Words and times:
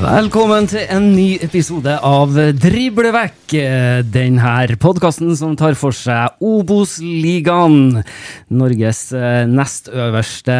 Velkommen 0.00 0.64
til 0.64 0.86
en 0.88 1.10
ny 1.12 1.34
episode 1.44 1.92
av 2.08 2.32
Drible 2.56 3.10
vekk, 3.12 3.52
denne 4.08 4.78
podkasten 4.80 5.34
som 5.36 5.52
tar 5.60 5.76
for 5.76 5.92
seg 5.92 6.40
Obos-ligaen. 6.40 8.00
Norges 8.48 9.02
eh, 9.12 9.44
nest 9.44 9.92
øverste 9.92 10.56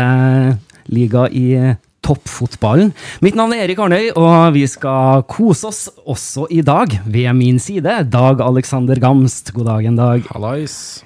liga 0.93 1.25
i 1.33 1.73
toppfotballen. 2.05 2.93
Mitt 3.25 3.39
navn 3.41 3.57
er 3.57 3.65
Erik 3.65 3.81
Arnøy, 3.81 4.11
og 4.13 4.53
vi 4.59 4.67
skal 4.69 5.25
kose 5.31 5.73
oss 5.73 5.87
også 6.05 6.45
i 6.53 6.61
dag. 6.61 7.01
Ved 7.09 7.33
min 7.41 7.63
side, 7.63 8.03
Dag 8.13 8.45
Alexander 8.45 9.01
Gamst. 9.01 9.55
God 9.57 9.73
dagen, 9.73 9.97
Dag. 9.97 10.29
Hallais. 10.35 11.01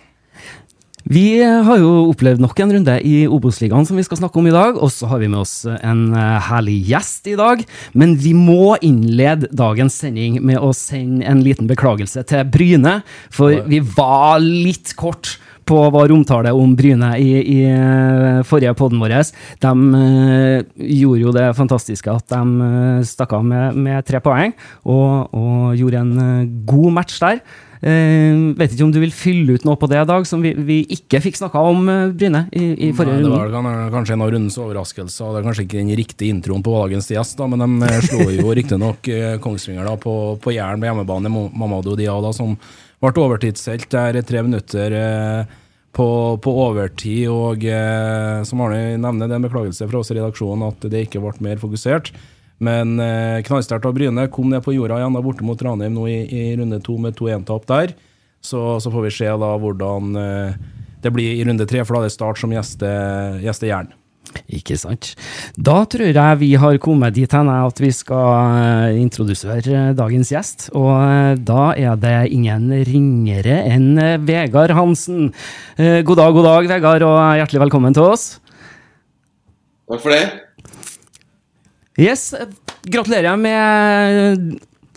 Vi 1.05 1.37
har 1.45 1.77
jo 1.83 2.09
opplevd 2.09 2.41
nok 2.41 2.61
en 2.65 2.71
runde 2.79 2.95
i 3.05 3.27
Obos-ligaen 3.29 3.85
som 3.85 3.99
vi 4.01 4.05
skal 4.07 4.23
snakke 4.23 4.39
om 4.41 4.47
i 4.49 4.55
dag, 4.55 4.79
og 4.81 4.89
så 4.89 5.11
har 5.11 5.21
vi 5.21 5.29
med 5.29 5.43
oss 5.43 5.67
en 5.69 6.07
eh, 6.17 6.47
herlig 6.47 6.79
gjest 6.89 7.29
i 7.29 7.37
dag. 7.37 7.61
Men 7.93 8.15
vi 8.17 8.33
må 8.33 8.79
innlede 8.81 9.51
dagens 9.53 9.99
sending 10.01 10.39
med 10.41 10.63
å 10.65 10.73
sende 10.73 11.29
en 11.29 11.43
liten 11.45 11.69
beklagelse 11.69 12.25
til 12.31 12.49
Bryne, 12.49 13.03
for 13.29 13.67
vi 13.69 13.83
var 13.85 14.41
litt 14.41 14.95
kort 14.97 15.37
på 15.65 15.81
vår 15.95 16.13
omtale 16.15 16.53
om 16.55 16.75
Bryne 16.77 17.15
i, 17.21 17.31
i 17.41 17.59
eh, 17.69 18.41
forrige 18.47 18.75
podden 18.79 19.03
vår. 19.03 19.17
De 19.65 19.75
eh, 20.01 20.89
gjorde 21.01 21.23
jo 21.23 21.35
det 21.37 21.51
fantastiske 21.59 22.13
at 22.13 22.33
de 22.33 22.71
eh, 22.71 23.05
stakk 23.09 23.37
av 23.39 23.45
med, 23.47 23.77
med 23.77 24.07
tre 24.07 24.23
poeng, 24.25 24.55
og, 24.85 25.35
og 25.35 25.79
gjorde 25.79 26.03
en 26.03 26.51
god 26.69 26.99
match 27.01 27.23
der. 27.23 27.41
Uh, 27.85 28.55
vet 28.57 28.73
ikke 28.73 28.85
om 28.87 28.93
du 28.95 29.01
vil 29.03 29.11
fylle 29.13 29.59
ut 29.59 29.65
noe 29.69 29.77
på 29.77 29.89
det, 29.93 29.99
Dag, 30.09 30.25
som 30.25 30.41
vi, 30.41 30.55
vi 30.57 30.79
ikke 30.95 31.19
fikk 31.21 31.37
snakka 31.37 31.61
om 31.69 31.83
uh, 31.91 32.15
Bryne 32.17 32.47
i, 32.49 32.71
i 32.87 32.89
forrige 32.97 33.19
Nei, 33.21 33.43
det 33.53 33.61
var 33.67 33.93
kanskje 33.93 34.15
en 34.17 34.23
av 34.25 34.31
rundens 34.33 34.57
overraskelser. 34.63 35.35
Det 35.35 35.43
er 35.43 35.45
kanskje 35.51 35.67
ikke 35.67 35.83
den 35.83 35.93
riktige 35.99 36.33
introen 36.33 36.65
på 36.65 36.73
dagens 36.79 37.11
gjest, 37.13 37.37
da, 37.37 37.49
men 37.51 37.61
de 37.61 37.91
slår 38.07 38.33
jo 38.39 38.55
riktignok 38.61 39.11
uh, 39.13 39.35
Kongsvinger 39.45 39.85
da, 39.85 39.99
på, 40.01 40.15
på 40.41 40.55
Jæren 40.57 40.81
på 40.81 40.89
hjemmebane, 40.89 41.35
Mamadou 41.53 41.99
Diada, 41.99 42.33
som 42.33 42.57
ble 43.05 43.25
overtidshelt 43.25 43.91
der 43.93 44.21
tre 44.27 44.43
minutter 44.47 44.97
eh, 44.99 45.57
på, 45.95 46.09
på 46.43 46.55
overtid. 46.67 47.27
Og 47.33 47.65
eh, 47.69 48.43
som 48.49 48.63
Arne 48.65 48.97
nevner, 49.01 49.29
det 49.29 49.37
er 49.37 49.43
en 49.43 49.49
beklagelse 49.49 49.89
fra 49.91 50.01
oss 50.01 50.13
i 50.13 50.19
redaksjonen 50.19 50.69
at 50.69 50.89
det 50.91 51.07
ikke 51.07 51.23
ble 51.25 51.35
mer 51.45 51.61
fokusert. 51.63 52.13
Men 52.65 52.99
eh, 53.03 53.43
knallsterkt 53.47 53.87
av 53.89 53.97
Bryne 53.97 54.29
kom 54.33 54.53
ned 54.53 54.63
på 54.65 54.77
jorda 54.77 55.01
igjen 55.01 55.17
da 55.17 55.23
borte 55.25 55.47
mot 55.47 55.63
Ranheim 55.63 55.97
nå 55.97 56.07
i, 56.11 56.21
i 56.25 56.45
runde 56.59 56.79
to 56.85 56.97
med 57.03 57.19
2-1-tap 57.19 57.67
der. 57.71 57.97
Så, 58.45 58.61
så 58.81 58.93
får 58.93 59.07
vi 59.07 59.17
se 59.17 59.29
da 59.41 59.51
hvordan 59.61 60.17
eh, 60.21 60.57
det 61.05 61.13
blir 61.13 61.35
i 61.37 61.45
runde 61.45 61.67
tre, 61.69 61.83
for 61.85 61.97
da 61.97 62.05
er 62.05 62.11
det 62.11 62.15
Start 62.15 62.41
som 62.41 62.53
gjester 62.55 63.41
gjeste 63.45 63.69
Jæren. 63.69 63.93
Ikke 64.53 64.77
sant. 64.81 65.13
Da 65.57 65.83
tror 65.91 66.11
jeg 66.11 66.41
vi 66.41 66.51
har 66.61 66.79
kommet 66.83 67.17
dit 67.17 67.31
hen 67.35 67.51
at 67.53 67.81
vi 67.83 67.91
skal 67.95 68.55
eh, 68.61 69.01
introdusere 69.03 69.93
dagens 69.97 70.33
gjest. 70.35 70.69
Og 70.77 70.93
eh, 70.99 71.35
da 71.39 71.73
er 71.79 71.99
det 72.01 72.17
ingen 72.35 72.69
ringere 72.89 73.61
enn 73.71 73.95
eh, 73.99 74.19
Vegard 74.23 74.75
Hansen. 74.77 75.33
God 75.79 76.19
dag, 76.21 76.35
god 76.37 76.47
dag, 76.47 76.69
Vegard, 76.77 77.07
og 77.07 77.19
hjertelig 77.41 77.65
velkommen 77.67 77.97
til 77.97 78.07
oss. 78.15 78.27
Takk 79.91 80.05
for 80.05 80.15
det. 80.15 80.23
Yes, 82.01 82.31
gratulerer 82.91 83.37
med 83.39 84.55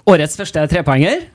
årets 0.08 0.38
første 0.40 0.64
trepoenger. 0.72 1.28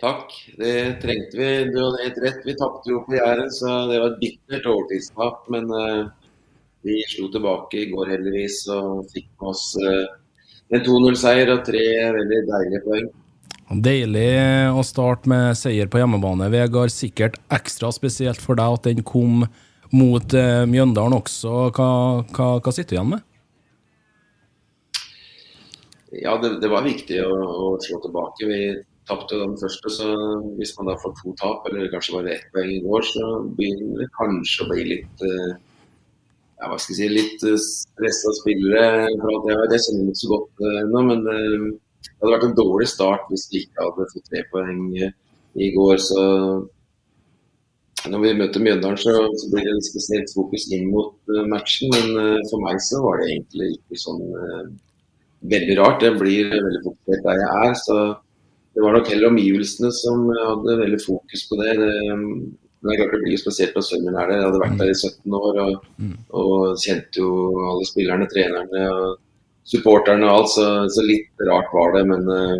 Takk. 0.00 0.32
Det 0.56 1.02
trengte 1.02 1.36
vi. 1.36 1.50
Du 1.68 1.76
hadde 1.82 2.02
helt 2.02 2.18
rett. 2.24 2.40
Vi 2.44 2.56
tapte 2.56 2.92
jo 2.92 3.02
på 3.04 3.18
Jæren, 3.18 3.50
så 3.52 3.84
det 3.90 4.00
var 4.00 4.14
et 4.14 4.22
bittert 4.22 4.68
overtidstap. 4.70 5.44
Men 5.52 5.68
uh, 5.68 6.08
vi 6.86 6.96
slo 7.12 7.28
tilbake 7.32 7.82
i 7.82 7.88
går 7.90 8.14
heldigvis 8.14 8.62
og 8.72 9.10
fikk 9.12 9.28
med 9.34 9.50
oss 9.52 9.64
uh, 9.84 10.06
en 10.72 10.84
2-0-seier 10.86 11.52
og 11.52 11.64
tre 11.66 11.84
veldig 12.16 12.40
deilige 12.48 12.84
poeng. 12.86 13.10
Deilig 13.70 14.30
å 14.74 14.82
starte 14.82 15.30
med 15.30 15.54
seier 15.58 15.90
på 15.90 16.00
hjemmebane, 16.00 16.48
Vegard. 16.50 16.90
Sikkert 16.94 17.36
ekstra 17.52 17.92
spesielt 17.94 18.40
for 18.42 18.58
deg 18.58 18.80
at 18.80 18.88
den 18.88 19.04
kom 19.06 19.44
mot 19.92 20.32
uh, 20.32 20.64
Mjøndalen 20.70 21.20
også. 21.20 21.66
Hva, 21.76 21.90
hva, 22.32 22.54
hva 22.56 22.72
sitter 22.72 22.94
du 22.94 22.96
igjen 22.96 23.12
med? 23.18 23.26
Ja, 26.10 26.38
det, 26.42 26.56
det 26.64 26.70
var 26.72 26.88
viktig 26.88 27.20
å, 27.22 27.34
å 27.68 27.74
slå 27.84 28.00
tilbake. 28.02 28.48
Vi 28.48 28.62
tapte 29.10 29.38
den 29.40 29.56
første, 29.58 29.90
så 29.92 30.06
hvis 30.58 30.72
man 30.78 30.90
da 30.90 30.96
får 31.02 31.12
to 31.18 31.34
tap, 31.40 31.66
eller 31.68 31.90
kanskje 31.92 32.16
bare 32.16 32.36
ett 32.36 32.48
poeng 32.54 32.70
i 32.72 32.80
går, 32.84 33.06
så 33.08 33.26
begynner 33.58 34.02
det 34.02 34.08
kanskje 34.16 34.64
å 34.64 34.70
bli 34.70 34.86
litt 34.94 35.24
eh, 35.26 35.52
ja, 36.60 36.68
hva 36.68 36.78
skal 36.78 36.94
jeg 36.94 37.00
si, 37.00 37.08
litt 37.16 37.46
eh, 37.48 37.60
stressa 37.60 38.34
spillere. 38.40 39.08
For 39.22 39.36
at 39.36 39.74
jeg, 39.74 39.84
kjenner 39.86 40.10
ikke 40.12 40.22
så 40.22 40.32
godt 40.34 40.66
ennå, 40.82 41.04
men 41.12 41.30
eh, 41.34 41.70
det 42.10 42.18
hadde 42.20 42.34
vært 42.34 42.48
en 42.50 42.58
dårlig 42.58 42.90
start 42.90 43.30
hvis 43.32 43.48
vi 43.52 43.64
ikke 43.64 43.86
hadde 43.88 44.10
fått 44.12 44.28
tre 44.28 44.44
poeng 44.52 44.84
i 44.96 45.70
går. 45.74 45.96
Så 46.00 46.20
når 48.10 48.22
vi 48.24 48.36
møter 48.38 48.64
Mjøndalen, 48.64 49.00
så, 49.00 49.16
så 49.40 49.50
blir 49.52 49.66
det 49.66 49.76
litt 49.76 49.88
spesielt 49.90 50.32
fokus 50.32 50.68
inn 50.72 50.86
mot 50.92 51.34
matchen. 51.52 51.92
Men 51.92 52.40
for 52.48 52.64
meg 52.64 52.80
så 52.84 53.02
var 53.04 53.20
det 53.20 53.32
egentlig 53.34 53.74
ikke 53.76 54.00
sånn 54.00 54.24
veldig 55.52 55.76
rart. 55.80 56.04
Jeg 56.04 56.20
blir 56.20 56.52
veldig 56.54 56.82
fokusert 56.86 57.24
der 57.26 57.40
jeg 57.40 57.68
er. 57.68 57.76
så 57.84 57.98
det 58.74 58.82
var 58.84 58.94
nok 58.94 59.08
heller 59.10 59.32
omgivelsene 59.32 59.90
som 59.94 60.28
hadde 60.30 60.80
veldig 60.80 61.00
fokus 61.02 61.46
på 61.50 61.58
det. 61.60 61.72
det 61.80 61.94
men 62.80 62.88
det 62.88 62.94
er 62.94 63.00
klart 63.02 63.16
det 63.18 63.24
blir 63.26 63.40
spesielt 63.40 63.74
når 63.76 63.84
sønnen 63.84 64.14
er 64.16 64.30
der. 64.30 64.38
Jeg 64.38 64.46
hadde 64.46 64.60
vært 64.62 64.78
der 64.80 64.90
i 64.90 64.96
17 64.96 65.34
år 65.36 65.58
og, 65.64 65.88
og 66.40 66.52
kjente 66.80 67.20
jo 67.20 67.32
alle 67.68 67.88
spillerne, 67.88 68.28
trenerne 68.30 68.84
og 68.94 69.18
supporterne 69.68 70.24
og 70.24 70.36
alt, 70.38 70.52
så, 70.54 70.68
så 70.88 71.04
litt 71.04 71.44
rart 71.50 71.68
var 71.76 71.92
det. 71.98 72.04
Men 72.08 72.30
eh, 72.36 72.54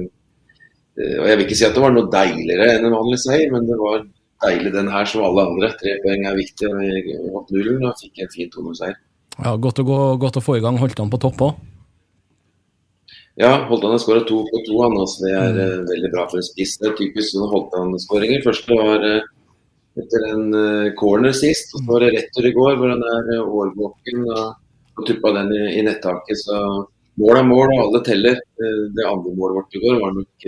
eh, 1.00 1.14
og 1.22 1.30
Jeg 1.30 1.38
vil 1.38 1.46
ikke 1.46 1.60
si 1.62 1.68
at 1.68 1.78
det 1.78 1.84
var 1.86 1.94
noe 1.96 2.12
deiligere 2.12 2.68
enn 2.74 2.90
en 2.90 2.98
vanlig 2.98 3.20
seier, 3.24 3.48
men 3.54 3.64
det 3.70 3.80
var 3.80 4.04
deilig 4.44 4.74
den 4.76 4.92
her 4.92 5.08
som 5.08 5.24
alle 5.24 5.46
andre. 5.48 5.72
Tre 5.80 5.96
poeng 6.04 6.28
er 6.28 6.38
viktig. 6.42 6.68
og 6.68 6.84
Jeg 6.84 7.32
holdt 7.32 7.56
nullen 7.56 7.88
og 7.88 8.04
fikk 8.04 8.20
en 8.20 8.34
fin 8.36 8.52
2-0-seier. 8.52 9.00
Ja, 9.40 9.56
godt 9.56 9.80
å, 9.80 9.88
gå, 9.88 9.98
godt 10.20 10.36
å 10.36 10.44
få 10.44 10.58
i 10.58 10.60
gang 10.60 10.76
Holdt 10.76 11.00
han 11.00 11.08
på 11.08 11.22
topp 11.22 11.46
òg. 11.46 11.66
Ja, 13.40 13.66
Holtan 13.68 13.90
har 13.90 13.98
skåra 13.98 14.20
to 14.20 14.42
på 14.44 14.58
to. 14.66 14.82
Han 14.82 14.98
også. 15.00 15.24
Det 15.24 15.30
er 15.32 15.54
mm. 15.56 15.84
veldig 15.88 16.08
bra 16.12 16.26
for 16.28 16.42
en 16.42 16.44
spiss. 16.44 16.74
Det 16.76 16.90
er 16.90 16.96
typisk 16.98 17.32
sånne 17.32 17.46
Holtan-skåringer. 17.48 18.42
Første 18.44 18.76
var 18.76 19.06
uh, 19.06 19.30
etter 19.96 20.26
en 20.28 20.42
uh, 20.52 20.90
corner 20.98 21.32
sist, 21.36 21.72
og 21.72 21.80
så 21.80 21.88
var 21.88 22.04
det 22.04 22.10
retur 22.18 22.48
i 22.50 22.52
går 22.58 22.76
hvor 22.76 22.92
han 22.92 23.06
er 23.14 23.30
årvåken 23.40 24.26
og 24.34 25.06
tuppa 25.08 25.32
den 25.38 25.54
i, 25.56 25.62
i 25.78 25.86
nettaket. 25.86 26.42
Så 26.42 26.58
mål 27.22 27.40
er 27.40 27.48
mål, 27.48 27.72
og 27.78 27.82
alle 27.86 28.02
teller. 28.04 28.36
det 28.60 29.08
andre 29.08 29.32
målet 29.32 29.56
vårt 29.56 29.78
i 29.78 29.82
går 29.86 29.96
var 30.02 30.12
nok 30.18 30.46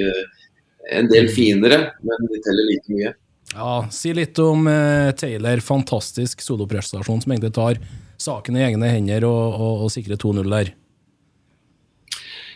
en 0.92 1.08
del 1.08 1.30
finere, 1.32 1.80
men 2.04 2.28
de 2.28 2.42
teller 2.44 2.68
like 2.68 2.92
mye. 2.92 3.14
Ja, 3.54 3.72
Si 3.92 4.12
litt 4.16 4.36
om 4.44 4.68
Taylor. 5.16 5.64
Fantastisk 5.64 6.44
soloprestasjon 6.44 7.24
som 7.24 7.32
egentlig 7.32 7.54
tar 7.56 7.80
saken 8.20 8.60
i 8.60 8.64
egne 8.68 8.92
hender 8.92 9.24
og, 9.28 9.56
og, 9.56 9.84
og 9.86 9.96
sikrer 9.96 10.20
2-0 10.20 10.52
der. 10.52 10.74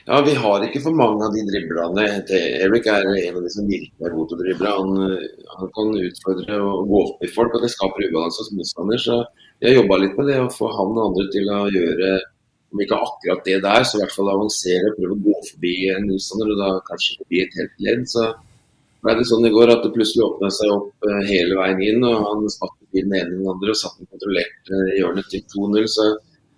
Ja, 0.07 0.21
vi 0.23 0.37
har 0.39 0.63
ikke 0.63 0.81
for 0.85 0.95
mange 0.95 1.27
av 1.27 1.33
de 1.35 1.41
driblene. 1.49 2.05
Erik 2.63 2.85
er 2.87 3.09
en 3.11 3.39
av 3.41 3.43
de 3.43 3.51
som 3.51 3.67
virkelig 3.67 4.07
er 4.07 4.13
god 4.15 4.29
til 4.31 4.37
å 4.37 4.45
drible. 4.45 4.75
Han, 4.77 5.01
han, 5.57 5.71
kan 5.75 5.89
utfordre 5.99 6.59
og 6.63 6.93
gå 6.93 7.01
opp 7.09 7.25
i 7.27 7.31
folk, 7.35 7.57
og 7.57 7.65
det 7.65 7.73
skaper 7.73 8.07
ubalanse 8.07 8.45
hos 8.45 8.53
motstander. 8.55 9.03
Så 9.03 9.17
vi 9.59 9.67
har 9.67 9.81
jobba 9.81 9.99
litt 10.05 10.15
med 10.15 10.31
det 10.31 10.37
å 10.45 10.53
få 10.55 10.71
han 10.77 10.93
og 10.95 11.09
andre 11.09 11.27
til 11.35 11.51
å 11.51 11.59
gjøre 11.75 12.13
om 12.77 12.83
ikke 12.85 13.01
akkurat 13.09 13.43
det 13.49 13.57
der, 13.65 13.83
så 13.83 13.99
i 13.99 14.03
hvert 14.05 14.15
fall 14.15 14.31
avansere 14.31 14.93
og 14.93 15.01
prøve 15.01 15.17
å 15.17 15.25
gå 15.27 15.35
forbi 15.49 15.75
en 15.97 16.07
motstander, 16.13 16.55
og 16.55 16.63
da 16.63 16.71
kanskje 16.87 17.19
forbi 17.25 17.43
et 17.43 17.59
helt 17.59 17.85
ledd. 17.89 18.07
Så 18.15 18.29
ble 19.03 19.19
det 19.19 19.27
sånn 19.27 19.51
i 19.51 19.55
går 19.59 19.75
at 19.75 19.83
det 19.89 19.93
plutselig 19.97 20.27
åpna 20.29 20.53
seg 20.55 20.71
opp 20.77 21.11
eh, 21.11 21.21
hele 21.33 21.59
veien 21.59 21.83
inn, 21.83 22.07
og 22.07 22.23
han 22.29 22.47
spatte 22.55 22.87
den 22.95 23.11
ene 23.11 23.35
og 23.35 23.43
den 23.43 23.53
andre 23.57 23.75
og 23.75 23.83
satt 23.83 23.99
den 23.99 24.13
kontrollert 24.15 24.71
i 24.71 24.79
eh, 24.79 24.97
hjørnet 25.01 25.35
til 25.35 25.43
2-0. 25.51 25.91
så 25.99 26.09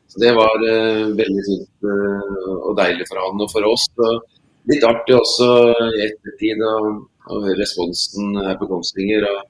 så 0.09 0.21
Det 0.23 0.33
var 0.37 0.57
uh, 0.65 1.11
veldig 1.17 1.45
fint 1.45 1.85
uh, 1.85 2.55
og 2.71 2.73
deilig 2.79 3.07
for 3.11 3.21
han 3.21 3.45
og 3.45 3.51
for 3.53 3.69
oss. 3.69 3.85
Og 4.01 4.73
litt 4.73 4.87
artig 4.89 5.17
også 5.19 5.49
i 5.99 6.07
ettertid 6.07 6.65
å 6.65 6.75
høre 7.29 7.59
responsen 7.61 8.39
her 8.41 8.57
på 8.61 8.71
Kongsvinger. 8.71 9.27
og 9.29 9.43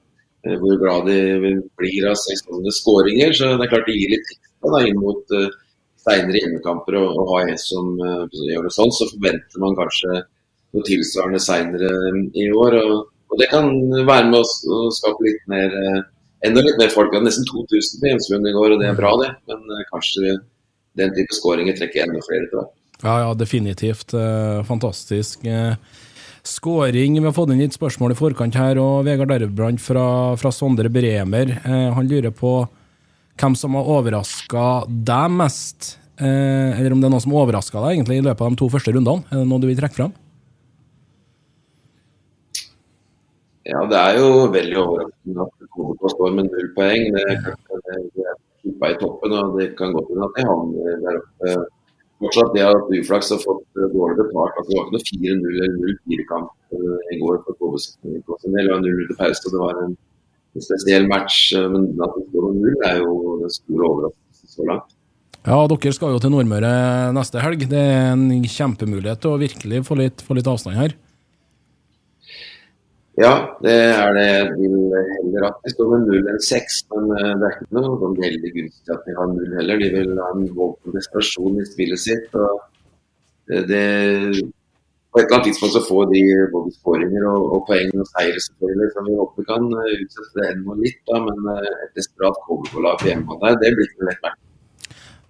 uh, 0.49 0.57
Hvor 0.59 0.81
glad 0.83 1.07
de 1.07 1.55
blir 1.79 2.09
av 2.11 2.19
seks 2.19 2.43
skåringer. 2.81 3.31
Så 3.37 3.53
det 3.55 3.69
er 3.69 3.71
klart 3.71 3.87
det 3.87 3.95
gir 4.01 4.15
litt 4.17 4.33
ekstra 4.35 4.83
inn 4.89 4.99
mot 4.99 5.35
uh, 5.39 5.47
seinere 6.03 6.43
hjemmekamper. 6.43 6.99
Og 6.99 7.31
ha 7.31 7.45
en 7.45 7.63
som 7.63 7.95
gjør 7.95 8.67
det 8.67 8.75
sånn, 8.75 8.91
så 8.91 9.07
forventer 9.13 9.63
man 9.63 9.79
kanskje 9.79 10.19
noe 10.75 10.85
tilsvarende 10.91 11.39
seinere 11.41 11.93
i 12.35 12.49
år. 12.51 12.81
Og, 12.83 13.07
og, 13.31 13.39
det 13.39 13.47
kan 13.53 13.71
være 13.95 14.27
med 14.27 14.41
å, 14.43 14.83
skape 14.91 15.23
litt 15.23 15.47
mer 15.51 15.71
enda 16.45 16.63
litt 16.63 16.79
mer 16.79 16.91
folk. 16.93 17.11
Vi 17.11 17.19
hadde 17.19 17.29
nesten 17.29 17.47
2000 17.47 18.01
på 18.01 18.11
Hjemsund 18.11 18.49
i 18.49 18.55
går, 18.55 18.75
og 18.75 18.81
det 18.81 18.89
er 18.89 18.97
bra, 18.97 19.13
det. 19.21 19.31
Men 19.49 19.63
uh, 19.71 19.85
kanskje 19.91 20.35
den 20.99 21.15
type 21.15 21.35
skåringer 21.35 21.77
trekker 21.77 22.05
enda 22.05 22.21
flere 22.25 22.47
til 22.47 22.61
hvert. 22.61 22.75
Ja, 22.99 23.15
ja, 23.23 23.33
definitivt. 23.37 24.15
Uh, 24.15 24.61
fantastisk. 24.67 25.45
Uh, 25.45 25.75
Skåring. 26.49 27.17
Vi 27.19 27.27
har 27.27 27.35
fått 27.35 27.51
inn 27.51 27.59
litt 27.61 27.75
spørsmål 27.75 28.13
i 28.13 28.17
forkant 28.17 28.55
her. 28.57 28.79
og 28.81 29.03
Vegard 29.05 29.29
Dervbrand 29.29 29.81
fra, 29.83 30.05
fra 30.39 30.51
Sondre 30.55 30.89
Bremer 30.89 31.51
han 31.67 32.07
lurer 32.09 32.31
på 32.33 32.53
hvem 33.37 33.57
som 33.59 33.75
har 33.75 33.91
overraska 33.91 34.63
deg 34.87 35.35
mest. 35.35 35.91
eller 36.17 36.95
om 36.95 37.03
det 37.03 37.09
er 37.09 37.13
noe 37.13 37.21
som 37.21 37.35
overraska 37.35 37.83
deg 37.83 37.99
egentlig 37.99 38.21
i 38.21 38.25
løpet 38.25 38.41
av 38.47 38.55
de 38.55 38.61
to 38.63 38.69
første 38.71 38.95
rundene. 38.95 39.27
Er 39.29 39.43
det 39.43 39.49
noe 39.51 39.61
du 39.61 39.67
vil 39.67 39.77
trekke 39.77 39.99
fram? 39.99 40.15
Ja, 43.69 43.81
det 43.89 43.97
er 43.99 44.15
jo 44.17 44.29
veldig 44.53 44.77
overraskende 44.81 45.45
at 45.45 45.67
KBK 45.75 46.05
står 46.13 46.37
med 46.37 46.47
null 46.49 46.69
poeng. 46.77 47.09
Det 47.15 47.25
er 47.25 48.37
kuppa 48.63 48.89
i 48.89 48.97
toppen, 49.01 49.35
og 49.39 49.59
det 49.59 49.67
kan 49.79 49.93
godt 49.95 50.09
hende 50.11 50.29
at 50.29 50.37
de 50.37 50.45
havner 50.47 51.03
der 51.03 51.19
oppe. 51.19 51.57
Fortsatt 52.19 52.51
det 52.51 52.63
at 52.67 52.89
uflaks 52.99 53.29
har 53.31 53.39
fått 53.45 53.61
dårlig 53.93 54.17
betalt. 54.19 54.57
Altså, 54.59 54.69
det 54.69 54.77
var 54.77 54.87
ikke 54.89 54.95
noe 54.97 55.05
4-0 55.07 55.51
eller 55.51 55.75
0-4-kamp 55.79 56.49
uh, 56.51 56.79
eh, 56.79 57.11
i 57.15 57.19
går 57.21 57.37
for 57.45 57.55
KBK. 57.55 57.93
Det 58.03 58.65
var 58.67 58.81
0 58.83 59.03
til 59.07 59.19
pause, 59.21 59.43
og 59.45 59.53
det 59.55 59.61
var 59.63 59.83
en, 59.85 59.97
spesiell 60.59 61.05
match. 61.07 61.37
Uh, 61.55 61.69
men 61.71 61.85
at 62.03 62.17
det 62.17 62.25
står 62.27 62.49
0 62.57 62.87
er 62.89 63.03
jo 63.05 63.13
den 63.43 63.53
store 63.53 63.91
overraskelsen 63.91 64.55
så 64.57 64.67
langt. 64.67 64.95
Ja, 65.45 65.61
dere 65.71 65.93
skal 65.95 66.11
jo 66.11 66.19
til 66.19 66.33
Nordmøre 66.33 66.73
neste 67.15 67.39
helg. 67.39 67.63
Det 67.71 67.85
er 67.85 68.11
en 68.11 68.25
kjempemulighet 68.43 69.23
til 69.23 69.31
å 69.31 69.39
virkelig 69.39 69.85
få 69.87 69.95
litt, 70.01 70.25
få 70.25 70.35
litt 70.35 70.49
avstand 70.51 70.75
her. 70.75 70.97
Ja, 73.19 73.33
det 73.59 73.73
er 73.75 74.13
det. 74.15 74.27
Jeg 74.31 74.51
vil 74.55 74.75
heller 74.95 75.49
at 75.49 75.57
de 75.65 75.71
står 75.73 75.89
med 75.91 76.05
null 76.07 76.27
enn 76.31 76.39
seks. 76.43 76.77
Men 76.93 77.09
eh, 77.17 77.33
det 77.35 77.47
er 77.47 77.55
ikke 77.57 77.75
noe 77.75 77.97
sånn 77.99 78.15
veldig 78.15 78.51
gunstig 78.55 78.93
at 78.95 79.07
de 79.07 79.15
har 79.17 79.31
null 79.33 79.55
heller. 79.57 79.81
De 79.81 79.89
vil 79.95 80.13
ha 80.23 80.27
en 80.35 80.45
voldsom 80.55 80.95
desperasjon 80.95 81.57
i 81.59 81.65
spillet 81.67 81.99
sitt. 81.99 82.37
og 82.39 82.61
det, 83.49 83.81
På 85.11 85.19
et 85.19 85.25
eller 85.25 85.35
annet 85.35 85.49
tidspunkt 85.49 85.75
så 85.75 85.81
får 85.83 86.05
de 86.13 86.21
både 86.53 86.71
skåringer 86.77 87.25
og, 87.27 87.47
og, 87.57 87.63
poeng 87.67 87.91
og 87.99 88.07
seire, 88.13 88.43
selvfølgelig. 88.45 88.91
Så 88.93 89.03
vi 89.07 89.17
håper 89.17 89.47
kan 89.49 89.67
eh, 89.81 89.97
utsette 90.05 90.37
det 90.37 90.45
ennå 90.53 90.77
litt. 90.79 91.01
da, 91.09 91.19
Men 91.25 91.49
eh, 91.57 91.73
et 91.87 91.99
desperat 91.99 92.39
coverbolag 92.45 93.01
på 93.01 93.09
hjemmebane 93.09 93.49
der, 93.49 93.59
det 93.65 93.73
blir 93.75 93.89
ikke 93.89 94.07
lett 94.07 94.23
merke. 94.29 94.45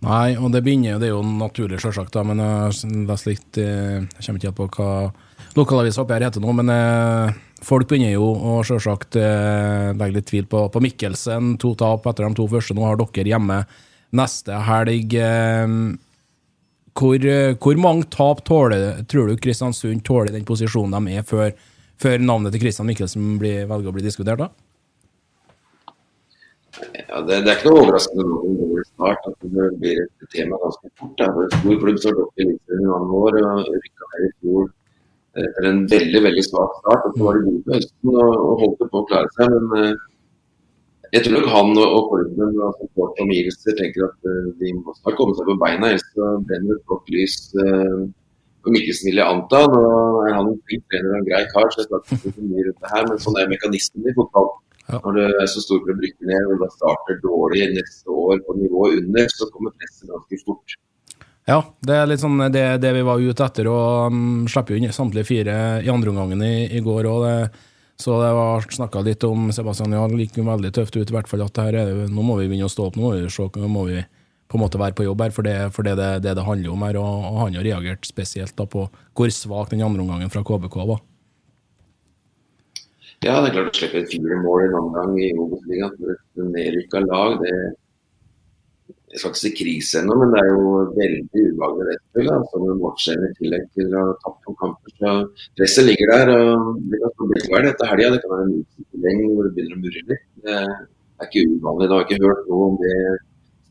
Nei, 0.05 0.27
og 0.37 0.53
det 0.53 0.61
begynner, 0.63 0.93
jo, 0.93 0.99
det 1.01 1.09
er 1.09 1.15
jo 1.17 1.23
naturlig, 1.25 1.81
selvsagt, 1.81 2.13
da, 2.13 2.21
men 2.23 2.39
jeg 2.39 3.01
leste 3.09 3.33
litt 3.33 3.57
Jeg 3.59 4.21
kommer 4.21 4.37
ikke 4.39 4.47
helt 4.47 4.59
på 4.61 4.67
hva 4.77 4.91
lokalavisa 5.57 6.03
oppe 6.03 6.17
her 6.17 6.27
heter 6.27 6.43
nå, 6.43 6.53
men 6.59 6.73
Folk 7.65 7.89
begynner 7.89 8.13
jo 8.13 8.27
å 8.31 8.59
selvsagt 8.63 9.17
eh, 9.19 9.89
legge 9.91 10.15
litt 10.15 10.27
tvil 10.29 10.45
på, 10.49 10.63
på, 10.71 10.81
Mikkelsen. 10.83 11.57
To 11.59 11.73
tap 11.79 12.07
etter 12.07 12.27
de 12.27 12.37
to 12.37 12.45
første. 12.51 12.75
Nå 12.75 12.85
har 12.87 12.99
dere 12.99 13.33
hjemme 13.33 13.57
neste 14.15 14.61
helg. 14.69 15.15
Eh, 15.19 15.73
hvor, 16.99 17.27
hvor, 17.63 17.79
mange 17.79 18.07
tap 18.11 18.45
tåler, 18.47 19.03
tror 19.11 19.29
du 19.29 19.39
Kristiansund 19.39 20.03
tåler 20.07 20.33
den 20.35 20.47
posisjonen 20.47 20.95
de 21.07 21.19
er, 21.19 21.27
før, 21.27 21.53
før 21.99 22.23
navnet 22.23 22.55
til 22.55 22.63
Kristian 22.63 22.89
Mikkelsen 22.89 23.37
blir, 23.39 23.67
velger 23.69 23.91
å 23.91 23.95
bli 23.95 24.07
diskutert? 24.07 24.41
da? 24.41 24.49
Ja, 26.79 27.19
det, 27.25 27.41
det, 27.43 27.51
er 27.51 27.55
ikke 27.57 27.71
noe 27.73 27.83
overraskende 27.83 28.23
når 28.23 28.83
snart 28.87 29.25
at 29.27 29.39
det 29.43 29.69
blir 29.81 30.03
et 30.05 30.27
tema 30.31 30.59
ganske 30.63 30.91
fort. 30.95 31.15
Det 31.19 31.27
er 31.27 31.39
en 31.43 31.55
stor 31.57 31.79
klubb 31.83 31.99
som 31.99 32.13
har 32.13 32.19
gått 32.21 32.43
i 32.45 32.83
mange 32.87 33.23
år 33.23 33.39
rykka 33.39 34.11
ned 34.13 34.27
i 34.27 34.35
fjor 34.37 34.69
etter 35.37 35.67
en 35.69 35.81
veldig 35.89 36.21
veldig 36.25 36.45
svak 36.45 36.77
start. 36.79 37.07
og 37.07 37.17
Så 37.17 37.25
var 37.25 37.37
de 37.37 37.43
gode 37.47 37.65
på 37.65 37.75
høsten 37.77 38.13
og, 38.13 38.31
og 38.45 38.63
holdt 38.63 38.85
på 38.85 39.01
å 39.01 39.09
klare 39.09 39.33
seg. 39.37 39.55
Men 39.55 39.89
uh, 39.89 40.07
jeg 41.09 41.25
tror 41.25 41.35
nok 41.37 41.51
han 41.55 41.73
og, 41.73 41.87
og 41.97 42.07
klubben 42.13 42.61
og 42.61 42.79
support 42.79 43.21
omgivelser 43.25 43.77
tenker 43.79 44.07
at 44.09 44.29
uh, 44.29 44.47
de 44.61 44.73
må 44.77 44.95
snart 45.01 45.19
komme 45.19 45.37
seg 45.37 45.49
på 45.49 45.59
beina, 45.63 45.91
ellers 45.91 46.07
så 46.13 46.31
brenner 46.45 46.73
det 46.73 46.79
et 46.79 46.87
blått 46.89 47.13
lys. 47.15 47.37
Uh, 47.57 48.07
og 48.67 48.73
Mikkelsen 48.75 49.09
vil 49.09 49.21
jeg 49.21 49.35
anta. 49.35 49.61
Nå 49.71 49.83
er 50.25 50.33
han 50.35 50.49
en 50.51 50.57
flink 50.67 50.83
trener 50.91 51.13
og 51.13 51.21
en 51.21 51.29
grei 51.29 51.45
kar, 51.53 51.69
så 51.71 51.83
jeg 51.83 51.87
skal 51.87 52.01
ikke 52.03 52.33
så 52.35 52.47
mye 52.49 52.65
rundt 52.65 52.81
det 52.83 52.91
her, 52.95 53.07
men 53.07 53.23
sånn 53.23 53.39
er 53.39 53.53
mekanismen 53.53 54.09
i 54.11 54.17
fotball. 54.17 54.51
Ja. 54.89 54.97
Når 55.05 55.15
det 55.19 55.25
er 55.37 55.49
så 55.51 55.61
stor 55.61 55.85
å 55.85 55.95
rykker 55.95 56.29
ned 56.31 56.47
og 56.49 56.63
da 56.63 56.67
starter 56.73 57.19
dårlig 57.21 57.67
neste 57.75 58.09
år 58.09 58.39
på 58.45 58.55
nivået 58.57 59.03
under, 59.03 59.27
så 59.31 59.47
kommer 59.53 59.75
presset 59.77 60.09
ganske 60.09 60.39
fort. 60.47 60.75
Ja, 61.49 61.63
det 61.81 61.95
er 61.97 62.05
litt 62.05 62.21
sånn 62.21 62.37
det, 62.53 62.61
det 62.83 62.91
vi 62.93 63.01
var 63.05 63.21
ute 63.21 63.45
etter, 63.47 63.67
og 63.71 64.13
um, 64.13 64.45
slipper 64.49 64.75
jo 64.75 64.83
inn 64.83 64.93
samtlige 64.93 65.25
fire 65.25 65.55
i 65.81 65.89
andre 65.89 66.11
omgangen 66.13 66.43
i, 66.45 66.67
i 66.77 66.81
går 66.85 67.09
òg. 67.09 67.25
Så 67.99 68.15
det 68.21 68.29
var 68.37 68.67
snakka 68.71 69.01
litt 69.03 69.25
om 69.27 69.49
Sebastian 69.51 69.95
ja, 69.97 70.05
det 70.07 70.27
gikk 70.27 70.37
veldig 70.45 70.71
tøft 70.75 70.95
ut, 70.95 71.09
i 71.09 71.15
hvert 71.15 71.27
fall 71.27 71.41
at 71.43 71.57
her 71.59 71.75
er, 71.81 71.89
nå 72.07 72.23
må 72.23 72.37
vi 72.39 72.45
begynne 72.47 72.69
å 72.69 72.71
stå 72.71 72.85
opp, 72.87 72.99
nå 72.99 73.07
må 73.07 73.15
vi 73.17 73.33
se, 73.33 73.49
nå 73.59 73.71
må 73.71 73.87
vi 73.89 73.97
på 74.49 74.57
en 74.57 74.63
måte 74.63 74.79
være 74.81 74.95
på 74.97 75.05
jobb 75.05 75.25
her, 75.25 75.33
for 75.33 75.45
det 75.45 75.57
er 75.57 75.67
det, 75.73 75.95
det, 75.97 76.07
det, 76.25 76.37
det 76.37 76.45
handler 76.45 76.71
om 76.73 76.85
her. 76.85 77.01
Og, 77.01 77.25
og 77.27 77.41
han 77.43 77.57
har 77.59 77.65
reagert 77.65 78.07
spesielt 78.07 78.55
da 78.57 78.69
på 78.69 78.85
hvor 79.17 79.33
svak 79.33 79.73
den 79.73 79.83
andre 79.85 80.05
omgangen 80.05 80.31
fra 80.33 80.45
KBK 80.45 80.79
var. 80.93 81.03
Ja, 83.25 83.41
det 83.41 83.49
er 83.49 83.57
klart 83.57 83.73
å 83.73 83.77
slippe 83.81 84.05
fire 84.07 84.39
mål 84.45 84.63
i 84.63 84.69
en 84.69 84.79
omgang 84.79 85.17
i 85.19 85.33
Obos-ligaen 85.35 85.97
for 85.97 86.15
et 86.15 86.49
nedrykka 86.53 87.03
lag. 87.09 87.41
det 87.43 87.53
jeg 89.09 89.19
skal 89.19 89.31
ikke 89.31 89.41
si 89.41 89.51
krise 89.57 90.01
ennå, 90.03 90.15
men 90.21 90.33
det 90.33 90.41
er 90.41 90.49
jo 90.51 90.73
veldig 90.97 91.43
ubehagelig 91.49 91.85
rettspill. 91.87 92.27
Som 92.51 92.65
en 92.65 92.81
matchserie 92.83 93.29
i 93.29 93.37
tillegg 93.39 93.63
til 93.77 93.95
å 93.97 94.03
ha 94.05 94.15
tapt 94.25 94.45
noen 94.45 94.59
kamper. 94.59 94.93
Så 94.99 95.13
presset 95.57 95.87
ligger 95.87 96.13
der. 96.13 96.31
og 96.35 96.83
Det 96.91 96.99
kan 97.01 97.31
bli 97.31 97.41
klart 97.47 97.69
etter 97.71 97.91
helga. 97.93 98.11
Det 98.13 98.21
kan 98.23 98.33
være 98.35 98.45
en 98.45 98.53
utsikring 98.59 99.23
hvor 99.31 99.47
det 99.47 99.53
begynner 99.55 99.79
å 99.79 99.81
murre 99.85 100.03
litt. 100.11 100.27
Det 100.45 100.59
er 100.59 101.27
ikke 101.27 101.45
uvanlig. 101.55 101.87
Det 101.87 101.97
har 101.97 102.05
ikke 102.05 102.21
hørt 102.27 102.51
noe 102.51 102.67
om 102.69 102.77
det 102.83 102.95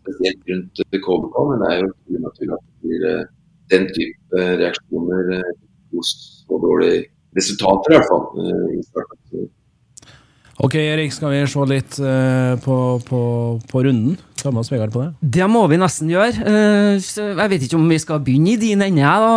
spesielt 0.01 0.51
rundt 0.51 0.83
KBK, 1.07 1.39
men 1.51 1.63
det 1.63 1.71
er 1.71 1.79
jo 1.85 2.19
unaturlig 2.19 2.57
at 2.57 2.67
det 2.67 2.89
blir 2.89 3.07
eh, 3.13 3.31
den 3.75 3.89
type 3.95 4.49
reaksjoner 4.63 5.33
eh, 5.39 5.55
hos 5.95 6.13
så 6.43 6.61
dårlige 6.65 7.05
resultater, 7.39 7.95
i 7.95 7.99
hvert 7.99 8.11
fall. 8.11 8.27
Eh, 8.43 8.67
i 8.79 8.83
starten. 8.89 9.49
Ok, 10.59 10.75
Erik, 10.75 11.13
skal 11.15 11.31
vi 11.31 11.43
se 11.47 11.67
litt 11.71 11.99
på, 12.65 12.77
på, 13.07 13.21
på 13.71 13.83
runden? 13.87 14.17
Ta 14.39 14.53
med 14.55 14.63
oss 14.63 14.71
Vegard 14.71 14.93
på 14.95 15.03
det. 15.03 15.31
Det 15.35 15.47
må 15.51 15.65
vi 15.71 15.79
nesten 15.81 16.11
gjøre. 16.13 16.45
Eh, 16.47 16.97
så 17.03 17.33
Jeg 17.33 17.51
vet 17.53 17.65
ikke 17.67 17.79
om 17.79 17.89
vi 17.91 17.99
skal 17.99 18.23
begynne 18.23 18.53
i 18.55 18.61
din 18.61 18.83
ende, 18.87 19.03
da, 19.03 19.31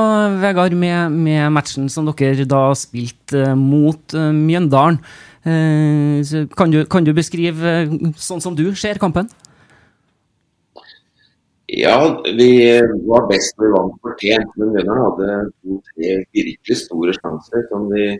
Vegard, 0.43 0.75
med, 0.77 1.15
med 1.15 1.49
matchen 1.55 1.89
som 1.89 2.09
dere 2.09 2.45
da 2.49 2.67
spilte 2.77 3.41
eh, 3.49 3.57
mot 3.57 4.13
eh, 4.17 4.29
Mjøndalen. 4.35 4.99
Eh, 5.41 6.21
så 6.27 6.43
Kan 6.57 6.73
du, 6.73 6.83
kan 6.85 7.05
du 7.07 7.13
beskrive 7.17 7.77
eh, 7.81 7.95
sånn 8.17 8.43
som 8.43 8.57
du 8.57 8.67
ser 8.77 9.01
kampen? 9.01 9.29
Ja, 11.71 11.97
vi 12.37 12.51
var 13.07 13.29
best 13.31 13.55
når 13.57 13.65
vi 13.65 13.73
vant 13.77 14.01
fortjent, 14.05 14.57
men 14.59 14.73
Mjøndalen 14.75 15.05
hadde 15.07 15.39
to-tre 15.63 16.17
virkelig 16.35 16.81
store 16.83 17.15
sjanser 17.17 17.65
som 17.71 17.89
vi 17.89 18.11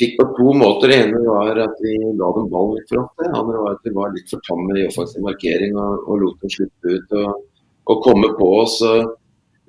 fikk 0.00 0.18
på 0.18 0.26
to 0.38 0.56
måter. 0.56 0.90
Det 0.90 0.98
ene 1.04 1.22
var 1.26 1.62
at 1.66 1.78
vi 1.84 1.94
ga 2.18 2.32
dem 2.36 2.50
ball 2.52 2.74
litt 2.74 2.90
for 2.90 3.04
ofte. 3.04 3.26
Det 3.26 3.38
andre 3.38 3.62
var 3.62 3.76
at 3.76 3.86
vi 3.86 3.94
var 3.96 4.12
litt 4.16 4.32
for 4.32 4.44
tamme 4.48 4.76
i 4.78 4.86
offensiv 4.88 5.24
markering 5.26 5.78
og, 5.78 6.04
og 6.06 6.22
lot 6.24 6.44
dem 6.44 6.52
slippe 6.56 6.96
ut 6.96 7.16
og, 7.22 7.40
og 7.92 8.04
komme 8.06 8.32
på 8.38 8.52
oss. 8.62 8.80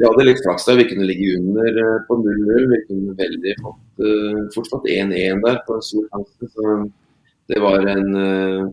Vi 0.02 0.08
hadde 0.08 0.26
litt 0.26 0.42
flaks 0.42 0.66
der. 0.66 0.80
Vi 0.80 0.88
kunne 0.90 1.06
ligge 1.06 1.36
under 1.38 1.76
eh, 1.78 1.98
på 2.08 2.16
0-0. 2.18 2.70
Vi 2.72 2.84
kunne 2.88 3.16
veldig 3.20 3.56
fått, 3.62 3.82
uh, 4.02 4.40
fort 4.56 4.70
fått 4.72 4.88
1-1 4.90 5.44
der 5.44 5.60
på 5.68 5.78
en 5.78 5.84
stor 5.86 6.08
sjanse. 6.08 6.50
Så 6.56 6.78
det 7.52 7.60
var 7.62 7.86
en 7.92 8.08
uh, 8.16 8.64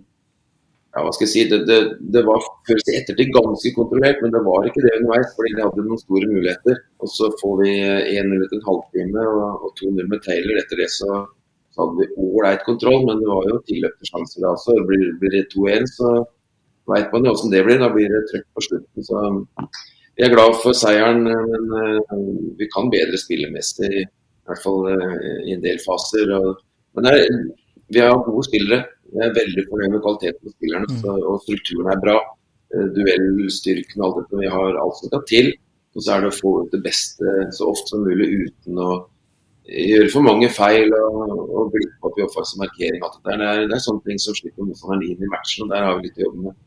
ja, 0.95 1.03
hva 1.05 1.13
skal 1.13 1.27
jeg 1.27 1.33
si, 1.35 1.43
det, 1.51 1.59
det, 1.69 1.79
det 2.15 2.23
var 2.25 2.47
føles 2.67 2.89
i 2.89 2.97
ettertid 2.97 3.35
ganske 3.35 3.75
kontrollert, 3.77 4.23
men 4.25 4.33
det 4.33 4.41
var 4.47 4.71
ikke 4.71 4.87
det 4.87 4.95
underveis. 5.03 5.35
fordi 5.37 5.53
de 5.53 5.67
hadde 5.67 5.85
noen 5.85 6.01
store 6.01 6.31
muligheter. 6.33 6.81
Og 7.05 7.13
så 7.13 7.29
får 7.43 7.61
vi 7.61 7.75
1-0 8.17 8.47
etter 8.47 8.57
en 8.63 8.69
halvtime 8.71 9.27
og, 9.35 9.69
og 9.69 9.83
2-0 9.83 10.09
med 10.09 10.25
Taylor. 10.25 10.63
Etter 10.63 10.81
det 10.81 10.89
så 10.97 11.19
hadde 11.79 12.01
vi 12.01 12.09
ålreit 12.25 12.65
kontroll, 12.67 13.05
men 13.07 13.23
det 13.23 13.29
var 13.31 13.47
jo 13.51 13.61
tilløp 13.69 13.95
til 13.99 14.11
sjanser 14.11 14.45
da 14.45 14.53
også. 14.55 14.77
Blir, 14.89 15.13
blir 15.21 15.35
det 15.35 15.47
2-1, 15.55 15.87
så 15.95 16.13
veit 16.91 17.13
man 17.15 17.29
jo 17.29 17.35
åssen 17.35 17.55
det 17.55 17.65
blir. 17.67 17.81
Da 17.83 17.91
blir 17.95 18.11
det 18.13 18.25
trøkk 18.31 18.47
på 18.57 18.65
slutten. 18.67 19.07
Så 19.07 19.25
vi 20.19 20.27
er 20.27 20.35
glad 20.35 20.57
for 20.63 20.77
seieren, 20.77 21.25
men 21.29 21.75
uh, 21.75 22.23
vi 22.59 22.71
kan 22.75 22.91
bedre 22.93 23.21
spillemester. 23.21 23.95
I 24.03 24.07
hvert 24.49 24.65
fall 24.65 24.89
uh, 24.91 25.19
i 25.47 25.55
en 25.55 25.65
del 25.65 25.79
faser. 25.85 26.33
Og, 26.39 26.63
men 26.99 27.11
er, 27.13 27.23
vi 27.95 28.03
har 28.03 28.19
gode 28.27 28.47
spillere. 28.49 28.83
Jeg 29.09 29.25
er 29.25 29.37
veldig 29.37 29.65
fornøyd 29.71 29.95
med 29.95 30.03
kvaliteten 30.05 30.43
på 30.45 30.57
spillerne, 30.57 30.99
så, 31.01 31.15
og 31.31 31.41
strukturen 31.47 31.93
er 31.95 32.03
bra. 32.03 32.19
Eh, 32.75 32.89
Duellstyrken 32.93 34.03
og 34.03 34.09
alt 34.09 34.19
dette. 34.19 34.41
Vi 34.43 34.51
har 34.53 34.81
alt 34.83 34.99
som 34.99 35.13
skal 35.13 35.23
til. 35.31 35.53
Og 35.97 36.05
så 36.05 36.15
er 36.15 36.25
det 36.25 36.33
å 36.33 36.37
få 36.37 36.51
ut 36.63 36.75
det 36.75 36.83
beste 36.85 37.37
så 37.57 37.71
ofte 37.73 37.95
som 37.95 38.05
mulig 38.05 38.29
uten 38.45 38.83
å 38.83 38.91
gjøre 39.69 40.09
for 40.13 40.25
mange 40.25 40.49
feil 40.53 40.93
og, 40.97 41.19
og 41.29 41.75
glippe 41.75 42.09
opp 42.09 42.17
i 42.19 42.25
offensiv 42.25 42.63
markering. 42.63 43.03
Det, 43.03 43.37
er, 43.37 43.67
det 43.69 43.77
er 43.77 43.85
sånne 43.85 44.05
ting 44.07 44.21
som 44.23 44.37
slipper 44.37 44.67
motstanderen 44.67 45.05
inn 45.07 45.25
i 45.25 45.31
matchen, 45.31 45.67
og 45.67 45.75
der 45.75 45.87
har 45.87 45.99
vi 45.99 46.09
litt 46.09 46.21
å 46.21 46.27
jobbe 46.29 46.49
med. 46.49 46.59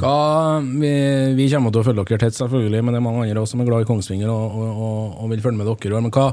Hva, 0.00 0.16
vi, 0.64 0.90
vi 1.36 1.46
kommer 1.52 1.72
til 1.72 1.82
å 1.82 1.86
følge 1.86 2.04
dere 2.08 2.22
tett, 2.22 2.36
selvfølgelig, 2.38 2.82
men 2.84 2.94
det 2.94 3.00
er 3.00 3.04
mange 3.04 3.24
andre 3.26 3.42
også 3.42 3.56
som 3.56 3.64
er 3.64 3.68
glad 3.68 3.84
i 3.84 3.88
Kongsvinger 3.88 4.32
og, 4.32 4.60
og, 4.62 5.00
og, 5.20 5.24
vil 5.32 5.42
følge 5.44 5.60
med 5.60 5.68
dere. 5.68 6.02
Men 6.06 6.14
hva, 6.14 6.26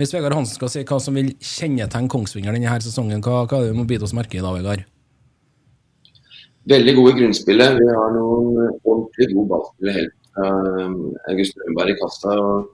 hvis 0.00 0.14
Vegard 0.16 0.36
Hansen 0.38 0.56
skal 0.56 0.72
si 0.72 0.84
hva 0.88 1.00
som 1.02 1.18
vil 1.18 1.32
kjennetegne 1.36 2.12
Kongsvinger 2.12 2.56
denne 2.56 2.72
her 2.72 2.84
sesongen, 2.84 3.24
hva, 3.24 3.42
hva 3.44 3.60
er 3.60 3.66
det 3.66 3.74
vi 3.74 3.80
må 3.80 3.88
bite 3.88 4.08
oss 4.08 4.16
merke 4.16 4.38
i 4.38 4.44
da, 4.44 4.54
Vegard? 4.56 4.86
Veldig 6.66 6.96
gode 6.96 7.12
grunnspillet. 7.20 7.76
Vi 7.78 7.90
har 7.94 8.16
noen 8.16 8.56
ordentlig 8.64 9.28
gode 9.34 9.50
ballspillere 9.52 10.00
helt 10.00 10.16
fra 10.32 10.48
um, 10.86 10.96
August 11.30 11.60
Rønberg 11.62 11.92
i 11.92 12.00
kassa. 12.00 12.32
Og, 12.42 12.72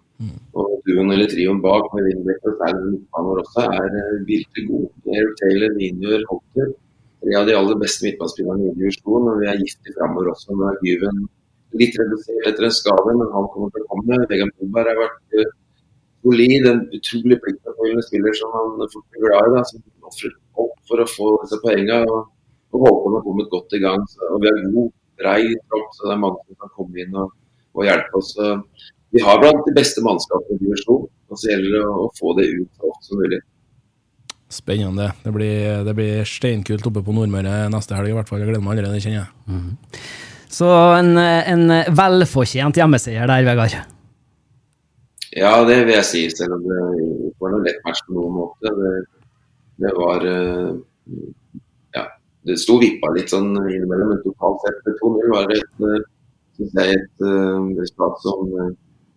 Og 0.58 0.72
duoen 0.86 1.12
eller 1.14 1.30
trioen 1.30 1.60
bak 1.64 1.88
med 1.94 2.08
Winbeck 2.08 2.48
og 2.48 2.58
særlig 2.60 2.88
midtbanen 2.92 3.40
også 3.42 3.64
er 3.78 3.96
eh, 4.00 4.18
virkelig 4.28 4.64
god. 4.70 4.88
Eric 5.16 5.32
Taylor, 5.40 5.74
Ninjor, 5.78 6.24
Holter. 6.30 6.68
Tre 7.22 7.36
av 7.38 7.48
de 7.48 7.56
aller 7.58 7.78
beste 7.80 8.06
midtbanespillerne 8.06 8.68
i 8.68 8.74
divisjonen. 8.78 9.30
Og 9.32 9.40
vi 9.42 9.48
er 9.50 9.62
giftige 9.62 9.96
framover 9.98 10.32
også. 10.34 10.56
Nå 10.58 10.68
er 10.68 10.78
Gyven 10.86 11.24
litt 11.80 11.98
redusert 12.00 12.48
etter 12.50 12.68
en 12.68 12.76
skade, 12.76 13.16
men 13.18 13.34
han 13.34 13.50
kommer 13.54 13.72
til 13.74 13.84
å 13.84 13.90
komme. 13.94 14.20
Vegard 14.30 14.54
Moberg 14.60 14.92
har 14.92 15.00
vært 15.00 15.36
uh, 15.40 15.52
solid. 16.26 16.70
En 16.72 16.82
utrolig 16.98 17.38
pliktoppfyllende 17.44 18.06
spiller 18.08 18.38
som 18.38 18.56
han 18.56 18.88
fort 18.94 19.06
blir 19.14 19.26
glad 19.26 19.50
i. 19.50 19.54
Da, 19.56 19.66
som 19.70 20.10
ofrer 20.12 20.34
opp 20.64 20.74
for 20.90 21.04
å 21.04 21.10
få 21.16 21.34
disse 21.44 21.60
poengene. 21.64 22.00
Og, 22.08 22.32
og 22.72 22.88
Håkon 22.88 23.16
har 23.18 23.24
kommet 23.28 23.54
godt 23.54 23.78
i 23.78 23.84
gang. 23.84 24.04
Så, 24.12 24.26
og 24.30 24.42
vi 24.44 24.50
har 24.52 24.66
god, 24.74 24.90
brei 25.22 25.40
tropp, 25.70 25.94
så 25.96 26.08
det 26.08 26.16
er 26.16 26.26
mange 26.26 26.42
som 26.46 26.58
kan 26.64 26.74
komme 26.76 27.04
inn 27.04 27.22
og, 27.22 27.32
og 27.76 27.86
hjelpe 27.86 28.20
oss. 28.20 28.34
Vi 29.12 29.20
har 29.20 29.40
blant 29.42 29.66
de 29.68 29.74
beste 29.76 30.02
mannskapene 30.04 30.56
i 30.56 30.62
divisjonen. 30.62 31.08
Og 31.32 31.40
så 31.40 31.48
gjelder 31.48 31.78
det 31.78 31.82
å, 31.88 32.10
få 32.18 32.34
det 32.36 32.48
ut 32.52 32.68
så 32.76 32.90
ofte 32.90 33.08
som 33.08 33.20
mulig. 33.20 33.40
Spennende. 34.52 35.08
Det 35.24 35.32
blir, 35.32 35.80
det 35.86 35.94
blir 35.96 36.28
steinkult 36.28 36.84
oppe 36.90 37.00
på 37.04 37.14
Nordmøre 37.16 37.70
neste 37.72 37.96
helg, 37.96 38.12
i 38.12 38.16
hvert 38.18 38.28
fall. 38.28 38.42
Jeg 38.42 38.50
gleder 38.50 38.64
meg 38.64 38.74
allerede, 38.76 39.00
kjenner 39.00 39.22
jeg. 39.22 40.02
Så 40.52 40.68
en, 40.98 41.16
en 41.16 41.72
velfortjent 41.96 42.76
hjemmeseier 42.76 43.28
der, 43.30 43.46
Vegard. 43.48 43.78
Ja, 45.32 45.54
det 45.64 45.78
vil 45.86 45.94
jeg 45.94 46.04
si, 46.04 46.22
selv 46.28 46.58
om 46.58 46.66
det 46.68 46.80
ikke 47.30 47.46
var 47.46 47.54
noen 47.54 47.64
lett 47.64 47.80
match 47.86 48.02
på 48.04 48.16
noen 48.18 48.34
måte. 48.36 48.72
Det, 48.76 48.92
det 49.80 49.92
var 49.96 50.26
eh, 50.28 50.72
Ja, 51.96 52.04
det 52.48 52.58
sto 52.60 52.76
vippa 52.82 53.08
litt 53.16 53.32
sånn 53.32 53.54
innimellom, 53.56 54.12
men 54.12 54.20
totalt 54.26 54.66
sett 54.66 55.00
2-0 55.00 55.32
var 55.32 55.48
det 55.48 55.62
et, 55.62 55.72
eh, 55.88 56.04
synes 56.60 56.76
jeg, 56.76 56.98
et 57.00 57.24
eh, 57.24 57.70
resultat 57.80 58.20
som 58.26 58.52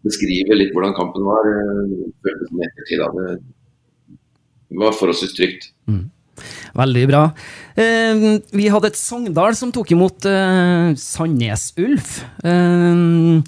beskriver 0.05 0.57
litt 0.59 0.73
hvordan 0.75 0.95
kampen 0.97 1.25
var. 1.27 1.47
eh, 1.51 2.09
Føltes 2.25 2.49
som 2.51 2.65
ettertid 2.67 3.01
da. 3.03 3.09
Det 4.69 4.81
var 4.81 4.95
forholdsvis 4.97 5.35
trygt. 5.37 5.71
Veldig 6.75 7.05
bra. 7.07 7.21
Eh, 7.79 8.25
vi 8.51 8.65
hadde 8.67 8.89
et 8.91 8.97
Sogndal 8.99 9.55
som 9.55 9.71
tok 9.71 9.93
imot 9.95 10.25
eh, 10.27 10.91
Sandnes 10.99 11.69
Ulf. 11.79 12.17
Eh, 12.43 13.39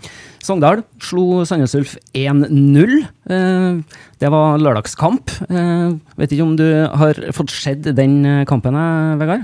Sogndal 0.47 0.85
slo 1.03 1.43
Sandnes 1.49 1.75
Ulf 1.75 1.97
1-0. 2.15 2.93
Eh, 3.27 3.99
det 4.23 4.31
var 4.31 4.61
lørdagskamp. 4.63 5.33
Eh, 5.49 5.97
vet 6.21 6.31
ikke 6.37 6.45
om 6.47 6.55
du 6.55 6.63
har 7.01 7.19
fått 7.35 7.51
sett 7.51 7.89
den 7.97 8.21
kampen, 8.47 8.79
Vegard? 9.19 9.43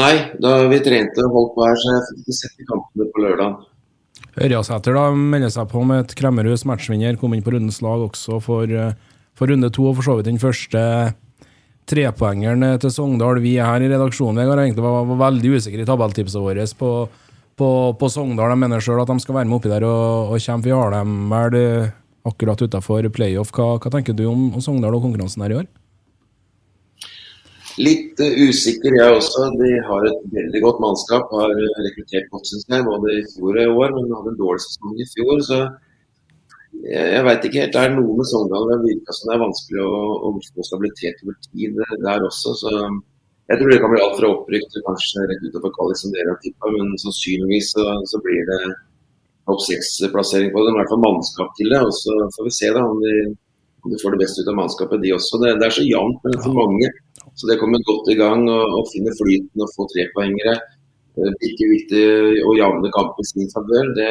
Nei, 0.00 0.12
da 0.40 0.54
vi 0.70 0.78
trente 0.86 1.18
og 1.26 1.34
holdt 1.34 1.52
på 1.56 1.66
her, 1.66 1.76
så 1.82 1.92
jeg 1.96 2.02
fikk 2.08 2.18
ikke 2.24 2.38
sett 2.38 2.56
de 2.60 2.66
kampene 2.68 3.08
på 3.12 3.24
lørdag. 3.26 3.56
Ørjasæter 4.38 4.94
da 4.94 5.08
melder 5.16 5.50
seg 5.50 5.66
på 5.72 5.82
med 5.86 6.04
et 6.04 6.14
Kremmerhus 6.18 6.62
matchvinner. 6.68 7.18
Kom 7.18 7.34
inn 7.34 7.42
på 7.42 7.54
rundens 7.54 7.80
lag 7.82 8.04
også 8.04 8.38
for, 8.44 8.70
eh, 8.70 8.94
for 9.34 9.50
runde 9.50 9.70
to, 9.74 9.88
og 9.90 9.98
for 9.98 10.06
så 10.06 10.16
vidt 10.18 10.30
den 10.30 10.38
første 10.38 11.14
trepoengeren 11.90 12.62
eh, 12.62 12.78
til 12.78 12.94
Sogndal. 12.94 13.42
Vi 13.42 13.56
her 13.58 13.82
i 13.82 13.90
redaksjonen 13.90 14.38
Vegard, 14.38 14.62
egentlig 14.62 14.86
var, 14.86 15.02
var 15.08 15.24
veldig 15.26 15.56
usikre 15.56 15.82
i 15.82 15.88
tabelltipset 15.88 16.40
vårt 16.44 16.76
på, 16.78 16.92
på, 17.58 17.70
på 17.98 18.12
Sogndal. 18.12 18.54
De 18.54 18.62
mener 18.62 18.84
sjøl 18.84 19.02
at 19.02 19.10
de 19.10 19.18
skal 19.24 19.40
være 19.40 19.50
med 19.50 19.58
oppi 19.58 19.72
der 19.72 19.88
og, 19.88 20.36
og 20.36 20.38
kjempe. 20.38 20.70
Vi 20.70 20.76
har 20.76 20.94
dem 20.94 21.18
vel 21.32 21.58
eh, 21.58 21.92
akkurat 22.30 22.62
utafor 22.62 23.10
playoff. 23.10 23.50
Hva, 23.56 23.74
hva 23.82 23.92
tenker 23.92 24.14
du 24.14 24.28
om, 24.30 24.52
om 24.54 24.62
Sogndal 24.62 24.94
og 24.94 25.08
konkurransen 25.08 25.42
her 25.46 25.56
i 25.56 25.62
år? 25.64 25.70
Litt 27.80 28.20
eh, 28.20 28.40
usikker 28.48 28.96
jeg 28.96 29.18
også. 29.18 29.46
De 29.60 29.70
har 29.86 30.08
et 30.08 30.24
veldig 30.34 30.64
godt 30.64 30.80
mannskap. 30.84 31.30
Har 31.36 31.52
eh, 31.54 31.78
rekruttert 31.86 32.26
godt, 32.32 32.48
syns 32.50 32.66
jeg, 32.68 32.86
både 32.88 33.14
i 33.18 33.28
fjor 33.34 33.54
og 33.54 33.62
i 33.62 33.76
år. 33.84 33.94
Men 33.96 34.16
hadde 34.16 34.34
en 34.34 34.40
dårlig 34.40 34.64
sesong 34.66 34.98
i 34.98 35.08
fjor. 35.12 35.36
Så 35.46 35.60
jeg, 36.80 37.06
jeg 37.14 37.24
veit 37.28 37.46
ikke 37.48 37.62
helt. 37.62 37.76
Det 37.76 37.84
er 37.84 37.94
noe 37.96 38.18
med 38.18 38.28
Sogndal 38.30 38.68
det 38.72 38.80
virker 38.84 39.16
som 39.16 39.30
det 39.30 39.36
er 39.36 39.44
vanskelig 39.44 39.86
å, 39.86 40.02
å 40.28 40.34
få 40.50 40.66
stabilitet 40.68 41.24
over 41.24 41.38
tid 41.48 41.80
der 42.04 42.28
også. 42.28 42.54
Så 42.62 42.74
jeg 43.50 43.58
tror 43.58 43.72
det 43.72 43.80
kan 43.82 43.90
bli 43.90 44.02
alt 44.04 44.18
fra 44.20 44.28
opprykk 44.30 44.66
til 44.70 44.86
kanskje 44.86 45.26
rett 45.26 45.46
utover 45.48 45.72
kvalik 45.74 45.98
som 45.98 46.12
dere 46.14 46.30
har 46.30 46.40
tippa. 46.44 46.70
Men 46.76 46.94
sannsynligvis 47.02 47.72
så, 47.74 47.86
så 48.12 48.20
blir 48.22 48.44
det 48.50 48.62
topp 49.48 49.62
seks-plassering 49.66 50.52
på 50.54 50.62
det. 50.62 50.72
I 50.72 50.76
hvert 50.78 50.92
fall 50.92 51.02
mannskap 51.02 51.54
til 51.58 51.72
det. 51.72 51.80
Og 51.86 51.94
så 51.96 52.16
får 52.36 52.46
vi 52.46 52.58
se 52.60 52.70
da 52.76 52.84
om 52.86 53.00
de, 53.02 53.14
om 53.84 53.94
de 53.94 54.02
får 54.02 54.14
det 54.14 54.22
beste 54.22 54.44
ut 54.44 54.52
av 54.52 54.58
mannskapet, 54.60 55.02
de 55.02 55.14
også. 55.16 55.40
Det, 55.42 55.56
det 55.58 55.66
er 55.66 55.78
så 55.80 55.86
jevnt 55.86 56.22
mellom 56.26 56.44
for 56.46 56.60
mange. 56.60 56.92
Så 57.40 57.48
det 57.48 57.56
kommer 57.60 57.80
godt 57.88 58.10
i 58.12 58.18
gang 58.18 58.42
og, 58.52 58.74
og 58.76 58.88
finner 58.92 59.14
flyten 59.16 59.64
og 59.64 59.70
få 59.72 59.86
trepoengere. 59.88 60.58
Eh, 61.16 61.36
Ikke 61.48 61.68
viktig 61.70 62.02
å 62.44 62.56
javne 62.58 62.92
kampen 62.92 63.28
sin 63.28 63.48
favør. 63.54 63.94
Det, 63.96 64.08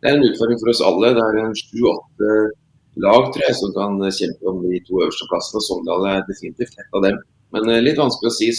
det 0.00 0.08
er 0.08 0.16
en 0.16 0.24
utfordring 0.30 0.60
for 0.62 0.72
oss 0.72 0.80
alle. 0.88 1.12
Det 1.16 1.26
er 1.26 1.40
en 1.42 1.58
sju-åtte 1.60 2.30
lag 3.04 3.28
tror 3.34 3.44
jeg, 3.44 3.58
som 3.58 3.74
kan 3.76 4.00
kjempe 4.06 4.48
om 4.48 4.62
de 4.64 4.80
to 4.88 5.02
øverste 5.02 5.28
plassene. 5.28 5.60
og 5.60 5.66
Sogndal 5.68 6.08
er 6.08 6.26
definitivt 6.30 6.80
et 6.80 6.96
av 6.96 7.04
dem. 7.04 7.20
Men 7.52 7.70
eh, 7.70 7.84
litt 7.84 8.00
vanskelig 8.00 8.32
å 8.32 8.36
si 8.38 8.50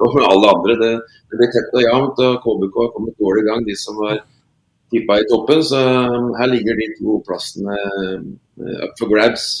for 0.00 0.26
alle 0.26 0.52
andre. 0.56 0.78
Det, 0.82 0.92
det 1.30 1.40
blir 1.40 1.54
tett 1.54 1.74
og 1.78 1.86
jevnt. 1.86 2.26
og 2.26 2.38
KBK 2.42 2.78
har 2.82 2.94
kommet 2.96 3.18
dårlig 3.22 3.46
i 3.46 3.50
gang, 3.52 3.66
de 3.68 3.78
som 3.78 4.02
var 4.02 4.24
tippa 4.92 5.22
i 5.22 5.28
toppen. 5.30 5.62
Så 5.70 5.78
eh, 5.86 6.30
her 6.40 6.50
ligger 6.50 6.82
de 6.82 6.94
to 6.98 7.20
plassene 7.30 7.78
up 8.82 8.98
for 8.98 9.06
grabs. 9.14 9.52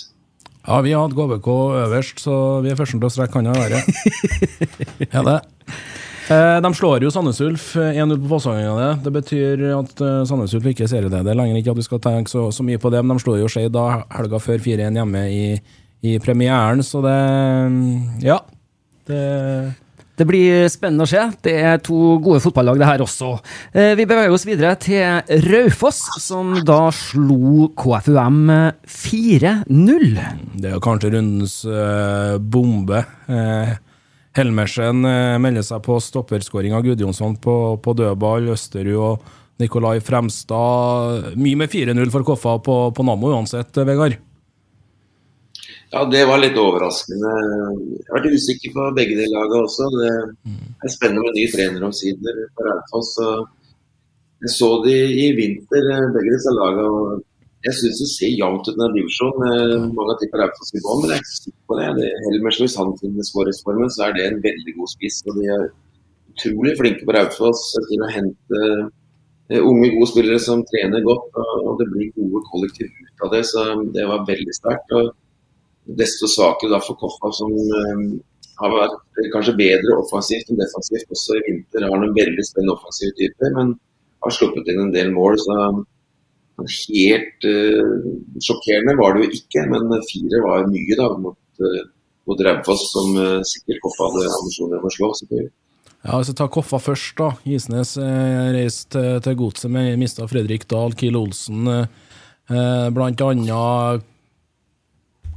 Ja, 0.66 0.78
vi 0.80 0.92
har 0.94 1.02
hatt 1.08 1.16
KBK 1.16 1.48
øverst, 1.82 2.20
så 2.22 2.34
vi 2.62 2.70
er 2.70 2.78
første 2.78 2.98
til 2.98 3.08
å 3.08 3.10
strekke 3.10 3.40
handa 3.40 3.54
i 3.56 3.64
været. 3.64 3.84
Ja, 5.14 5.22
det. 5.26 5.40
Eh, 6.30 6.58
de 6.62 6.70
slår 6.78 7.02
jo 7.02 7.10
Sandnes 7.10 7.40
Ulf 7.42 7.72
1-0 7.76 8.14
på 8.22 8.30
Fossvangen. 8.30 8.78
Det. 8.78 8.90
det 9.04 9.12
betyr 9.16 9.64
at 9.74 10.02
eh, 10.06 10.20
Sandnes 10.28 10.54
Ulf 10.54 10.68
ikke 10.70 10.86
er 10.86 10.92
serieleder 10.92 11.34
lenger. 11.38 11.58
Ikke 11.58 11.74
at 11.74 11.80
vi 11.80 11.86
skal 11.88 12.02
tenke 12.04 12.30
så, 12.30 12.46
så 12.54 12.62
mye 12.66 12.78
på 12.78 12.92
det, 12.94 13.02
men 13.02 13.18
de 13.18 13.24
slår 13.24 13.40
jo 13.42 13.50
Skeid 13.50 13.78
helga 14.14 14.40
før 14.42 14.62
4-1 14.62 15.00
hjemme 15.00 15.24
i, 15.34 15.44
i 16.06 16.16
premieren, 16.22 16.84
så 16.86 17.02
det 17.04 17.18
Ja. 18.22 18.38
Det, 19.10 19.18
Det 20.18 20.26
blir 20.28 20.66
spennende 20.68 21.06
å 21.06 21.08
se. 21.08 21.22
Det 21.44 21.54
er 21.56 21.78
to 21.84 22.16
gode 22.22 22.42
fotballag, 22.44 22.80
det 22.80 22.88
her 22.88 23.04
også. 23.04 23.30
Eh, 23.72 23.92
vi 23.96 24.04
beveger 24.08 24.34
oss 24.34 24.44
videre 24.44 24.74
til 24.80 25.40
Raufoss, 25.48 26.02
som 26.20 26.52
da 26.68 26.90
slo 26.92 27.70
KFUM 27.80 28.42
4-0. 28.84 30.04
Det 30.60 30.68
er 30.68 30.76
jo 30.76 30.82
kanskje 30.84 31.14
rundens 31.14 31.62
uh, 31.64 32.36
bombe. 32.36 33.00
Uh, 33.30 33.72
Helmersen 34.36 35.04
melder 35.04 35.64
seg 35.66 35.82
på 35.84 35.98
stopperskåring 36.00 36.72
av 36.72 36.84
Gudjonsson 36.86 37.34
på, 37.40 37.56
på 37.84 37.96
dødball. 37.98 38.48
Østerud 38.54 38.94
og 38.96 39.32
Nikolai 39.60 39.98
Fremstad. 40.04 41.32
Mye 41.36 41.60
med 41.60 41.72
4-0 41.72 42.12
for 42.12 42.24
Koffa 42.26 42.56
på, 42.64 42.76
på 42.96 43.04
Nammo 43.06 43.32
uansett, 43.32 43.76
Vegard? 43.84 44.16
Ja, 45.92 46.06
det 46.08 46.22
var 46.24 46.40
litt 46.40 46.56
overraskende. 46.56 47.30
Jeg 48.00 48.06
har 48.06 48.16
vært 48.16 48.32
usikker 48.32 48.72
på 48.72 48.84
begge 48.96 49.16
de 49.18 49.26
lagene 49.28 49.58
også. 49.66 49.88
Det 49.92 50.12
er 50.88 50.94
spennende 50.94 51.26
med 51.26 51.36
ny 51.36 51.44
trener 51.52 51.84
omsider 51.84 52.38
på 52.56 52.64
Raufoss. 52.64 53.10
Jeg 54.40 54.54
så 54.54 54.70
de 54.86 54.94
i 54.96 55.26
vinter, 55.36 55.90
begge 56.14 56.32
disse 56.32 56.54
lagene. 56.56 57.20
Jeg 57.66 57.76
syns 57.78 58.00
det 58.00 58.08
ser 58.08 58.32
jevnt 58.40 58.70
ut 58.70 58.80
i 58.80 58.88
divisjonen. 58.96 59.92
Mange 59.98 60.16
tipper 60.22 60.46
Raufoss 60.46 60.72
i 60.72 60.80
bånn, 60.80 61.04
men 61.04 61.12
jeg 61.12 61.20
er 61.20 61.26
ikke 61.26 61.36
sikker 61.42 61.60
på 61.68 61.80
det. 61.82 61.90
det 62.00 62.10
Helmers, 62.24 62.64
hvis 62.64 62.80
han 62.80 62.96
finner 63.02 63.28
skåringsformen, 63.28 63.92
så 63.92 64.08
er 64.08 64.16
det 64.16 64.24
en 64.30 64.42
veldig 64.48 64.76
god 64.80 64.96
spiss. 64.96 65.20
og 65.28 65.36
De 65.36 65.50
er 65.58 65.70
utrolig 66.32 66.76
flinke 66.80 67.04
på 67.04 67.18
Raufoss 67.18 67.66
til 67.90 68.00
å 68.00 68.14
hente 68.16 68.62
eh, 68.72 69.60
unge, 69.60 69.92
gode 69.92 70.08
spillere 70.14 70.40
som 70.40 70.64
trener 70.72 71.04
godt. 71.04 71.36
og 71.36 71.76
Det 71.84 71.92
blir 71.92 72.14
gode 72.16 72.46
kollektiv 72.48 72.88
ut 72.88 73.26
av 73.28 73.36
det, 73.36 73.44
så 73.52 73.68
det 73.92 74.08
var 74.08 74.24
veldig 74.32 74.56
sterkt 74.56 74.96
desto 75.86 76.28
svakere 76.30 76.80
for 76.84 76.98
Koffa, 77.00 77.32
som 77.34 77.52
um, 77.52 78.04
har 78.60 78.74
vært 78.74 79.30
kanskje 79.32 79.56
bedre 79.58 79.96
offensivt 79.98 80.50
enn 80.50 80.60
defensivt 80.60 81.10
også 81.14 81.38
i 81.38 81.46
vinter. 81.48 81.88
Har 81.88 82.02
noen 82.02 82.14
veldig 82.16 82.44
spennende 82.46 82.76
offensiv 82.76 83.14
typer, 83.18 83.54
men 83.56 83.74
har 84.22 84.36
sluppet 84.36 84.70
inn 84.70 84.84
en 84.84 84.94
del 84.94 85.10
mål. 85.14 85.40
så 85.42 85.56
Helt 86.62 87.48
uh, 87.48 88.04
sjokkerende 88.44 88.94
var 89.00 89.16
det 89.16 89.24
jo 89.24 89.40
ikke, 89.40 89.64
men 89.72 89.96
fire 90.06 90.44
var 90.44 90.68
mye 90.70 90.98
da, 91.00 91.08
mot, 91.18 91.40
uh, 91.64 91.82
mot 92.30 92.44
Raufoss, 92.46 92.86
som 92.92 93.16
uh, 93.18 93.40
sikkert 93.48 93.82
Koffa 93.82 94.12
hadde 94.12 94.30
ambisjoner 94.38 94.78
om 94.78 94.86
å 94.86 94.94
slå. 94.94 95.10
Ja, 96.02 96.18
Hvis 96.18 96.32
vi 96.32 96.38
tar 96.38 96.50
Koffa 96.50 96.78
først, 96.82 97.14
da. 97.18 97.28
Isnes 97.46 97.94
eh, 97.94 98.48
reiste 98.56 98.98
til, 98.98 99.20
til 99.22 99.36
Godset, 99.38 99.76
mista 99.98 100.26
Fredrik 100.26 100.66
Dahl, 100.70 100.96
Kiel 100.98 101.18
Olsen. 101.18 101.68
Eh, 102.50 102.88
blant 102.90 103.22
annet 103.22 104.02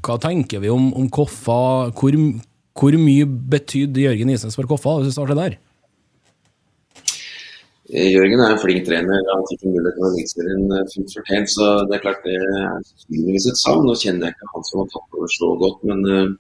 hva 0.06 0.18
tenker 0.22 0.62
vi 0.62 0.72
om, 0.74 0.92
om 0.98 1.08
Koffa? 1.10 1.92
Hvor, 1.98 2.18
hvor, 2.78 2.98
mye 3.02 3.26
betydde 3.26 4.04
Jørgen 4.04 4.34
Isnes 4.34 4.58
for 4.58 4.70
Koffa, 4.70 5.00
hvis 5.00 5.10
vi 5.10 5.16
starter 5.16 5.40
der? 5.40 5.58
Eh, 7.90 8.12
Jørgen 8.14 8.42
er 8.42 8.54
en 8.54 8.62
flink 8.62 8.86
trener. 8.88 9.26
Han 9.32 9.46
fikk 9.50 9.66
en 9.66 9.76
mulighet 9.76 9.98
til 9.98 10.06
å 10.06 10.12
Eliteserien 10.12 10.66
en 10.80 10.92
fullt 10.94 11.16
fortjent. 11.18 11.54
Så 11.54 11.70
det 11.90 11.98
er 11.98 12.04
klart 12.06 12.26
det 12.26 12.38
er 12.38 12.58
sannsynligvis 12.92 13.50
et 13.52 13.62
savn. 13.62 13.86
Nå 13.86 13.98
kjenner 14.02 14.30
jeg 14.30 14.38
ikke 14.38 14.52
han 14.54 14.68
som 14.70 14.82
har 14.84 14.92
tatt 14.94 15.20
over 15.20 15.34
så 15.36 15.52
godt, 15.62 15.86
men 15.90 16.06
uh, 16.10 16.34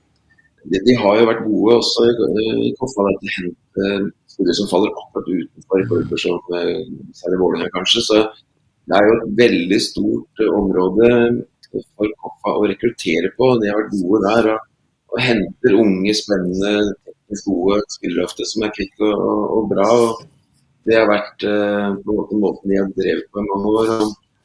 de, 0.66 0.82
de, 0.88 0.98
har 1.02 1.20
jo 1.20 1.30
vært 1.30 1.46
gode 1.46 1.80
også 1.82 2.08
i 2.12 2.72
Koffa 2.80 3.10
til 3.10 3.30
å 3.32 3.36
hente 3.40 3.92
spillere 4.36 4.58
som 4.58 4.70
faller 4.70 4.94
akkurat 4.94 5.30
utenfor 5.30 5.86
klubber 5.90 6.22
som 6.22 6.56
særlig 7.18 7.42
Vålerenga 7.42 7.74
kanskje. 7.78 8.06
Så 8.10 8.24
det 8.86 8.98
er 8.98 9.08
jo 9.08 9.18
et 9.18 9.30
veldig 9.40 9.82
stort 9.82 10.42
område 10.46 11.12
for 11.96 12.12
Koffa 12.22 12.54
å 12.60 12.68
rekruttere 12.70 13.32
på. 13.38 13.50
De 13.62 13.72
har 13.72 13.80
vært 13.82 13.96
gode 13.98 14.22
der. 14.26 14.52
Og, 14.54 14.72
og 15.16 15.22
henter 15.24 15.78
unge, 15.80 16.14
spennende, 16.18 16.74
gode 17.46 17.80
spillere 17.94 18.26
ofte 18.28 18.46
som 18.48 18.66
er 18.66 18.74
kvikke 18.76 19.08
og, 19.08 19.16
og, 19.16 19.44
og, 19.58 19.68
bra. 19.72 19.88
og 19.96 20.24
Det 20.86 21.00
har 21.00 21.10
vært 21.10 21.48
uh, 21.48 21.96
på 22.02 22.12
en 22.12 22.20
måte 22.20 22.40
måten 22.42 22.72
de 22.72 22.80
har 22.80 22.94
drevet 22.94 23.28
på 23.32 23.42
i 23.42 23.50
mange 23.50 23.74
år. 23.82 23.92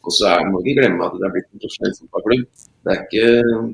Og, 0.00 0.12
så 0.16 0.32
må 0.48 0.62
ikke 0.62 0.78
glemme 0.80 1.06
at 1.06 1.16
det 1.18 1.26
har 1.26 1.34
blitt 1.34 1.50
en 1.50 1.62
profesjonell 1.62 1.96
fotballklubb. 1.98 2.46
Det 2.86 2.94
er 2.94 3.06
ikke 3.06 3.26
uh, 3.50 3.70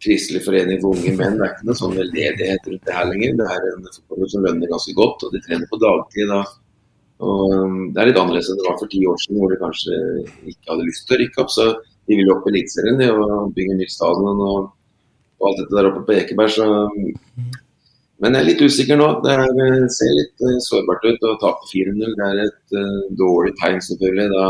Kristelig 0.00 0.40
forening 0.46 0.78
for 0.80 0.96
unge 0.96 1.12
menn. 1.12 1.36
Det 1.36 1.44
er 1.44 1.50
ikke 1.52 1.66
noe 1.68 1.76
sånn 1.76 1.98
veldedighet 1.98 2.68
rundt 2.70 2.86
det 2.88 2.96
her 2.96 3.08
lenger. 3.10 3.38
Det 3.38 3.48
er 3.52 3.66
en 3.68 3.88
fotballklubb 3.88 4.32
som 4.32 4.46
lønner 4.46 4.70
ganske 4.72 4.94
godt, 4.96 5.26
og 5.26 5.34
de 5.34 5.42
trener 5.44 5.68
på 5.68 5.80
dagtid. 5.82 6.32
da 6.32 6.42
og 7.22 7.54
um, 7.54 7.74
Det 7.92 8.02
er 8.02 8.10
litt 8.10 8.18
annerledes 8.18 8.50
enn 8.50 8.58
det 8.58 8.66
var 8.66 8.78
for 8.80 8.90
ti 8.90 9.02
år 9.06 9.18
siden, 9.22 9.38
hvor 9.38 9.52
de 9.52 9.60
kanskje 9.60 9.98
ikke 10.50 10.72
hadde 10.72 10.86
lyst 10.88 11.04
til 11.06 11.14
å 11.14 11.20
rykke 11.20 11.42
opp. 11.44 11.52
Så 11.54 11.66
jo 12.20 12.36
opp 12.36 12.46
Eliteserien 12.50 13.00
og 13.14 13.52
bygge 13.56 13.78
ny 13.78 13.88
stadion 13.90 14.40
og, 14.44 14.70
og, 15.38 15.46
alt 15.48 15.60
dette 15.62 15.76
der 15.76 15.88
oppe 15.90 16.04
på 16.06 16.16
Ekeberg. 16.18 16.52
Så, 16.54 16.66
men 18.22 18.36
jeg 18.36 18.42
er 18.42 18.48
litt 18.50 18.62
usikker 18.62 19.00
nå. 19.00 19.08
Det 19.24 19.32
er, 19.34 19.88
ser 19.90 20.12
litt 20.14 20.44
uh, 20.44 20.58
sårbart 20.62 21.08
ut 21.08 21.26
å 21.26 21.38
tape 21.42 21.70
4-0. 21.72 22.14
Det 22.18 22.28
er 22.28 22.44
et 22.44 22.76
uh, 22.76 23.00
dårlig 23.18 23.56
tegn, 23.58 23.80
selvfølgelig. 23.88 24.28
Da, 24.36 24.44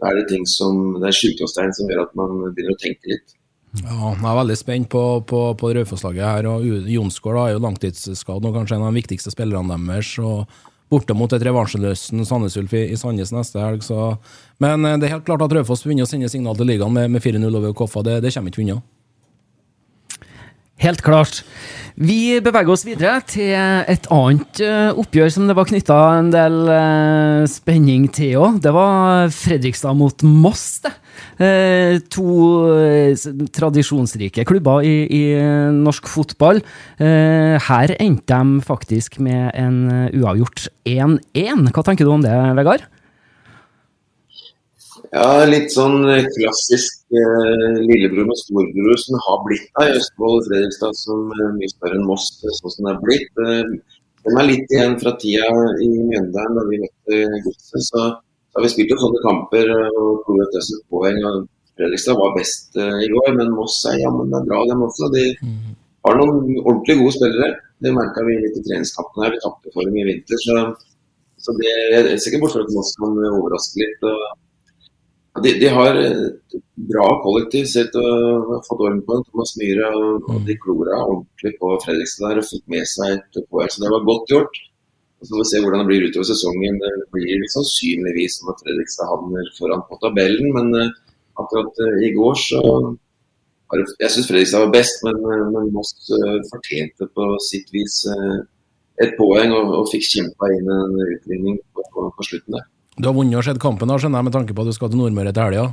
da, 0.00 0.08
er 0.08 0.20
det 0.20 0.30
ting 0.30 0.48
som, 0.48 0.80
det 0.96 1.10
er 1.10 1.18
sykdomstegn 1.18 1.76
som 1.76 1.92
gjør 1.92 2.06
at 2.06 2.16
man 2.20 2.38
begynner 2.48 2.78
å 2.78 2.80
tenke 2.80 3.12
litt. 3.12 3.36
Ja, 3.84 4.14
Jeg 4.16 4.26
er 4.26 4.40
veldig 4.40 4.56
spent 4.58 4.88
på, 4.90 5.02
på, 5.30 5.44
på 5.60 5.74
Raufoss-laget 5.76 6.24
her. 6.24 6.48
og 6.50 6.64
Jonsgaard 6.90 7.44
er 7.44 7.52
jo 7.54 7.62
langtidsskadd 7.62 8.48
og 8.48 8.56
kanskje 8.56 8.78
en 8.78 8.88
av 8.88 8.90
de 8.90 9.02
viktigste 9.02 9.30
spillerne 9.34 9.76
deres. 9.76 10.16
og 10.18 10.48
borte 10.90 11.14
mot 11.16 11.32
et 11.32 11.44
revansjeløsen 11.46 12.24
Sandnes 12.26 12.56
Ulf 12.60 12.74
i, 12.74 12.86
i 12.92 12.98
Sandnes 12.98 13.32
neste 13.34 13.60
helg. 13.62 13.84
Så. 13.86 14.14
Men 14.62 14.84
eh, 14.84 14.96
det 14.98 15.08
er 15.08 15.16
helt 15.16 15.28
klart 15.28 15.44
at 15.46 15.54
Raufoss 15.54 15.86
begynner 15.86 16.08
å 16.08 16.10
sende 16.10 16.30
signal 16.32 16.58
til 16.58 16.70
ligaen 16.70 16.94
med, 16.94 17.12
med 17.14 17.24
4-0 17.24 17.46
over 17.50 17.76
Koffa. 17.78 18.02
Det, 18.06 18.18
det 18.24 18.34
kommer 18.34 18.52
ikke 18.52 18.64
unna. 18.66 18.80
Helt 20.80 21.02
klart. 21.04 21.42
Vi 21.98 22.38
beveger 22.42 22.70
oss 22.70 22.84
videre 22.86 23.18
til 23.26 23.50
et 23.54 24.06
annet 24.14 24.60
uh, 24.62 24.98
oppgjør 25.00 25.32
som 25.34 25.48
det 25.48 25.56
var 25.58 25.68
knytta 25.68 25.98
en 26.18 26.30
del 26.32 26.58
uh, 26.68 27.48
spenning 27.50 28.06
til 28.14 28.38
òg. 28.40 28.60
Det 28.62 28.72
var 28.74 29.32
Fredrikstad 29.34 29.98
mot 29.98 30.22
Moss. 30.26 30.82
det. 30.84 30.94
Uh, 31.40 31.98
to 32.12 32.28
tradisjonsrike 33.54 34.44
klubber 34.48 34.86
i, 34.86 34.94
i 35.08 35.22
norsk 35.74 36.08
fotball. 36.08 36.62
her 37.00 37.92
endte 37.98 38.38
de 38.38 38.62
faktisk 38.64 39.18
med 39.20 39.50
en 39.58 40.10
uavgjort 40.14 40.68
1-1. 40.88 41.70
Hva 41.74 41.84
tenker 41.84 42.06
du 42.06 42.14
om 42.14 42.24
det, 42.24 42.36
Vegard? 42.56 42.86
Ja, 45.10 45.42
litt 45.42 45.72
sånn 45.74 46.04
eh, 46.06 46.26
klassisk 46.36 47.00
eh, 47.18 47.78
lillebror 47.82 48.28
med 48.28 48.38
storebror 48.38 48.98
som 49.02 49.16
har 49.24 49.40
blitt 49.42 49.80
i 49.82 49.86
Østfold 49.98 50.36
og 50.36 50.44
Fredrikstad, 50.46 50.98
som 51.00 51.32
er 51.34 51.46
eh, 51.48 51.54
mye 51.56 51.70
større 51.72 51.96
enn 51.98 52.04
Moss, 52.06 52.26
eh, 52.44 52.52
sånn 52.60 52.74
som 52.76 52.86
det 52.86 52.92
er 52.92 53.00
blitt. 53.02 53.40
Eh, 53.42 53.96
den 54.28 54.36
er 54.38 54.46
litt 54.46 54.74
igjen 54.76 54.94
fra 55.00 55.12
tida 55.18 55.48
i 55.82 55.88
Mjøndalen 56.12 56.58
da 56.60 56.62
vi 56.68 56.78
møtte 56.84 57.40
Godset. 57.42 57.86
Så, 57.88 58.04
har 58.54 58.62
vi 58.62 58.70
spilt 58.70 58.92
jo 58.94 58.98
sånne 59.00 59.22
kamper 59.24 59.72
og 59.72 60.20
ploget 60.28 60.54
oss 60.60 60.68
et 60.76 60.84
poeng. 60.94 61.18
og 61.26 61.48
Fredrikstad 61.80 62.18
var 62.20 62.36
best 62.36 62.78
eh, 62.78 63.00
i 63.02 63.08
går, 63.10 63.32
men 63.40 63.50
Moss 63.56 63.80
er 63.90 63.98
jammen 64.04 64.30
bra, 64.46 64.60
dem 64.70 64.84
også. 64.86 65.08
De 65.16 65.24
har 66.06 66.20
noen 66.20 66.52
ordentlig 66.60 67.00
gode 67.00 67.16
spillere. 67.16 67.48
Det 67.82 67.96
merka 67.96 68.22
vi 68.28 68.36
litt 68.44 68.60
i 68.60 68.62
treningskampen 68.68 69.26
her. 69.26 69.34
Vi 69.34 69.42
tapte 69.42 69.74
for 69.74 69.90
dem 69.90 69.98
i 69.98 70.06
vinter. 70.06 70.38
Så, 70.46 70.68
så 71.42 71.56
det, 71.58 71.74
jeg 71.98 72.14
ser 72.20 72.30
ikke 72.30 72.44
bort 72.44 72.54
fra 72.54 72.62
at 72.68 72.72
Moss 72.78 72.94
kan 73.00 73.18
overraske 73.32 73.82
litt. 73.82 74.06
og 74.06 74.22
de, 75.44 75.52
de, 75.60 75.68
har 75.72 75.98
et 76.00 76.56
bra 76.90 77.06
kollektiv. 77.24 77.68
Sett 77.70 77.94
og 77.98 78.56
fått 78.66 78.82
orden 78.86 79.02
på 79.06 79.20
Thomas 79.26 79.54
Myhre 79.60 79.90
og, 79.96 80.30
og 80.32 80.46
de 80.48 80.56
klora 80.62 81.02
ordentlig 81.02 81.54
på 81.60 81.74
Fredrikstad 81.84 82.30
der 82.30 82.42
og 82.42 82.48
fikk 82.48 82.64
med 82.74 82.88
seg 82.88 83.18
et 83.18 83.40
poeng. 83.50 83.70
Så 83.72 83.84
det 83.84 83.92
var 83.92 84.08
godt 84.08 84.32
gjort. 84.34 84.62
Og 85.20 85.26
Så 85.26 85.34
får 85.34 85.42
vi 85.42 85.50
se 85.50 85.60
hvordan 85.62 85.82
det 85.82 85.90
blir 85.90 86.06
utover 86.08 86.30
sesongen. 86.30 86.80
Det 86.80 86.92
blir 87.14 87.44
sannsynligvis 87.54 88.40
som 88.40 88.52
at 88.54 88.64
Fredrikstad 88.64 89.12
havner 89.12 89.52
foran 89.58 89.84
på 89.88 90.00
tabellen, 90.04 90.50
men 90.56 90.72
uh, 90.76 91.14
akkurat 91.42 91.84
i 92.06 92.12
går 92.16 92.42
så 92.48 92.62
Jeg 93.70 94.10
syns 94.10 94.26
Fredrikstad 94.26 94.64
var 94.64 94.72
best, 94.74 95.04
men, 95.06 95.20
men 95.54 95.68
Moss 95.70 95.92
fortjente 96.50 97.06
på 97.14 97.26
sitt 97.44 97.68
vis 97.70 98.00
et 99.04 99.12
poeng 99.20 99.52
og, 99.54 99.70
og 99.78 99.90
fikk 99.92 100.08
kjempa 100.08 100.48
inn 100.56 100.72
en 100.74 100.96
utligning 101.04 101.60
på, 101.70 101.84
på, 101.94 102.08
på 102.16 102.26
slutten 102.26 102.56
der. 102.58 102.66
Du 103.00 103.08
har 103.08 103.16
vunnet 103.16 103.38
og 103.40 103.46
sett 103.46 103.60
kampen, 103.62 103.88
skjønner 103.88 104.20
jeg, 104.20 104.28
med 104.28 104.34
tanke 104.34 104.52
på 104.56 104.60
at 104.60 104.68
du 104.68 104.76
skal 104.76 104.90
til 104.92 105.00
Nordmøre 105.00 105.32
til 105.32 105.46
helga? 105.46 105.68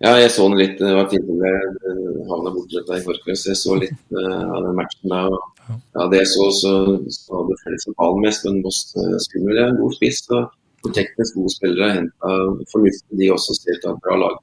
Ja, 0.00 0.14
jeg 0.16 0.30
så 0.32 0.46
den 0.48 0.58
litt. 0.58 0.78
Det 0.80 0.94
var 0.96 1.10
tidligere 1.12 1.92
havna 2.30 2.50
borte 2.54 2.80
i 2.80 3.02
går 3.04 3.18
kveld, 3.22 3.38
så 3.38 3.52
jeg 3.52 3.60
så 3.60 3.76
litt 3.78 4.00
uh, 4.16 4.46
av 4.48 4.64
den 4.64 4.78
matchen 4.78 5.12
der. 5.12 5.28
Og, 5.36 5.74
ja, 5.76 6.06
det 6.10 6.22
jeg 6.22 6.30
så, 6.32 6.46
så, 6.56 6.72
så 7.12 7.36
hadde 7.36 7.58
Fredrikstad 7.60 7.96
ballen 8.00 8.24
mest, 8.24 8.48
men 8.48 8.62
Moss 8.64 8.80
uh, 8.96 9.18
skummel. 9.28 9.60
En 9.62 9.78
god 9.78 9.94
spiss 9.98 10.24
og 10.32 10.90
teknisk 10.96 11.38
gode 11.38 11.54
spillere. 11.54 11.92
Henta 12.00 12.34
fornuftig, 12.72 13.20
de 13.20 13.30
også. 13.36 13.58
Stilt 13.60 13.86
av 13.86 14.00
et 14.00 14.08
bra 14.08 14.18
lag. 14.24 14.40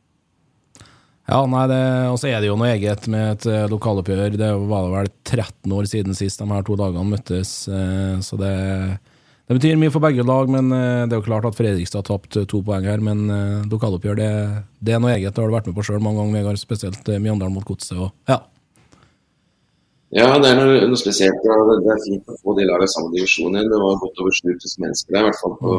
Ja, 1.27 1.41
nei, 1.51 1.65
Og 2.13 2.21
så 2.21 2.29
er 2.31 2.39
det 2.39 2.53
jo 2.53 2.55
noe 2.55 2.71
eget 2.77 3.09
med 3.11 3.33
et 3.33 3.49
uh, 3.49 3.65
lokaloppgjør. 3.73 4.39
Det 4.39 4.53
var 4.71 4.93
vel 4.93 5.11
13 5.25 5.75
år 5.75 5.91
siden 5.91 6.15
sist 6.15 6.39
de 6.39 6.47
her 6.53 6.63
to 6.69 6.79
dagene 6.79 7.09
møttes. 7.17 7.57
Uh, 7.67 8.21
så 8.23 8.39
det 8.39 8.55
det 9.47 9.55
betyr 9.55 9.79
mye 9.79 9.93
for 9.93 10.03
begge 10.03 10.25
lag, 10.27 10.49
men 10.51 10.73
eh, 10.75 11.05
det 11.07 11.15
er 11.15 11.21
jo 11.21 11.27
klart 11.29 11.47
at 11.47 11.55
Fredrikstad 11.55 12.03
har 12.03 12.09
tapt 12.09 12.35
to 12.51 12.61
poeng 12.67 12.87
her. 12.87 12.99
Men 13.03 13.25
lokaloppgjør, 13.71 14.19
det, 14.19 14.29
det, 14.81 14.95
er 14.95 15.01
noe 15.03 15.15
eget. 15.15 15.31
Det 15.33 15.43
har 15.43 15.49
du 15.49 15.55
vært 15.55 15.71
med 15.71 15.77
på 15.77 15.87
sjøl 15.87 16.03
mange 16.03 16.19
ganger, 16.19 16.41
Vegard. 16.41 16.61
Spesielt 16.61 17.15
Mjøndalen 17.15 17.55
mot 17.55 17.67
Godset. 17.67 18.11
Ja. 18.27 18.41
Ja, 20.15 20.27
det 20.39 20.53
er 20.53 20.55
noe, 20.55 20.75
noe 20.87 20.99
spesielt. 20.99 21.41
Ja, 21.43 21.55
det, 21.67 21.81
det 21.83 21.89
er 21.91 22.05
fint 22.05 22.29
å 22.31 22.37
få 22.39 22.53
de 22.55 22.67
lagene 22.67 22.87
samme 22.91 23.11
divisjon. 23.11 23.57
Det 23.59 23.79
var 23.81 23.99
godt 23.99 24.21
over 24.23 24.35
7000 24.37 24.85
mennesker 24.85 25.15
der, 25.15 25.25
i 25.25 25.27
hvert 25.27 25.41
fall 25.41 25.55
på, 25.59 25.73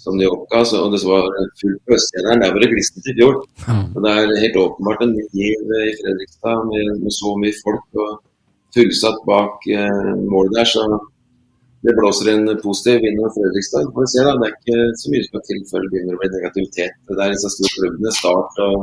som 0.00 0.16
de 0.16 0.28
oppga. 0.30 0.62
Så, 0.68 0.80
og 0.80 0.94
det 0.94 1.02
var 1.04 1.28
fullt 1.60 1.82
på 1.84 1.96
Østgjeneren. 1.98 2.44
Der 2.44 2.54
var 2.54 2.64
det 2.64 2.70
glissent 2.72 3.10
i 3.12 3.16
fjor. 3.18 3.42
Og 3.82 3.98
det 4.06 4.14
er 4.14 4.32
helt 4.46 4.60
åpenbart 4.62 5.04
en 5.04 5.12
ny 5.18 5.26
giv 5.36 5.74
i 5.82 5.92
Fredrikstad 6.00 6.64
med, 6.70 6.94
med, 7.02 7.12
så 7.18 7.34
mye 7.42 7.58
folk 7.60 8.00
og 8.06 8.22
fullsatt 8.72 9.20
bak 9.28 9.68
eh, 9.68 10.12
målet 10.24 10.56
der. 10.56 10.72
Så 10.72 10.86
det 11.82 11.94
blåser 11.98 12.28
en 12.32 12.44
positiv 12.62 13.00
vind 13.02 13.20
over 13.20 13.32
Fredrikstad. 13.36 13.88
Får 13.94 14.04
vi 14.04 14.10
se, 14.12 14.24
da. 14.26 14.34
Det 14.38 14.48
er 14.48 14.52
ikke 14.54 14.98
så 15.00 15.12
mye 15.12 15.22
som 15.22 15.30
skal 15.30 15.44
til 15.48 15.62
før 15.70 15.84
det 15.84 15.90
begynner 15.92 16.18
å 16.18 16.20
bli 16.20 16.30
negativitet. 16.36 16.98
Det 17.10 17.18
er 17.18 17.34
disse 17.34 17.50
store 17.56 17.72
klubbene, 17.78 18.12
Start 18.18 18.60
og 18.66 18.76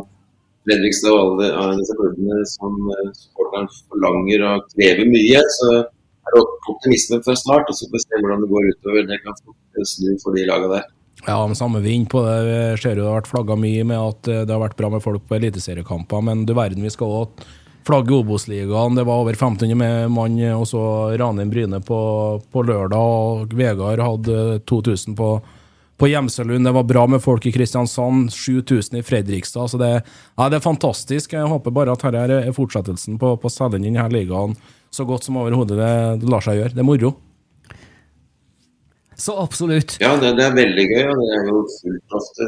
Fredrikstad 0.68 1.16
og 1.16 1.44
alle, 1.48 1.78
disse 1.80 1.96
klubbene 1.96 2.44
som 2.52 2.76
uh, 2.92 3.06
supporteren 3.16 3.72
forlanger 3.88 4.46
og 4.50 4.68
krever 4.76 5.12
mye. 5.16 5.44
Så 5.56 5.70
er 5.80 6.36
det 6.36 6.44
optimisme 6.74 7.22
fra 7.24 7.38
start, 7.40 7.72
og 7.72 7.78
så 7.78 7.88
får 7.88 7.96
vi 7.96 8.04
se 8.04 8.22
hvordan 8.22 8.44
det 8.44 8.52
går 8.52 8.72
utover. 8.74 9.08
Det 9.08 9.22
kan 9.24 9.40
snu 9.94 10.10
for 10.24 10.36
de 10.36 10.48
lagene 10.50 10.74
der. 10.76 10.90
Ja, 11.28 11.40
med 11.48 11.58
samme 11.60 11.82
vi 11.84 11.96
på 12.08 12.22
det. 12.24 12.36
Vi 12.48 12.60
ser 12.84 13.00
jo 13.00 13.04
det 13.04 13.10
har 13.12 13.22
vært 13.22 13.32
flagga 13.32 13.56
mye 13.60 13.88
med 13.88 14.00
at 14.00 14.28
eh, 14.32 14.44
det 14.48 14.56
har 14.56 14.62
vært 14.62 14.78
bra 14.80 14.92
med 14.92 15.04
folk 15.04 15.26
på 15.28 15.36
eliteseriekamper, 15.40 16.24
men 16.24 16.46
du 16.48 16.54
verden, 16.56 16.84
vi 16.84 16.92
skal 16.94 17.12
òg 17.24 17.48
flagge 17.90 18.16
Obos-ligaen. 18.16 18.98
Det 18.98 19.08
var 19.10 19.24
over 19.24 19.36
1500 19.36 20.10
mann, 20.14 20.40
og 20.56 20.68
så 20.70 20.84
Ranheim 21.20 21.52
Bryne 21.52 21.82
på, 21.82 22.02
på, 22.54 22.66
lørdag, 22.70 23.00
og 23.00 23.56
Vegard 23.58 24.06
hadde 24.06 24.60
2000 24.70 25.18
på 25.18 25.40
på 26.00 26.08
Gjemselund. 26.08 26.64
Det 26.66 26.72
var 26.72 26.84
bra 26.88 27.02
med 27.12 27.20
folk 27.20 27.46
i 27.46 27.52
Kristiansand. 27.52 28.32
7000 28.32 29.00
i 29.00 29.04
Fredrikstad. 29.04 29.68
Så 29.68 29.78
det, 29.78 29.90
ja, 30.38 30.50
det, 30.50 30.56
er 30.56 30.64
fantastisk. 30.64 31.34
Jeg 31.36 31.50
håper 31.52 31.76
bare 31.76 31.92
at 31.92 32.06
dette 32.06 32.38
er 32.40 32.56
fortsettelsen 32.56 33.20
på, 33.20 33.34
på 33.36 33.50
å 33.50 33.52
selge 33.52 33.82
inn 33.82 33.90
denne 33.90 34.08
ligaen 34.14 34.56
så 34.90 35.06
godt 35.06 35.28
som 35.28 35.38
overhodet 35.38 35.78
det, 35.78 35.96
det 36.24 36.30
lar 36.32 36.46
seg 36.46 36.62
gjøre. 36.62 36.74
Det 36.78 36.82
er 36.82 36.88
moro. 36.88 37.12
Så 39.20 39.36
absolutt. 39.44 39.98
Ja, 40.00 40.16
det, 40.18 40.32
det, 40.40 40.48
er 40.48 40.56
veldig 40.56 40.86
gøy. 40.88 41.04
og 41.12 41.20
Det 41.20 41.36
er 41.36 41.50
jo 41.52 41.64
fullt 41.76 42.20
ofte 42.22 42.48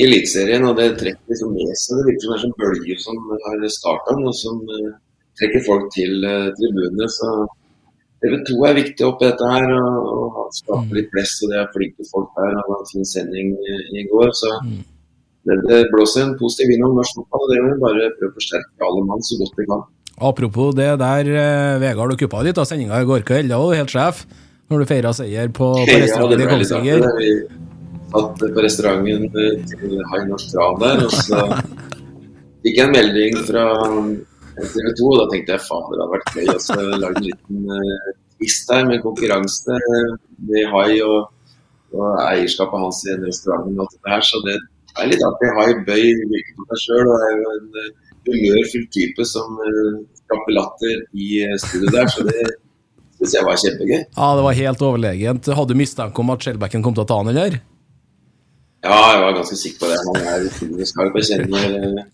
i 0.00 0.08
Eliteserien. 0.08 0.66
Og 0.68 0.76
det 0.80 0.90
trekker 1.00 1.32
liksom 1.32 1.54
med 1.54 1.72
seg. 1.78 2.00
Det 2.00 2.08
virker 2.10 2.42
som 2.42 2.52
det 2.58 2.68
er 2.72 3.00
som 3.04 3.22
har 3.46 3.64
starta, 3.76 4.18
og 4.18 4.36
som 4.36 4.60
uh, 4.66 4.92
trekker 5.40 5.66
folk 5.66 5.90
til 5.96 6.24
uh, 6.24 6.52
tribunene. 6.56 7.08
Så 7.12 7.32
TV 8.20 8.36
2 8.48 8.56
er 8.68 8.78
viktig 8.80 9.06
oppi 9.06 9.28
dette 9.28 9.52
her, 9.52 9.66
og, 9.76 10.40
og 10.44 10.56
skape 10.56 10.86
mm. 10.88 10.96
litt 10.98 11.12
press. 11.12 11.36
og 11.44 11.52
Det 11.52 11.60
er 11.60 11.70
flinke 11.76 12.08
folk 12.10 12.34
her. 12.40 12.56
Han 12.56 12.66
hadde 12.66 12.80
en 12.80 12.90
fin 12.90 13.08
sending 13.12 13.54
i, 13.56 13.78
i 14.00 14.08
går. 14.10 14.34
så 14.42 14.52
mm. 14.66 14.82
det, 15.48 15.62
det, 15.68 15.80
blåser 15.94 16.26
en 16.26 16.36
positiv 16.40 16.74
vind 16.74 16.84
om 16.88 17.00
norsk 17.00 17.22
fotball. 17.22 17.48
Det 17.52 17.64
må 17.64 17.72
vi 17.72 17.80
bare 17.86 18.12
prøve 18.18 18.34
å 18.34 18.36
forsterke 18.36 18.90
alle 18.90 19.08
mann 19.08 19.24
så 19.24 19.40
godt 19.40 19.58
vi 19.60 19.70
kan. 19.70 19.88
Apropos 20.20 20.74
det 20.76 20.90
der, 21.00 21.28
eh, 21.32 21.80
Vegard, 21.80 22.12
du 22.12 22.20
kuppa 22.20 22.42
litt 22.44 22.58
av 22.60 22.66
sendinga 22.68 22.98
i 23.00 23.08
går 23.08 23.24
kveld. 23.24 23.48
Da 23.48 23.56
var 23.56 23.72
du 23.72 23.80
helt 23.80 23.94
sjef 23.94 24.26
når 24.70 24.82
du 24.82 24.90
feira 24.90 25.14
seier 25.16 25.48
på, 25.48 25.70
på 25.80 25.96
restauranten 26.02 26.44
i 26.44 26.48
Kongsvinger. 26.50 27.06
Vi 27.16 27.30
satt 28.10 28.42
på 28.54 28.64
restauranten 28.64 29.28
til 29.34 30.00
Hai 30.10 30.20
Tran 30.50 30.80
der, 30.82 31.04
og 31.06 31.14
så 31.14 31.42
fikk 32.64 32.78
jeg 32.78 32.86
en 32.86 32.94
melding 32.94 33.38
fra 33.46 33.66
TV 34.58 34.88
2. 34.98 35.10
Og 35.10 35.18
da 35.20 35.26
tenkte 35.32 35.56
jeg 35.56 35.66
fader, 35.66 35.94
det 35.94 36.02
hadde 36.02 36.14
vært 36.16 36.32
gøy 36.36 36.50
å 36.50 37.00
lage 37.04 37.20
en 37.20 37.28
liten 37.28 37.70
uh, 37.70 38.10
twist 38.38 38.72
her 38.74 38.88
med 38.88 39.04
konkurranse 39.04 39.78
med 40.50 40.68
Hai 40.74 41.00
og, 41.06 41.30
og 41.96 42.20
eierskapet 42.26 42.84
hans 42.84 43.02
i 43.06 43.14
en 43.14 43.26
restaurant. 43.28 43.70
Og 43.70 43.84
alt 43.86 43.98
det 43.98 44.14
her, 44.16 44.26
så 44.26 44.42
det 44.46 44.56
er 44.98 45.12
litt 45.12 45.26
artig. 45.26 45.52
Hai 45.60 45.68
bøy 45.86 46.06
virker 46.34 46.58
på 46.58 46.68
seg 46.72 46.84
sjøl 46.86 47.12
og 47.12 47.28
er 47.28 47.36
jo 47.38 47.54
en 47.58 47.70
uh, 47.78 48.08
humørfull 48.30 48.90
type 48.94 49.24
som 49.26 49.62
skaper 50.24 50.52
latter 50.54 51.06
i 51.16 51.46
studio 51.62 51.94
der. 51.94 52.10
så 52.12 52.26
det 52.26 52.42
synes 53.20 53.34
jeg 53.36 53.44
var 53.44 53.58
kjempegøy. 53.60 53.98
Ja, 54.16 54.28
Det 54.36 54.44
var 54.44 54.54
helt 54.58 54.82
overlegent. 54.86 55.48
Hadde 55.56 55.74
du 55.74 55.78
mistanke 55.78 56.22
om 56.22 56.32
at 56.32 56.44
Skjelbekken 56.44 56.84
kom 56.84 56.96
til 56.96 57.04
å 57.04 57.08
ta 57.08 57.18
han, 57.20 57.32
eller? 57.32 57.60
Ja, 58.80 58.96
jeg 59.12 59.20
var 59.20 59.34
ganske 59.36 59.56
sikker 59.60 59.82
på 59.82 59.88
det. 59.90 59.96
Han 60.06 60.22
er 60.24 60.86
skarp. 60.88 61.16
Jeg 61.20 61.26
kjenner 61.28 61.74
eh, 61.76 62.04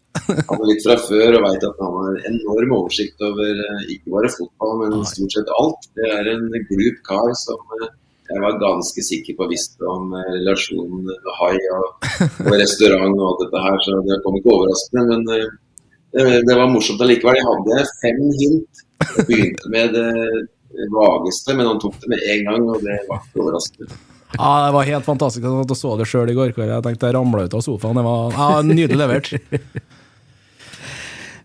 han 0.48 0.62
litt 0.66 0.82
fra 0.82 0.96
før 0.98 1.36
og 1.38 1.44
veit 1.44 1.66
at 1.68 1.82
han 1.82 1.92
har 2.00 2.16
enorm 2.32 2.72
oversikt 2.80 3.22
over 3.22 3.60
eh, 3.66 3.84
ikke 3.94 4.14
bare 4.16 4.30
fotball, 4.34 4.80
men 4.80 5.04
stort 5.06 5.36
sett 5.36 5.52
alt. 5.60 5.86
Det 5.94 6.08
er 6.10 6.30
en 6.32 6.48
glup 6.70 6.98
kar 7.06 7.30
som 7.38 7.76
eh, 7.78 7.92
jeg 8.26 8.42
var 8.42 8.58
ganske 8.58 9.04
sikker 9.06 9.36
på 9.38 9.46
visste 9.52 9.86
om 9.86 10.10
relasjonen 10.16 11.04
med 11.06 11.28
hai 11.36 11.54
og, 11.76 12.08
og, 12.48 12.50
restaurant 12.58 13.14
og 13.14 13.28
alt 13.28 13.44
dette 13.44 13.62
her, 13.68 13.78
så 13.84 14.00
det 14.08 14.18
kom 14.24 14.40
ikke 14.40 14.56
overraskende. 14.56 15.04
Men 15.12 15.22
det, 15.30 16.42
det 16.48 16.58
var 16.58 16.72
morsomt 16.72 17.06
allikevel. 17.06 17.38
Jeg 17.38 17.46
hadde 17.46 17.86
fem 18.00 18.20
hint. 18.40 18.82
Jeg 19.04 19.28
begynte 19.30 19.70
med 19.70 19.94
det 19.94 20.90
vageste, 20.90 21.54
men 21.54 21.70
han 21.70 21.78
tok 21.78 22.02
det 22.02 22.10
med 22.16 22.28
en 22.34 22.44
gang, 22.50 22.68
og 22.74 22.82
det 22.82 22.98
var 23.06 23.22
ikke 23.22 23.46
overraskende. 23.46 24.02
Ja, 24.36 24.66
Det 24.66 24.72
var 24.76 24.88
helt 24.88 25.04
fantastisk. 25.08 25.44
Jeg 25.44 25.76
så 25.80 25.96
det 25.98 26.08
sjøl 26.08 26.30
i 26.32 26.36
går 26.36 26.54
kveld. 26.56 26.72
Jeg 26.74 26.86
tenkte 26.86 27.10
jeg 27.10 27.16
ramla 27.16 27.46
ut 27.46 27.56
av 27.56 27.64
sofaen. 27.64 27.98
Det 27.98 28.06
var 28.06 28.36
ja, 28.36 28.48
nydelig 28.66 29.00
levert. 29.00 29.32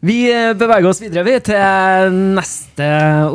Vi 0.04 0.48
eh, 0.48 0.54
beveger 0.58 0.88
oss 0.90 0.98
videre 0.98 1.22
vi, 1.28 1.36
til 1.46 2.16
neste 2.34 2.86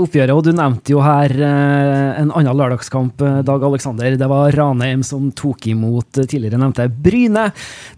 oppgjøret. 0.02 0.33
og 0.35 0.42
Du 0.42 0.50
nevnte 0.50 0.96
jo 0.96 1.02
her 1.05 1.31
eh, 1.31 2.16
en 2.18 2.33
annen 2.35 2.59
lørdagskamp, 2.59 3.22
eh, 3.22 3.37
Dag 3.46 3.62
Aleksander. 3.68 4.16
Det 4.18 4.29
var 4.33 4.50
Ranheim 4.57 5.05
som 5.07 5.29
tok 5.31 5.68
imot 5.70 6.18
tidligere 6.18 6.59
nevnte 6.59 6.88
Bryne. 6.90 7.44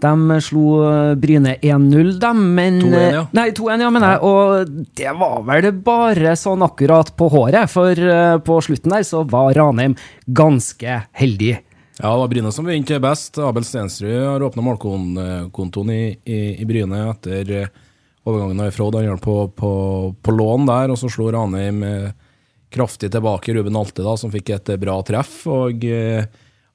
De 0.04 0.40
slo 0.44 0.83
Bryne 1.16 1.57
1-0, 1.62 2.12
dem, 2.20 2.44
men 2.61 2.83
2-1, 2.85 3.09
ja. 3.16 3.24
Nei, 3.40 3.46
2-1, 3.57 3.87
ja, 3.87 3.94
mener 3.96 4.14
jeg. 4.14 4.22
Og 4.28 4.92
det 5.00 5.16
var 5.24 5.40
vel 5.48 5.70
bare 5.88 6.37
sånn 6.37 6.68
akkurat 6.68 7.14
på 7.16 7.33
håret, 7.33 7.72
for 7.72 8.04
på 8.44 8.61
slutten 8.68 8.98
der 8.98 9.09
så 9.09 9.24
var 9.24 9.57
Ranheim 9.57 9.96
ganske 10.28 11.02
heldig. 11.16 11.57
Ja, 11.96 12.12
det 12.12 12.20
var 12.20 12.37
Bryne 12.37 12.52
som 12.52 12.68
vant 12.68 12.96
best. 13.00 13.40
Abel 13.40 13.64
Stensrud 13.64 14.12
har 14.12 14.44
åpna 14.44 14.68
målkontoen 14.68 15.96
i, 15.96 16.02
i, 16.28 16.42
i 16.61 16.68
Bryne 16.68 17.07
etter 17.09 17.70
overgangen 18.29 18.61
av 18.62 18.75
Frode. 18.75 19.01
Han 19.01 19.09
gjør 19.11 19.23
på, 19.23 19.37
på, 19.57 19.71
på, 20.23 20.35
lån 20.35 20.69
der, 20.69 20.93
og 20.93 21.01
så 21.01 21.11
slo 21.12 21.31
Ranheim 21.35 21.83
eh, 21.87 22.11
kraftig 22.75 23.11
tilbake 23.14 23.55
Ruben 23.57 23.79
Alte, 23.79 24.05
da, 24.05 24.17
som 24.21 24.33
fikk 24.33 24.53
et 24.55 24.73
bra 24.81 24.99
treff. 25.07 25.41
og 25.51 25.85
eh, 25.88 26.29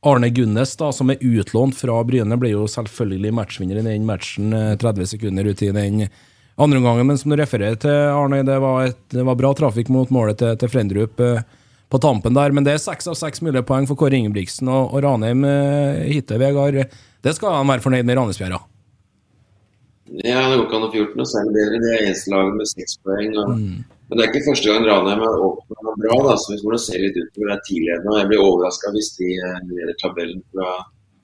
Arne 0.04 0.30
Gunnes, 0.36 0.76
da, 0.80 0.92
som 0.92 1.13
er 1.13 1.22
utlånt 1.24 1.78
fra 1.80 2.02
Bryne, 2.04 2.38
ble 2.39 2.52
jo 2.52 2.66
selvfølgelig 2.68 3.34
matchvinner 3.38 3.80
i 3.80 3.86
den 3.86 4.08
matchen 4.08 4.52
30 4.52 5.06
eh, 5.06 5.12
sekunder 5.13 5.48
ut 5.48 5.63
i 5.63 5.72
den 5.72 6.04
andre 6.56 6.82
omgangen. 6.82 7.08
Men 7.08 7.22
som 7.22 7.32
du 7.32 7.39
refererer 7.39 7.80
til, 7.80 7.96
Arne, 8.12 8.44
det 8.48 8.60
var, 8.63 8.89
et, 8.89 9.00
det 9.13 9.24
var 9.30 9.39
bra 9.39 9.54
trafikk 9.58 9.94
mot 9.94 10.12
målet 10.13 10.42
til, 10.42 10.58
til 10.60 10.74
Frendrup 10.74 11.22
på 11.94 12.02
tampen 12.04 12.36
der. 12.36 12.52
Men 12.52 12.68
det 12.68 12.76
er 12.76 12.84
seks 12.84 13.08
av 13.08 13.16
seks 13.20 13.46
mulige 13.46 13.63
poeng 13.70 13.88
for 13.88 14.00
Kåre 14.00 14.20
Ingebrigtsen 14.20 14.68
og, 14.68 14.92
og 14.92 15.06
Ranheim 15.06 15.46
hittil, 16.10 16.42
Vegard. 16.42 16.84
Det 17.24 17.38
skal 17.38 17.62
han 17.62 17.70
være 17.72 17.86
fornøyd 17.86 18.04
med, 18.04 18.20
Ranheimsfjæra? 18.20 18.63
Ja, 20.21 20.41
det 20.45 20.58
går 20.60 20.67
ikke 20.67 20.78
an 20.78 20.86
å 20.86 20.91
få 20.93 20.99
gjort 20.99 21.13
noe 21.17 21.30
særlig 21.30 21.54
bedre. 21.56 21.78
Det 21.82 21.91
er 21.91 22.04
eneste 22.06 22.32
laget 22.34 22.58
med 22.60 22.69
seks 22.69 22.97
poeng. 23.02 23.32
Og, 23.41 23.54
mm. 23.58 23.78
Men 24.10 24.19
det 24.19 24.23
er 24.23 24.30
ikke 24.30 24.49
første 24.52 24.69
gang 24.69 24.84
Ranheim 24.86 25.21
har 25.26 25.45
åpna 25.47 25.93
bra. 26.04 26.17
da, 26.28 26.36
så 26.38 26.52
Vi 26.54 26.58
må 26.69 26.78
se 26.78 26.99
litt 27.02 27.17
utover 27.17 27.49
det 27.49 27.56
tidligere. 27.69 28.17
Jeg 28.19 28.30
blir 28.30 28.43
overraska 28.43 28.91
hvis 28.93 29.10
de 29.17 29.30
eh, 29.34 29.63
leder 29.71 29.95
tabellen 30.02 30.43
fra 30.54 30.67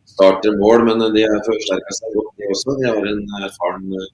start 0.10 0.42
til 0.42 0.58
mål, 0.58 0.88
men 0.88 1.04
de 1.14 1.22
har 1.22 1.44
forsterka 1.46 1.98
seg 2.00 2.16
godt, 2.18 2.32
de 2.40 2.50
også. 2.56 2.78
De 2.80 2.88
har 2.90 3.10
en 3.12 3.22
erfaren, 3.46 3.92
eh, 4.00 4.08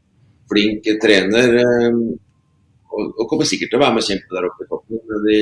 flink 0.51 0.89
trener. 1.05 1.55
Eh, 1.61 2.01
og, 2.91 3.05
og 3.15 3.29
kommer 3.31 3.47
sikkert 3.47 3.71
til 3.71 3.79
å 3.79 3.85
være 3.85 3.95
med 3.95 4.03
og 4.03 4.09
kjempe 4.09 4.35
der 4.35 4.49
oppe 4.49 4.65
i 4.65 4.69
toppen. 4.73 5.23
De 5.29 5.39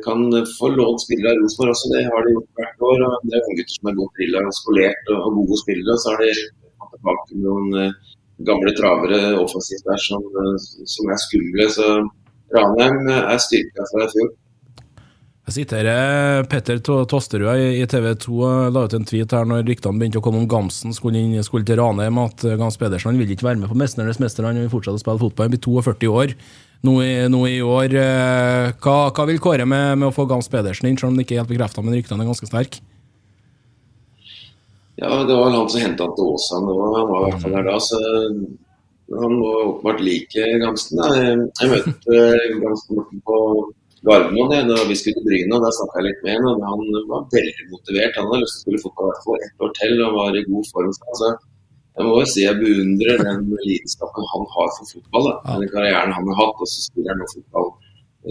kan 0.00 0.22
få 0.56 0.70
lånt 0.72 1.02
spillere 1.04 1.34
av 1.34 1.42
Rosenborg 1.42 1.74
også, 1.74 1.90
det 1.92 2.06
har 2.06 2.24
de 2.24 2.32
gjort 2.32 2.56
hvert 2.56 2.86
år. 2.88 3.04
og 3.04 3.28
Det 3.28 3.36
er 3.36 3.44
gutter 3.58 3.74
som 3.74 3.90
er 3.90 3.98
godt 4.00 4.16
drilla 4.16 4.44
og 4.48 4.56
skolert 4.56 5.12
og 5.12 5.36
gode 5.42 5.60
spillere. 5.60 5.92
og 5.92 6.00
så 6.00 6.14
har 6.14 6.24
de 6.24 6.32
tilbake 6.98 7.38
noen 7.44 7.78
eh, 7.82 7.94
gamle 8.46 8.74
travere 8.78 9.32
offensivt 9.38 9.86
der 9.88 10.02
som, 10.02 10.26
eh, 10.42 10.58
som 10.86 11.14
er 11.14 11.22
skumle. 11.24 11.70
Så 11.72 11.88
Ranheim 12.54 13.08
er 13.14 13.40
styrka 13.42 13.88
fra 13.92 14.04
i 14.04 14.12
fjor. 14.12 14.36
Jeg 15.48 15.54
sitter 15.62 15.86
Petter 16.44 16.80
Tosterud 16.84 17.56
i 17.56 17.84
TV 17.88 18.10
2 18.20 18.48
la 18.68 18.82
ut 18.84 18.96
en 18.98 19.06
tweet 19.08 19.32
her 19.32 19.46
når 19.48 19.62
ryktene 19.64 19.96
begynte 19.96 20.20
å 20.20 20.24
komme 20.26 20.42
om 20.42 20.48
Gamsen 20.50 20.92
skulle, 20.92 21.22
inn, 21.22 21.40
skulle 21.46 21.64
til 21.64 21.80
Ranheim, 21.80 22.20
at 22.20 22.44
Gams 22.60 22.76
Pedersen 22.76 23.16
vil 23.16 23.32
ikke 23.32 23.48
være 23.48 23.62
med 23.62 23.70
på 23.72 23.78
'Mesternes 23.78 24.20
mester'. 24.20 24.44
Han 24.44 24.60
vil 24.60 24.68
fortsette 24.68 25.00
å 25.00 25.04
spille 25.04 25.22
fotball. 25.22 25.48
Han 25.48 25.56
blir 25.56 25.64
42 25.64 26.12
år 26.12 26.36
nå 26.86 26.94
i, 27.02 27.14
nå 27.30 27.40
i 27.48 27.58
år. 27.64 27.94
Eh, 27.98 28.76
hva, 28.82 28.96
hva, 29.10 29.26
vil 29.28 29.40
Kåre 29.42 29.66
med, 29.66 29.98
med 29.98 30.10
å 30.10 30.14
få 30.14 30.28
Gams 30.30 30.50
Pedersen 30.52 30.90
inn, 30.90 30.98
selv 31.00 31.12
om 31.12 31.18
det 31.18 31.26
ikke 31.26 31.38
er 31.38 31.42
helt 31.42 31.52
bekrefta, 31.52 31.84
men 31.84 31.96
ryktene 31.96 32.24
er 32.24 32.30
ganske 32.30 32.50
sterke? 32.50 32.82
Ja, 35.00 35.24
det 35.24 35.34
var 35.34 35.50
han 35.54 35.68
som 35.70 35.80
henta 35.80 36.06
han 36.08 36.14
til 36.18 36.30
Åsane 36.34 36.72
òg. 36.74 36.94
Han 36.96 37.10
var 37.10 37.20
i 37.20 37.26
hvert 37.28 37.42
fall 37.42 37.52
der 37.54 37.66
da. 37.68 37.76
så 37.88 37.98
Han 39.18 39.34
må 39.40 39.50
åpenbart 39.64 40.00
like 40.04 40.46
Gamsten. 40.62 41.02
Jeg 41.06 41.68
møtte 41.72 42.16
eh, 42.16 42.56
Gamsten 42.64 42.98
Morten 42.98 43.22
på 43.28 43.36
Gardermoen 44.08 44.72
da 44.72 44.80
vi 44.88 44.96
skulle 44.98 45.20
til 45.20 45.28
Bryne. 45.28 45.54
og 45.54 45.62
Der 45.64 45.76
snakka 45.76 46.00
jeg 46.00 46.06
litt 46.08 46.24
med 46.26 46.48
ham. 46.48 46.66
Han 46.72 46.82
var 47.12 47.28
veldig 47.36 47.68
motivert. 47.70 48.18
Han 48.18 48.28
hadde 48.32 48.42
lyst 48.42 48.58
til 48.58 48.60
å 48.60 48.64
spille 48.66 48.82
fotball 48.86 49.06
i 49.06 49.12
hvert 49.12 49.24
fall 49.28 49.46
ett 49.46 49.64
år 49.66 49.72
til 49.78 50.02
og 50.08 50.18
var 50.18 50.40
i 50.40 50.44
god 50.50 50.68
form. 50.72 50.90
Altså, 51.12 51.30
jeg 51.98 52.06
må 52.06 52.18
jo 52.18 52.26
si 52.30 52.44
jeg 52.44 52.60
beundrer 52.62 53.24
den 53.26 53.48
lidenskapen 53.68 54.28
han 54.32 54.44
har 54.54 54.68
for 54.76 54.92
fotball. 54.96 55.30
Da. 55.30 55.56
Den 55.62 55.72
karrieren 55.72 56.14
han 56.18 56.28
har 56.32 56.40
hatt, 56.42 56.60
og 56.62 56.70
så 56.70 56.84
spiller 56.84 57.14
han 57.14 57.22
nå 57.22 57.30
fotball 57.32 57.72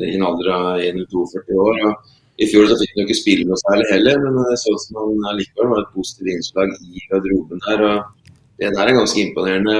i 0.04 0.14
en 0.14 0.28
alder 0.28 0.54
av 0.54 0.70
41-42 0.84 1.64
år. 1.64 1.82
Og 1.88 2.14
I 2.38 2.47
fjor 2.52 2.67
så 2.69 2.78
fikk 2.78 2.93
han 2.93 3.02
jo 3.02 3.08
ikke 3.08 3.17
spille 3.17 3.47
noe 3.50 3.58
særlig 3.63 3.88
heller, 3.89 4.21
men 4.21 4.38
det 4.45 4.60
så 4.62 4.73
ut 4.76 4.84
som 4.84 5.00
han 5.02 5.39
likevel 5.39 5.71
var 5.73 5.84
et 5.84 5.93
positivt 5.95 6.34
innslag 6.36 6.73
i 6.86 7.04
garderoben 7.10 7.63
her. 7.65 7.84
og 7.89 8.32
Det 8.62 8.71
der 8.76 8.89
er 8.89 8.97
ganske 9.00 9.21
imponerende. 9.23 9.78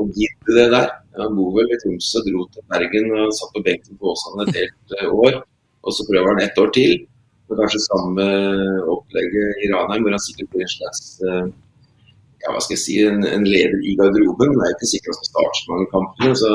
å 0.00 0.06
gi 0.16 0.26
til 0.44 0.58
det 0.58 0.68
der. 0.72 0.88
Han 1.20 1.36
bor 1.36 1.52
vel 1.58 1.68
i 1.68 1.78
Tromsø, 1.82 2.22
dro 2.24 2.46
til 2.52 2.64
Bergen 2.72 3.10
og 3.20 3.34
satt 3.36 3.52
på 3.54 3.64
benken 3.66 3.98
på 4.00 4.12
Åsane 4.12 4.46
et 4.48 4.56
helt 4.60 4.94
eh, 4.98 5.10
år. 5.24 5.42
Og 5.84 5.94
så 5.96 6.06
prøver 6.08 6.32
han 6.32 6.44
ett 6.44 6.58
år 6.58 6.72
til. 6.72 7.06
med 7.48 7.58
kanskje 7.60 7.80
samme 7.84 8.24
opplegget 8.88 9.58
i 9.60 9.68
Ranheim, 9.68 10.06
hvor 10.06 10.14
han 10.16 10.22
sikkert 10.24 10.48
blir 10.52 10.64
en 10.64 10.72
slags 10.72 11.02
eh, 11.20 11.48
ja, 12.42 12.52
hva 12.52 12.60
skal 12.62 12.76
jeg 12.78 12.82
si, 12.82 12.94
en, 13.04 13.20
en 13.28 13.44
leder 13.44 13.82
i 13.84 13.92
garderoben. 13.98 14.54
Det 14.56 14.64
er 14.64 14.72
ikke 14.72 14.88
sikkert 14.92 15.12
han 15.12 15.18
skal 15.18 15.30
starte 15.32 15.58
så 15.58 15.72
mange 15.72 15.90
kamper. 15.92 16.32
Så 16.40 16.52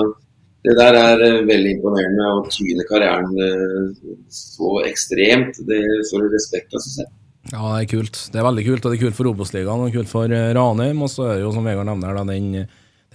det 0.67 0.75
der 0.75 0.97
er 0.99 1.23
eh, 1.23 1.43
veldig 1.47 1.75
imponerende. 1.77 2.31
Å 2.39 2.47
tyne 2.51 2.85
karrieren 2.89 3.31
eh, 3.43 4.17
så 4.33 4.81
ekstremt, 4.87 5.61
det 5.69 5.83
får 6.09 6.25
du 6.25 6.33
respekt 6.33 6.75
av, 6.75 6.83
syns 6.83 7.03
jeg. 7.03 7.13
Ja, 7.53 7.61
det 7.61 7.85
er 7.85 7.91
kult. 7.93 8.19
Det 8.33 8.41
er 8.41 8.47
veldig 8.49 8.65
kult, 8.65 8.81
og 8.83 8.91
det 8.91 8.97
er 8.97 9.05
kult 9.05 9.17
for 9.17 9.29
Obos-ligaen 9.31 9.85
og 9.85 9.95
kult 9.95 10.11
for 10.11 10.33
eh, 10.33 10.49
Ranheim. 10.57 11.05
Og 11.05 11.13
så 11.13 11.29
er 11.29 11.37
det 11.37 11.45
jo, 11.45 11.53
som 11.55 11.67
Vegard 11.67 11.87
nevner, 11.87 12.17
da, 12.17 12.25
den, 12.27 12.65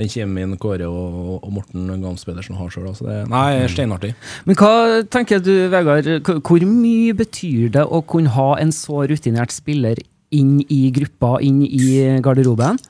den 0.01 0.13
kommer 0.15 0.47
inn 0.47 0.55
Kåre 0.63 0.89
og, 0.89 1.19
og 1.43 1.51
Morten 1.53 1.91
Gams 2.05 2.25
Pedersen 2.29 2.57
har 2.57 2.73
sjøl. 2.73 2.89
Nei, 3.29 3.67
steinartig. 3.73 4.15
Men 4.49 4.61
hva 4.61 5.03
tenker 5.13 5.43
du, 5.45 5.53
Vegard, 5.73 6.09
hvor 6.41 6.65
mye 6.65 7.13
betyr 7.19 7.75
det 7.77 7.85
å 7.85 8.01
kunne 8.09 8.33
ha 8.33 8.55
en 8.63 8.73
så 8.73 9.05
rutinert 9.11 9.53
spiller 9.53 10.01
inn 10.33 10.63
i 10.73 10.87
gruppa, 10.97 11.37
inn 11.45 11.61
i 11.69 12.09
garderoben? 12.25 12.81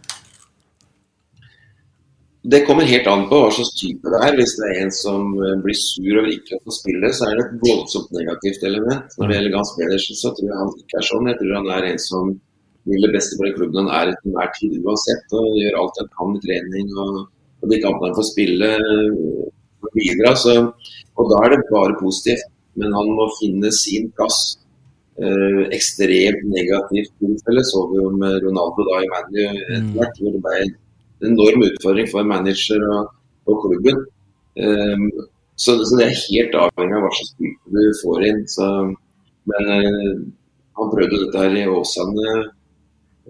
Det 2.43 2.65
kommer 2.67 2.89
helt 2.91 3.07
an 3.07 3.29
på 3.31 3.39
hva 3.39 3.51
slags 3.55 3.77
type 3.79 4.11
det 4.11 4.21
er. 4.27 4.37
Hvis 4.39 4.57
det 4.59 4.69
er 4.69 4.79
en 4.83 4.95
som 4.95 5.29
eh, 5.39 5.59
blir 5.63 5.77
sur 5.79 6.17
over 6.19 6.31
ikke 6.33 6.57
å 6.57 6.63
få 6.65 6.75
spille, 6.75 7.11
så 7.15 7.29
er 7.29 7.39
det 7.39 7.45
et 7.45 7.61
voldsomt 7.69 8.11
negativt 8.17 8.65
element. 8.67 9.15
Når 9.19 9.31
det 9.31 9.37
gjelder 9.37 9.55
Gans 9.55 9.75
Pedersen, 9.77 10.19
så 10.19 10.33
tror 10.35 10.49
jeg 10.49 10.59
han 10.59 10.73
ikke 10.81 10.99
er 10.99 11.07
sånn. 11.07 11.29
Jeg 11.31 11.39
tror 11.39 11.55
han 11.61 11.71
er 11.77 11.87
en 11.93 12.03
som 12.03 12.33
vil 12.91 13.07
det 13.07 13.13
beste 13.15 13.39
for 13.39 13.47
den 13.47 13.55
klubben 13.61 13.87
han 13.87 13.93
er 13.95 14.11
til 14.17 14.33
enhver 14.33 14.51
tid 14.59 14.75
uansett. 14.83 15.37
Og 15.39 15.61
gjør 15.61 15.79
alt 15.85 16.03
han 16.03 16.11
kan 16.19 16.35
i 16.35 16.43
trening. 16.49 16.91
Og, 17.05 17.23
og 17.63 17.71
de 17.71 17.81
kampene 17.85 18.11
han 18.11 18.19
får 18.19 18.29
spille, 18.33 18.73
og 18.89 19.87
får 19.87 19.95
bidra. 20.01 20.35
Så, 20.43 20.59
og 21.15 21.31
da 21.31 21.45
er 21.47 21.55
det 21.55 21.63
bare 21.71 22.01
positivt. 22.03 22.51
Men 22.83 22.99
han 22.99 23.15
må 23.15 23.31
finne 23.39 23.71
sin 23.77 24.11
plass. 24.19 24.43
Eh, 25.23 25.63
ekstremt 25.77 26.47
negativt 26.49 27.13
tilfelle 27.21 27.63
så 27.69 27.83
vi 27.91 27.99
jo 28.01 28.07
med 28.17 28.39
Ronaldo 28.43 28.87
da 28.89 29.03
i 29.05 29.11
ManU 29.11 29.43
etter 29.45 29.91
hvert. 29.93 30.17
hvor 30.19 30.33
det 30.35 30.41
ble 30.47 30.63
en 31.23 31.33
enorm 31.33 31.65
utfordring 31.69 32.09
for 32.11 32.27
manager 32.27 32.83
og, 32.91 33.13
og 33.47 33.63
klubben. 33.67 34.03
Um, 34.59 35.09
så, 35.57 35.77
så 35.87 35.99
det 35.99 36.07
er 36.07 36.21
helt 36.21 36.57
avhengig 36.59 36.97
av 36.99 37.05
hva 37.05 37.11
slags 37.17 37.35
type 37.39 37.75
du 37.75 37.83
får 38.01 38.27
inn. 38.29 38.41
Så, 38.51 38.69
men 39.53 39.71
uh, 39.71 40.23
han 40.81 40.93
prøvde 40.95 41.21
dette 41.25 41.45
her 41.45 41.59
i 41.61 41.67
Åsane, 41.71 42.39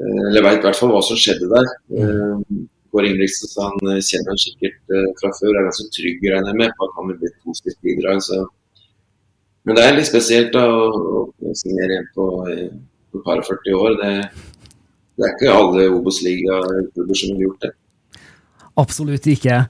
uh, 0.00 0.22
eller 0.28 0.46
veit 0.46 0.62
i 0.62 0.68
hvert 0.68 0.80
fall 0.80 0.94
hva 0.94 1.02
som 1.04 1.20
skjedde 1.20 1.50
der. 1.52 1.74
Um, 1.98 2.64
Kåre 2.92 3.08
Ingebrigtsen 3.08 3.48
sa 3.48 3.70
han 3.70 4.00
kjenner 4.04 4.34
han 4.34 4.40
sikkert 4.40 4.80
uh, 4.92 5.10
fra 5.20 5.32
før, 5.38 5.52
er 5.56 5.68
ganske 5.68 5.88
trygg 5.96 6.24
regner 6.28 6.58
med 6.58 6.74
på 6.76 6.88
at 6.88 6.96
han 6.98 7.12
vil 7.12 7.20
bli 7.20 7.30
et 7.30 7.44
positivt 7.44 7.80
bidrag. 7.84 8.24
Så. 8.24 8.40
Men 9.68 9.78
det 9.78 9.84
er 9.84 9.98
litt 9.98 10.10
spesielt 10.10 10.56
da, 10.56 10.64
å, 10.68 11.26
å 11.28 11.54
signere 11.58 12.00
en 12.00 12.10
på 12.16 12.26
et 12.48 13.22
par 13.26 13.40
og 13.42 13.46
40 13.48 13.78
år. 13.78 14.00
Det, 14.00 14.12
det 15.18 15.28
er 15.28 15.36
ikke 15.36 15.54
alle 15.54 15.88
Obos-ligaklubber 15.92 17.18
som 17.18 17.34
har 17.36 17.46
gjort 17.46 17.64
det. 17.66 17.72
Absolutt 18.80 19.26
ikke. 19.28 19.66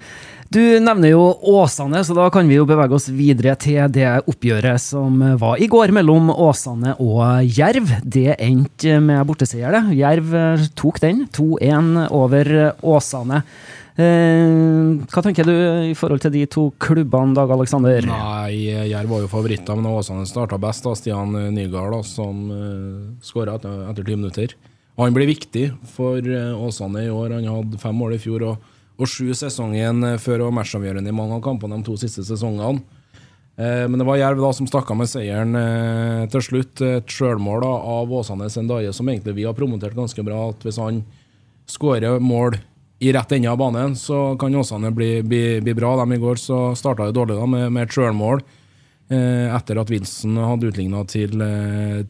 Du 0.52 0.60
nevner 0.60 1.14
jo 1.14 1.22
Åsane, 1.48 2.02
så 2.04 2.14
da 2.14 2.26
kan 2.30 2.46
vi 2.48 2.58
jo 2.58 2.66
bevege 2.68 2.92
oss 2.94 3.08
videre 3.08 3.54
til 3.56 3.86
det 3.90 4.08
oppgjøret 4.28 4.82
som 4.82 5.16
var 5.40 5.62
i 5.62 5.68
går 5.70 5.94
mellom 5.96 6.28
Åsane 6.30 6.92
og 7.00 7.46
Jerv. 7.48 7.88
Det 8.04 8.36
endte 8.36 8.98
med 9.00 9.24
borteseier, 9.26 9.72
det. 9.72 9.96
Jerv 9.96 10.34
eh, 10.36 10.66
tok 10.76 11.00
den. 11.02 11.24
2-1 11.32 12.02
over 12.12 12.52
Åsane. 12.84 13.40
Eh, 13.92 15.00
hva 15.08 15.22
tenker 15.24 15.48
du 15.48 15.54
i 15.88 15.96
forhold 15.96 16.22
til 16.24 16.34
de 16.36 16.44
to 16.52 16.66
klubbene, 16.80 17.34
Dag 17.36 17.50
Aleksander? 17.56 18.04
Nei, 18.08 18.68
Jerv 18.92 19.16
var 19.16 19.24
jo 19.24 19.30
favoritter, 19.32 19.78
men 19.78 19.88
Åsane 19.90 20.28
starta 20.28 20.60
best. 20.60 20.84
da, 20.84 20.92
Stian 20.96 21.32
Nygaard 21.56 21.96
da, 21.96 22.02
som 22.06 22.44
uh, 22.52 23.08
skåra 23.24 23.56
etter, 23.56 24.04
ti 24.04 24.18
minutter. 24.18 24.54
Han 25.00 25.16
blir 25.16 25.32
viktig 25.32 25.70
for 25.94 26.20
eh, 26.20 26.52
Åsane 26.52 27.06
i 27.06 27.10
år. 27.10 27.38
Han 27.38 27.48
hadde 27.48 27.80
fem 27.80 27.96
mål 27.96 28.18
i 28.18 28.20
fjor 28.20 28.46
og, 28.52 28.71
og 29.00 29.08
sju 29.08 29.32
sesongen 29.36 30.04
eh, 30.06 30.18
før 30.20 30.46
og 30.46 30.56
matchavgjørende 30.56 31.12
i 31.12 31.16
mange 31.16 31.38
av 31.38 31.44
kampene 31.44 31.78
de 31.78 31.86
to 31.86 31.96
siste 32.00 32.24
sesongene. 32.26 32.82
Eh, 33.56 33.84
men 33.88 33.98
det 34.00 34.06
var 34.08 34.20
Jerv 34.20 34.42
da 34.42 34.52
som 34.56 34.68
stakk 34.68 34.92
av 34.92 35.00
med 35.00 35.10
seieren 35.10 35.56
eh, 35.58 36.24
til 36.32 36.44
slutt. 36.48 36.82
Et 36.86 37.16
sjølmål 37.16 37.66
av 37.68 38.12
Åsane 38.20 38.50
Sendaje, 38.52 38.92
som 38.96 39.08
egentlig 39.08 39.36
vi 39.40 39.48
har 39.48 39.56
promotert 39.58 39.96
ganske 39.98 40.24
bra. 40.26 40.48
at 40.52 40.66
Hvis 40.66 40.80
han 40.82 41.02
skårer 41.70 42.20
mål 42.22 42.58
i 43.02 43.10
rett 43.14 43.32
ende 43.34 43.50
av 43.50 43.58
banen, 43.58 43.96
så 43.98 44.36
kan 44.38 44.54
Åsane 44.54 44.92
bli, 44.94 45.14
bli, 45.26 45.60
bli 45.64 45.74
bra. 45.74 45.96
De 46.02 46.14
i 46.14 46.22
går 46.22 46.38
så 46.38 46.64
starta 46.78 47.08
jo 47.08 47.16
dårlig 47.16 47.38
da 47.40 47.48
med, 47.50 47.70
med 47.74 47.88
et 47.88 47.96
sjølmål 47.96 48.44
etter 49.12 49.76
at 49.76 49.90
Wilson 49.92 50.38
hadde 50.40 50.70
utligna 50.70 51.02
til 51.04 51.34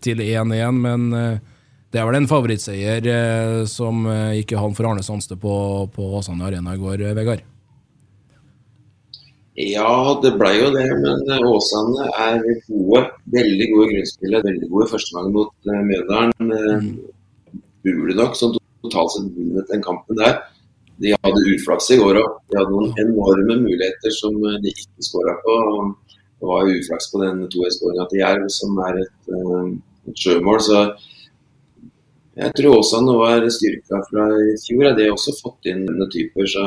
til 0.04 0.20
1-1. 0.22 0.76
Men 0.84 1.06
det 1.92 2.00
er 2.00 2.06
vel 2.08 2.16
en 2.16 2.28
favorittseier 2.28 3.06
eh, 3.12 3.62
som 3.68 4.06
eh, 4.08 4.38
i 4.40 4.44
han 4.56 4.76
for 4.76 4.88
Arne 4.88 5.02
Sandstø 5.04 5.36
på, 5.40 5.56
på 5.92 6.06
Åsane 6.16 6.46
Arena 6.46 6.72
i 6.72 6.80
går, 6.80 7.02
eh, 7.04 7.16
Vegard. 7.18 7.42
Ja, 9.60 10.16
det 10.22 10.30
ble 10.40 10.54
jo 10.56 10.70
det, 10.72 10.86
men 11.02 11.44
Åsane 11.50 12.06
er 12.08 12.40
gode. 12.70 13.02
Veldig 13.34 13.68
gode 13.74 13.90
grunnspillere. 13.90 14.46
Veldig 14.48 14.70
gode 14.72 14.88
første 14.94 15.18
gang 15.18 15.28
mot 15.34 15.68
Mjøndalen. 15.68 16.54
Uh, 16.56 17.60
burde 17.84 18.16
nok 18.16 18.38
sånn 18.40 18.56
totalt 18.56 19.12
sett 19.12 19.28
vunnet 19.36 19.68
den 19.68 19.84
kampen 19.84 20.16
der. 20.16 20.40
De 21.04 21.12
hadde 21.12 21.44
uflaks 21.52 21.92
i 21.92 22.00
går 22.00 22.22
òg. 22.22 22.40
De 22.48 22.56
hadde 22.62 22.72
noen 22.72 22.96
enorme 23.04 23.58
muligheter 23.66 24.16
som 24.16 24.40
de 24.40 24.72
ikke 24.72 25.04
skåra 25.04 25.36
på. 25.44 25.60
Det 26.40 26.48
var 26.48 26.64
jo 26.64 26.80
uflaks 26.80 27.12
på 27.12 27.20
den 27.20 27.44
2-1-skåringa 27.52 28.08
til 28.08 28.24
Jerv, 28.24 28.48
som 28.56 28.80
er 28.88 29.02
et, 29.04 29.32
et 30.08 30.24
sjømål. 30.24 30.62
Så 30.64 30.86
jeg 32.36 32.54
tror 32.56 32.78
Åsane 32.78 33.14
var 33.18 33.44
styrka 33.52 34.00
fra 34.08 34.26
i 34.40 34.56
fjor. 34.62 34.84
Det 34.88 34.96
de 34.98 35.08
har 35.08 35.16
også 35.16 35.34
fått 35.36 35.68
inn 35.68 35.86
denne 35.88 36.08
typer. 36.12 36.48
så 36.48 36.64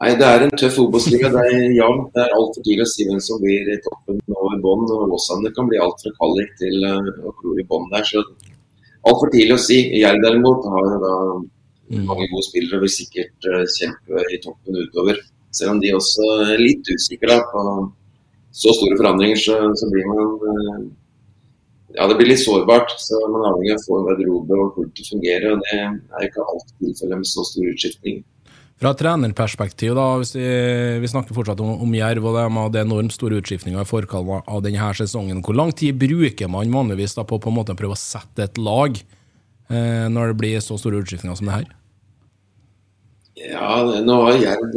Nei, 0.00 0.14
Det 0.16 0.26
er 0.26 0.44
en 0.44 0.58
tøff 0.60 0.78
Obos-liga. 0.82 1.28
Det 1.32 1.44
er 1.46 1.76
jevnt. 1.76 2.10
Det 2.14 2.22
er 2.24 2.36
altfor 2.36 2.64
tidlig 2.64 2.84
å 2.84 2.92
si 2.92 3.06
hvem 3.08 3.20
som 3.24 3.40
blir 3.40 3.68
i 3.68 3.80
toppen 3.84 4.20
og 4.36 4.54
i 4.56 4.60
bånn. 4.64 4.84
og 4.96 5.16
Åsane 5.16 5.52
kan 5.56 5.68
bli 5.68 5.80
alt 5.80 6.04
fra 6.04 6.12
kvalik 6.18 6.52
til 6.60 6.84
å 6.84 7.34
klore 7.40 7.64
i 7.64 7.68
bånn 7.68 7.88
der. 7.92 8.04
så 8.04 8.24
Altfor 9.08 9.32
tidlig 9.32 9.56
å 9.56 9.64
si. 9.64 9.80
Jeg 10.00 10.20
derimot 10.24 10.68
har 10.68 10.96
da 11.04 11.16
mange 12.06 12.28
gode 12.30 12.46
spillere 12.46 12.78
og 12.78 12.84
vil 12.84 12.92
sikkert 12.92 13.48
uh, 13.48 13.64
kjempe 13.64 14.24
i 14.30 14.40
toppen 14.44 14.76
utover. 14.84 15.20
Selv 15.50 15.74
om 15.74 15.80
de 15.82 15.94
også 15.96 16.26
er 16.46 16.60
litt 16.62 16.86
usikre 16.86 17.40
på 17.50 17.64
så 18.52 18.74
store 18.76 18.98
forandringer, 18.98 19.38
så, 19.38 19.56
så 19.78 19.88
blir 19.90 20.06
man 20.10 20.36
uh, 20.44 20.84
ja, 21.94 22.06
det 22.06 22.16
blir 22.18 22.30
litt 22.30 22.42
sårbart. 22.42 22.92
så 23.02 23.20
Man 23.30 23.44
er 23.44 23.52
avhengig 23.52 23.72
av 23.74 23.80
å 23.80 23.86
få 23.86 24.00
en 24.00 24.10
garderobe 24.10 24.58
og 24.58 24.76
hvordan 24.76 24.92
det 24.96 25.06
fungerer. 25.08 25.48
og 25.54 25.64
Det 25.64 25.78
er 25.80 26.28
ikke 26.28 26.44
alltid 26.44 26.76
tilfellet 26.84 27.22
med 27.22 27.30
så 27.30 27.46
stor 27.46 27.72
utskiftning. 27.72 28.20
Fra 28.80 28.94
trenerperspektiv, 28.96 29.92
da, 29.92 30.06
hvis 30.16 30.32
vi, 30.38 30.46
vi 31.02 31.08
snakker 31.12 31.36
fortsatt 31.36 31.58
om, 31.60 31.82
om 31.84 31.96
Jerv 31.98 32.30
og 32.30 32.38
det 32.38 32.46
med 32.56 32.72
det 32.72 32.84
enormt 32.86 33.12
store 33.12 33.42
utskiftninger 33.42 33.82
i 33.82 33.88
forkant 33.88 34.48
av 34.48 34.62
denne 34.64 34.92
sesongen. 34.96 35.42
Hvor 35.44 35.58
lang 35.58 35.74
tid 35.76 35.98
bruker 36.00 36.48
man 36.48 36.72
vanligvis 36.72 37.18
da 37.18 37.26
på, 37.28 37.36
på 37.42 37.52
å 37.52 37.66
prøve 37.74 37.92
å 37.92 38.00
sette 38.00 38.46
et 38.46 38.56
lag 38.56 38.96
eh, 38.96 40.06
når 40.08 40.32
det 40.32 40.40
blir 40.40 40.64
så 40.64 40.80
store 40.80 41.02
utskiftninger 41.02 41.36
som 41.36 41.50
det 41.50 41.58
her? 41.58 41.68
Ja, 43.40 44.00
nå 44.04 44.16
har 44.26 44.36
Jerv 44.36 44.74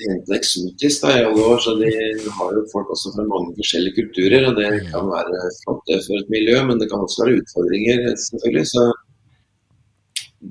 helt 0.00 0.30
eksotisk 0.32 1.02
da, 1.04 1.10
i 1.12 1.24
alle 1.28 1.42
år, 1.44 1.58
så 1.60 1.74
de 1.76 1.90
har 2.38 2.54
jo 2.56 2.62
folk 2.72 2.92
også 2.94 3.12
fra 3.12 3.26
mange 3.28 3.52
forskjellige 3.58 3.98
kulturer. 3.98 4.46
og 4.48 4.56
Det 4.56 4.68
kan 4.88 5.10
være 5.10 5.42
flott 5.62 5.82
det 5.90 5.98
for 6.06 6.16
et 6.16 6.30
miljø, 6.32 6.62
men 6.68 6.80
det 6.80 6.88
kan 6.88 7.04
også 7.04 7.24
være 7.24 7.42
utfordringer, 7.42 8.06
selvfølgelig. 8.24 8.64
så 8.72 8.86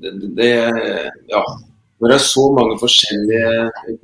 det, 0.02 0.12
det, 0.38 0.52
ja, 1.34 1.42
Når 1.98 2.06
det 2.12 2.16
er 2.18 2.30
så 2.30 2.44
mange 2.58 2.78
forskjellige 2.84 3.50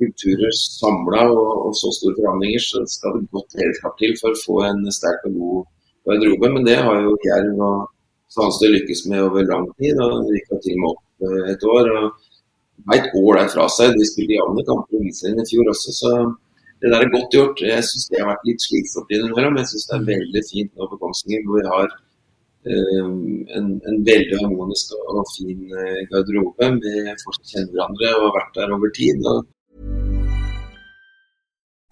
kulturer 0.01 0.51
samla 0.81 1.23
og, 1.31 1.51
og, 1.65 1.71
så 1.79 1.93
store 1.95 2.17
forandringer, 2.19 2.61
så 2.69 2.83
skal 2.95 3.15
det 3.15 3.33
godt 3.37 3.55
lederskap 3.55 3.95
til 4.01 4.15
for 4.19 4.35
å 4.35 4.43
få 4.43 4.55
en 4.67 4.83
sterk 4.99 5.23
og 5.29 5.39
god 5.39 5.59
garderobe. 6.09 6.51
Men 6.57 6.67
det 6.67 6.81
har 6.83 6.97
jo 7.07 7.15
Jerv 7.29 7.67
og 7.69 7.87
Sandstø 8.35 8.73
lykkes 8.73 9.05
med 9.07 9.23
over 9.29 9.47
lang 9.47 9.69
tid. 9.79 9.95
og 10.03 10.27
De 10.27 10.35
gikk 10.41 10.57
til 10.59 10.75
og 10.75 10.81
med 10.81 10.91
opp 10.91 11.29
eh, 11.29 11.43
et 11.55 11.69
år. 11.77 11.93
og 12.01 12.24
veit 12.89 13.11
ålreit 13.17 13.53
fra 13.53 13.67
seg. 13.71 13.95
De 13.97 14.07
spilte 14.07 14.37
jevne 14.37 14.65
kamper 14.67 14.97
i 14.97 15.03
Eliteserien 15.03 15.41
i 15.41 15.47
fjor 15.49 15.71
også, 15.73 15.93
så 15.99 16.15
det 16.81 16.91
der 16.93 17.05
er 17.05 17.13
godt 17.13 17.37
gjort. 17.37 17.61
Jeg 17.63 17.85
syns 17.87 18.09
det 18.11 18.21
har 18.21 18.31
vært 18.33 18.47
litt 18.49 18.65
slitsomt 18.65 19.13
innimellom, 19.15 19.59
jeg 19.61 19.71
syns 19.71 19.87
det 19.89 19.95
er 19.97 20.09
veldig 20.11 20.43
fint 20.49 20.73
nå 20.75 20.89
på 20.91 20.99
Kongsvinger 21.01 21.45
hvor 21.47 21.61
vi 21.61 21.71
har 21.73 21.87
eh, 22.69 23.07
en, 23.57 23.69
en 23.89 23.99
veldig 24.09 24.41
harmonisk 24.43 24.95
og 24.99 25.23
fin 25.33 25.63
eh, 25.71 26.01
garderobe 26.11 26.71
Vi 26.83 26.95
fortsatt 27.23 27.53
kjenner 27.53 27.71
hverandre 27.73 28.13
og 28.17 28.27
har 28.27 28.35
vært 28.39 28.57
der 28.59 28.75
over 28.77 28.93
tid. 28.99 29.23
Og 29.31 29.45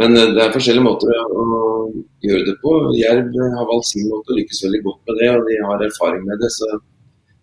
Men 0.00 0.16
eh, 0.16 0.32
det 0.34 0.44
er 0.44 0.54
forskjellige 0.54 0.86
måter 0.86 1.12
å, 1.12 1.46
gjøre 2.24 2.46
det 2.48 2.56
på. 2.60 2.74
Jerv 2.98 3.32
har 3.56 3.68
valgt 3.68 3.90
sin 3.92 4.08
måte 4.10 4.32
og 4.32 4.40
lykkes 4.40 4.64
veldig 4.66 4.82
godt 4.84 5.08
med 5.08 5.22
det, 5.22 5.30
og 5.36 5.48
de 5.48 5.62
har 5.64 5.86
erfaring 5.86 6.26
med 6.26 6.42
det. 6.42 6.50
Så 6.52 6.68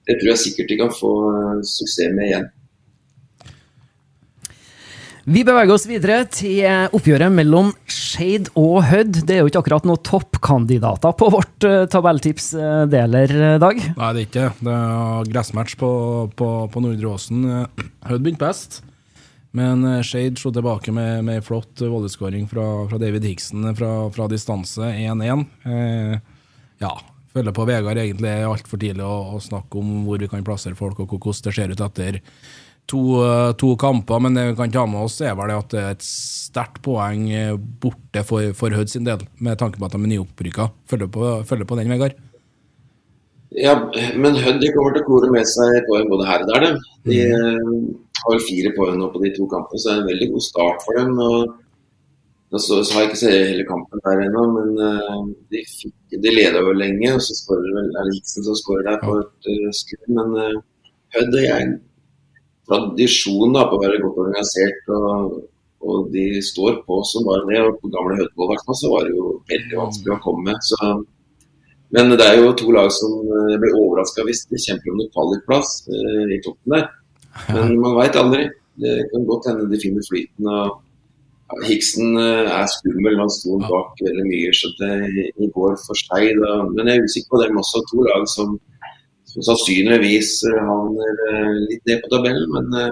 det 0.08 0.20
tror 0.20 0.32
jeg 0.34 0.44
sikkert 0.44 0.72
de 0.72 0.80
kan 0.84 0.94
få 0.94 1.16
eh, 1.32 1.66
suksess 1.66 2.14
med 2.18 2.32
igjen. 2.32 2.54
Vi 5.28 5.42
beveger 5.44 5.74
oss 5.74 5.84
videre 5.90 6.22
til 6.32 6.62
oppgjøret 6.96 7.34
mellom 7.36 7.74
Skeid 7.92 8.48
og 8.56 8.78
Hødd. 8.88 9.26
Det 9.28 9.36
er 9.36 9.42
jo 9.42 9.50
ikke 9.50 9.60
akkurat 9.60 9.88
noen 9.90 10.00
toppkandidater 10.08 11.18
på 11.20 11.28
vårt 11.34 11.68
tabelltips-deler, 11.92 13.34
uh, 13.36 13.58
Dag. 13.60 13.82
Nei, 13.98 14.12
det 14.16 14.22
er 14.22 14.30
ikke 14.30 14.46
det. 14.46 14.70
Det 14.70 14.78
er 14.78 15.34
gressmatch 15.34 15.76
på, 15.82 15.90
på, 16.40 16.48
på 16.72 16.86
Nordre 16.86 17.12
Åsen. 17.12 17.44
Eh, 17.44 17.90
Hødd 18.08 18.24
begynte 18.24 18.46
best, 18.46 18.80
men 19.58 19.84
Shade 19.84 20.06
Skeid 20.06 20.40
slo 20.42 20.52
tilbake 20.54 20.94
med, 20.94 21.26
med 21.26 21.46
flott 21.46 21.82
volleyskåring 21.82 22.48
fra, 22.52 22.66
fra 22.90 23.00
David 23.02 23.26
Higson 23.26 23.68
fra, 23.78 23.92
fra 24.14 24.28
distanse 24.32 24.92
1-1. 24.94 25.46
Eh, 25.66 26.14
ja, 26.84 26.94
følger 27.34 27.56
på 27.58 27.66
Vegard 27.70 28.00
egentlig 28.02 28.30
er 28.32 28.48
altfor 28.48 28.82
tidlig 28.82 29.06
å, 29.06 29.36
å 29.38 29.42
snakke 29.44 29.82
om 29.82 30.06
hvor 30.08 30.22
vi 30.22 30.30
kan 30.32 30.46
plassere 30.46 30.78
folk, 30.78 31.02
og 31.02 31.18
hvordan 31.18 31.50
det 31.50 31.56
ser 31.58 31.74
ut 31.74 31.84
etter 31.88 32.22
to, 32.88 33.02
eh, 33.24 33.52
to 33.60 33.74
kamper, 33.80 34.22
men 34.24 34.38
det 34.38 34.46
vi 34.52 34.56
kan 34.60 34.74
ta 34.74 34.86
med 34.90 35.08
oss, 35.08 35.20
er 35.22 35.36
vel 35.38 35.54
at 35.56 35.74
det 35.74 35.82
er 35.84 35.98
et 35.98 36.06
sterkt 36.06 36.82
poeng 36.86 37.28
eh, 37.34 37.56
borte 37.58 38.24
for, 38.28 38.54
for 38.58 38.74
Hødd 38.74 38.94
sin 38.94 39.08
del, 39.08 39.26
med 39.44 39.60
tanke 39.62 39.80
på 39.80 39.90
at 39.90 39.96
de 39.96 40.02
er 40.02 40.14
nyopprykka. 40.16 40.72
Følger 40.90 41.44
følger 41.48 41.70
på 41.70 41.80
den, 41.80 41.92
Vegard? 41.94 42.18
Ja, 43.56 43.78
men 44.20 44.36
Hødd 44.36 44.66
kommer 44.76 44.96
til 44.96 45.06
å 45.06 45.08
kore 45.08 45.30
med 45.32 45.48
seg 45.48 45.86
poeng 45.88 46.10
både 46.12 46.28
her 46.28 46.44
og 46.44 46.50
der. 46.52 46.66
De, 46.66 46.72
de 47.08 47.22
eh, 47.32 47.70
har 48.18 48.34
vel 48.34 48.44
fire 48.44 48.74
poeng 48.76 49.00
nå 49.00 49.08
på 49.14 49.22
de 49.24 49.32
to 49.38 49.48
kampene, 49.52 49.80
så 49.80 49.90
det 49.90 49.96
er 49.96 50.02
en 50.02 50.12
veldig 50.12 50.28
god 50.34 50.46
start 50.50 50.84
for 50.84 51.00
dem. 51.00 51.16
og 51.24 51.56
og 52.56 52.62
så, 52.64 52.78
så 52.84 52.94
har 52.94 53.02
jeg 53.02 53.10
ikke 53.10 53.20
sett 53.20 53.50
hele 53.50 53.64
kampen 53.68 54.02
der 54.06 54.22
ennå, 54.24 54.44
men 54.56 54.70
eh, 54.80 55.18
de, 55.52 55.64
fikk, 55.68 55.96
de 56.24 56.32
leda 56.32 56.62
jo 56.64 56.76
lenge. 56.80 57.10
Og 57.18 57.24
så 57.26 57.36
skårer 57.36 57.76
vel 57.76 57.90
Eriksen 58.04 58.46
som 58.46 58.56
skårer 58.56 58.88
der 58.88 59.02
på 59.04 59.18
et 59.20 59.50
uh, 59.52 59.68
skudd. 59.76 60.06
Men 60.16 60.38
uh, 60.38 60.94
Hødd 61.18 61.36
er 61.42 61.52
en 61.58 61.76
tradisjon 62.70 63.56
da, 63.56 63.66
på 63.68 63.76
å 63.76 63.82
være 63.84 64.00
godt 64.06 64.22
organisert. 64.24 64.94
Og, 64.96 65.36
og 65.88 66.08
de 66.16 66.26
står 66.52 66.80
på 66.88 67.02
som 67.12 67.28
bare 67.28 67.44
det. 67.52 67.60
Og 67.68 67.82
på 67.82 67.92
gamle 67.92 68.16
Hødvold 68.22 68.56
i 68.56 68.80
så 68.80 68.94
var 68.96 69.04
det 69.10 69.18
jo 69.18 69.36
veldig 69.52 69.82
vanskelig 69.84 70.16
å 70.16 70.22
komme 70.24 70.48
med. 70.48 70.64
Så, 70.72 70.94
men 71.96 72.12
det 72.20 72.26
er 72.26 72.42
jo 72.42 72.56
to 72.60 72.72
lag 72.76 72.90
som 72.92 73.14
ble 73.24 73.60
blir 73.62 73.78
overraska 73.80 74.26
hvis 74.28 74.46
de 74.52 74.60
kjemper 74.60 74.92
om 74.92 74.98
noen 75.00 75.14
kvalikplass 75.14 75.70
eh, 75.88 76.34
i 76.36 76.42
toppen 76.44 76.76
der. 76.76 76.90
Men 77.54 77.78
man 77.84 77.96
veit 78.00 78.18
aldri. 78.20 78.48
Det 78.78 78.98
kan 79.12 79.26
godt 79.30 79.48
hende 79.50 79.70
de 79.72 79.80
finner 79.82 80.04
flyten. 80.06 80.50
og 80.52 81.64
Hiksen 81.64 82.18
eh, 82.20 82.50
er 82.52 82.68
skummel, 82.74 83.16
han 83.22 83.32
sto 83.32 83.56
bak 83.64 84.02
veldig 84.04 84.26
mye 84.28 84.52
så 84.58 84.72
det, 84.82 84.94
i 85.40 85.50
går 85.56 85.78
for 85.86 86.00
seg. 86.02 86.34
Da. 86.42 86.58
Men 86.74 86.92
jeg 86.92 87.00
er 87.00 87.08
usikker 87.08 87.34
på 87.34 87.42
dem 87.46 87.62
også. 87.62 87.84
To 87.92 88.04
lag 88.10 88.28
som, 88.34 88.58
som 89.32 89.46
sannsynligvis 89.52 90.34
eh, 90.52 90.60
havner 90.68 91.24
eh, 91.32 91.54
litt 91.70 91.88
ned 91.88 92.04
på 92.04 92.12
tabellen. 92.14 92.52
Men 92.58 92.80
eh, 92.82 92.92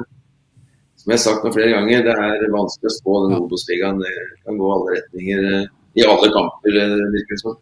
som 1.02 1.12
jeg 1.12 1.20
har 1.20 1.26
sagt 1.26 1.44
noen 1.44 1.58
flere 1.58 1.76
ganger, 1.76 2.08
det 2.08 2.16
er 2.16 2.56
vanskelig 2.56 2.94
å 2.94 2.96
spå 2.96 3.20
den 3.26 3.38
Obos-ligaen. 3.42 4.00
Det 4.02 4.14
kan 4.48 4.62
gå 4.62 4.72
alle 4.78 4.96
retninger 4.96 5.50
eh, 5.52 5.68
i 6.00 6.08
alle 6.08 6.32
kamper, 6.34 6.80
eh, 6.82 6.96
virker 7.14 7.36
det 7.36 7.44
som. 7.44 7.60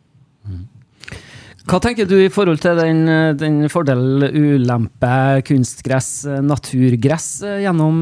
Hva 1.64 1.78
tenker 1.80 2.04
du 2.04 2.18
i 2.20 2.32
forhold 2.32 2.60
til 2.60 2.76
den, 2.76 3.06
eh, 3.08 3.34
den 3.40 3.70
fordel, 3.72 4.26
ulempe, 4.36 5.44
kunstgress, 5.48 6.26
eh, 6.28 6.42
naturgress 6.44 7.28
eh, 7.42 7.62
gjennom 7.64 8.02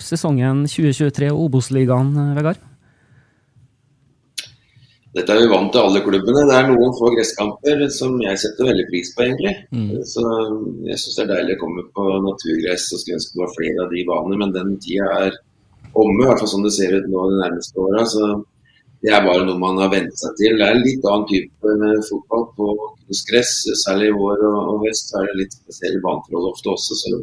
sesongen 0.00 0.62
2023 0.64 1.28
og 1.28 1.42
Obos-ligaen, 1.50 2.14
Vegard? 2.38 2.62
Dette 5.14 5.30
er 5.30 5.44
vi 5.44 5.50
vant 5.52 5.68
til 5.70 5.84
alle 5.84 6.00
klubbene. 6.02 6.46
Det 6.48 6.56
er 6.56 6.70
noen 6.70 6.96
få 6.96 7.12
gresskamper 7.12 7.84
som 7.92 8.16
jeg 8.24 8.40
setter 8.40 8.70
veldig 8.72 8.86
pris 8.88 9.12
på, 9.14 9.28
egentlig. 9.28 9.52
Så 10.10 10.24
jeg 10.88 10.98
syns 10.98 11.18
det 11.20 11.26
er 11.26 11.30
deilig 11.36 11.58
å 11.58 11.60
komme 11.60 11.84
på 11.94 12.06
naturgress 12.24 12.88
og 12.88 12.98
skulle 12.98 13.20
ønske 13.20 13.36
det 13.36 13.44
var 13.44 13.54
flere 13.54 13.84
av 13.84 13.92
de 13.92 14.02
banene, 14.08 14.40
men 14.40 14.56
den 14.56 14.74
tida 14.82 15.12
er 15.28 15.36
omme, 15.94 16.24
i 16.24 16.26
hvert 16.26 16.42
fall 16.42 16.50
sånn 16.50 16.66
det 16.66 16.74
ser 16.74 16.96
ut 16.96 17.06
nå 17.06 17.28
de 17.30 17.38
nærmeste 17.44 17.84
åra. 17.84 18.02
Så 18.10 18.32
det 19.04 19.12
er 19.12 19.24
bare 19.26 19.44
noe 19.44 19.60
man 19.60 19.76
har 19.82 19.90
vent 19.92 20.14
seg 20.16 20.36
til. 20.38 20.54
Det 20.56 20.64
er 20.64 20.78
en 20.78 20.84
litt 20.86 21.04
annen 21.04 21.26
type 21.28 21.74
fotball 22.08 22.46
på 22.56 22.68
kunstgress, 23.04 23.52
særlig 23.82 24.08
i 24.08 24.14
vår 24.16 24.44
og, 24.48 24.78
høst. 24.86 25.12
Er 25.18 25.26
det 25.28 25.42
litt 25.42 25.56
spesielle 25.58 26.00
baneforhold 26.04 26.54
ofte 26.54 26.72
også. 26.72 26.96
Så 27.02 27.18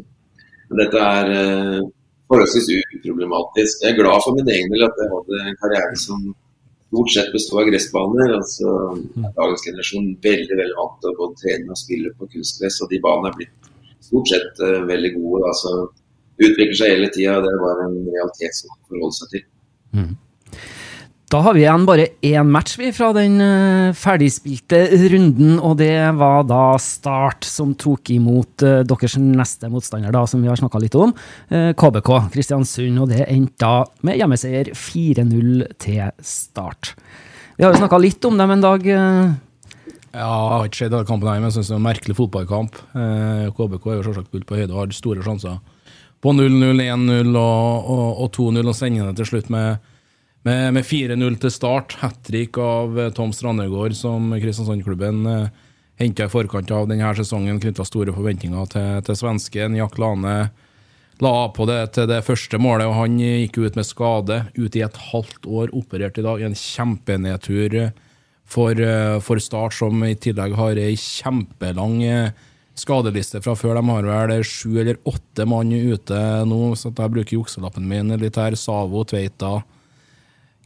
men 0.72 0.80
dette 0.80 1.02
er 1.04 1.34
eh, 1.36 1.80
forholdsvis 2.32 2.70
uproblematisk. 3.00 3.82
Jeg 3.84 3.92
er 3.92 3.98
glad 3.98 4.22
for 4.24 4.38
min 4.38 4.54
egen 4.54 4.72
del 4.72 4.86
at 4.88 5.02
jeg 5.02 5.10
hadde 5.12 5.42
en 5.50 5.58
karriere 5.64 5.98
som 6.00 6.30
stort 6.92 7.12
sett 7.16 7.34
består 7.34 7.64
av 7.64 7.72
gressbaner. 7.72 8.36
altså 8.38 8.76
Dagens 9.40 9.66
generasjon 9.68 10.14
veldig 10.24 10.60
veldig 10.62 10.78
vant 10.78 11.02
til 11.02 11.12
å 11.12 11.18
både 11.20 11.42
trene 11.42 11.76
og 11.76 11.82
spille 11.82 12.14
på 12.16 12.30
kunstgress, 12.36 12.80
og 12.86 12.94
de 12.94 13.02
banene 13.04 13.34
er 13.34 13.38
blitt 13.42 13.72
stort 14.06 14.32
sett 14.32 14.64
uh, 14.64 14.80
veldig 14.88 15.14
gode. 15.18 15.44
Altså, 15.52 15.76
Utvikler 16.42 16.78
seg 16.78 16.96
hele 16.96 17.10
tida. 17.14 17.36
Det 17.44 17.52
er 17.52 17.60
bare 17.62 17.84
en 17.86 17.98
realitet 18.08 18.56
som 18.58 18.72
man 18.72 18.80
forholder 18.88 19.18
seg 19.20 19.34
til. 19.36 19.44
Da 21.32 21.40
har 21.46 21.54
vi 21.56 21.62
igjen 21.62 21.86
bare 21.88 22.10
én 22.28 22.50
match 22.52 22.74
vi 22.76 22.90
fra 22.92 23.14
den 23.16 23.38
eh, 23.40 23.94
ferdigspilte 23.96 24.82
runden, 25.14 25.54
og 25.64 25.78
det 25.80 25.94
var 26.20 26.42
da 26.50 26.74
Start 26.84 27.46
som 27.48 27.72
tok 27.80 28.10
imot 28.12 28.66
eh, 28.68 28.82
deres 28.88 29.16
neste 29.16 29.70
motstander, 29.72 30.12
da, 30.12 30.26
som 30.28 30.42
vi 30.44 30.50
har 30.52 30.60
snakka 30.60 30.82
litt 30.84 30.98
om, 31.00 31.14
eh, 31.48 31.70
KBK 31.80 32.10
Kristiansund. 32.34 33.00
Og 33.00 33.14
det 33.14 33.24
endte 33.32 33.64
da 33.64 33.86
med 34.04 34.20
hjemmeseier 34.20 34.74
4-0 34.76 35.70
til 35.80 36.12
Start. 36.20 36.92
Vi 37.56 37.64
har 37.64 37.72
jo 37.72 37.80
snakka 37.80 38.02
litt 38.04 38.28
om 38.28 38.36
dem 38.42 38.52
en 38.58 38.66
dag. 38.68 38.84
eh, 38.92 39.32
Ja, 40.12 40.28
jeg 40.28 40.58
har 40.58 40.68
ikke 40.68 40.82
sett 40.82 40.92
alle 40.98 41.08
kampene, 41.08 41.32
her, 41.32 41.40
men 41.40 41.48
jeg 41.48 41.56
synes 41.56 41.70
det 41.72 41.78
er 41.78 41.80
en 41.80 41.88
merkelig 41.88 42.18
fotballkamp. 42.20 42.76
Eh, 42.92 43.46
KBK 43.56 43.86
er 43.88 44.02
jo 44.02 44.04
selvsagt 44.10 44.32
fullt 44.36 44.50
på 44.50 44.60
høyde 44.60 44.74
og 44.76 44.82
har 44.82 44.92
store 44.92 45.24
sjanser 45.24 45.62
på 46.22 46.36
0-0, 46.36 46.84
1-0 46.84 47.32
og, 47.40 47.88
og, 47.88 48.20
og 48.26 48.32
2-0, 48.36 48.68
og 48.68 48.76
sender 48.76 49.08
det 49.08 49.16
til 49.22 49.32
slutt 49.32 49.48
med, 49.50 49.80
med, 50.48 50.74
med 50.78 50.86
4-0 50.88 51.38
til 51.42 51.54
start. 51.54 51.98
Hat 52.02 52.22
trick 52.28 52.58
av 52.62 53.00
eh, 53.00 53.12
Tom 53.16 53.34
Strandegård, 53.36 53.96
som 53.98 54.32
Kristiansand-klubben 54.34 55.26
eh, 55.30 55.48
henta 56.02 56.26
i 56.26 56.34
forkant 56.34 56.72
av 56.74 56.90
denne 56.90 57.14
sesongen. 57.18 57.62
Knytta 57.62 57.86
store 57.88 58.16
forventninger 58.16 58.74
til, 58.74 58.92
til 59.08 59.20
svensken. 59.20 59.78
Jack 59.78 60.00
Lane 60.02 60.36
la 61.22 61.34
på 61.54 61.68
det 61.70 61.82
til 61.96 62.08
det 62.10 62.24
første 62.26 62.58
målet, 62.62 62.90
og 62.90 62.98
han 62.98 63.20
gikk 63.22 63.60
ut 63.62 63.78
med 63.78 63.86
skade. 63.88 64.40
Ute 64.58 64.80
i 64.80 64.86
et 64.86 65.02
halvt 65.12 65.46
år, 65.46 65.74
operert 65.78 66.18
i 66.18 66.26
dag. 66.26 66.42
En 66.42 66.58
kjempenedtur 66.58 67.92
for, 68.52 68.72
eh, 68.72 69.20
for 69.24 69.40
Start, 69.40 69.78
som 69.78 70.02
i 70.04 70.16
tillegg 70.16 70.56
har 70.58 70.80
ei 70.82 70.96
kjempelang 70.98 72.02
eh, 72.04 72.48
skadeliste 72.82 73.42
fra 73.44 73.54
før. 73.56 73.78
De 73.78 73.86
har 73.94 74.10
vel 74.10 74.42
sju 74.48 74.80
eller 74.82 74.98
åtte 75.08 75.46
mann 75.46 75.72
ute 75.72 76.22
nå, 76.48 76.74
så 76.80 76.90
jeg 76.90 77.14
bruker 77.14 77.38
jukselappen 77.38 77.88
min 77.88 78.16
litt 78.18 78.40
her. 78.40 78.58
Savo, 78.60 79.06
Tveita, 79.06 79.60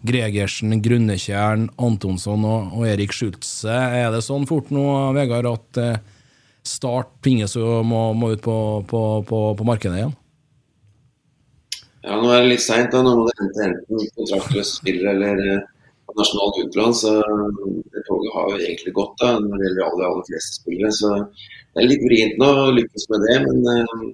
Gregersen, 0.06 0.76
Grunnekjern, 0.86 1.70
Antonsson 1.82 2.45
og, 2.47 2.76
og 2.78 2.86
Erik 2.89 3.16
Schultze. 3.16 3.74
Er 3.74 4.12
det 4.14 4.24
sånn 4.26 4.47
fort 4.49 4.72
nå, 4.74 4.86
Vegard, 5.18 5.49
at 5.51 5.82
eh, 5.82 5.95
Start 6.66 7.12
pinges 7.22 7.53
og 7.62 7.84
må, 7.86 8.08
må 8.18 8.32
ut 8.34 8.41
på, 8.41 8.56
på, 8.89 9.01
på, 9.30 9.39
på, 9.53 9.66
markedet 9.68 9.99
igjen? 9.99 10.16
Ja, 12.01 12.18
nå 12.18 12.32
er 12.34 12.41
det 12.41 12.56
litt 12.56 12.64
seint. 12.64 12.93
Nå 12.93 13.14
må 13.14 13.28
det 13.28 13.36
hente 13.38 13.68
enten 13.68 14.08
kontraktløse 14.18 14.80
spillere 14.80 15.14
eller 15.14 15.43
eh, 15.45 15.68
nasjonalt 16.18 16.58
utlån. 16.64 16.93
Så 16.93 17.14
det 17.93 18.03
toget 18.08 18.34
har 18.34 18.49
jo 18.51 18.60
egentlig 18.60 18.95
gått 18.97 19.16
da, 19.22 19.36
når 19.39 19.58
det 19.58 19.68
gjelder 19.68 19.88
aller, 19.88 20.06
aller 20.10 20.28
fleste 20.30 20.60
spillere. 20.62 20.91
Så 20.97 21.12
det 21.76 21.84
er 21.84 21.89
litt 21.91 22.06
vrient 22.08 22.38
nå 22.41 22.51
å 22.64 22.74
lykkes 22.80 23.08
med 23.14 23.26
det. 23.28 23.38
Men 23.45 23.62
uh, 23.70 24.06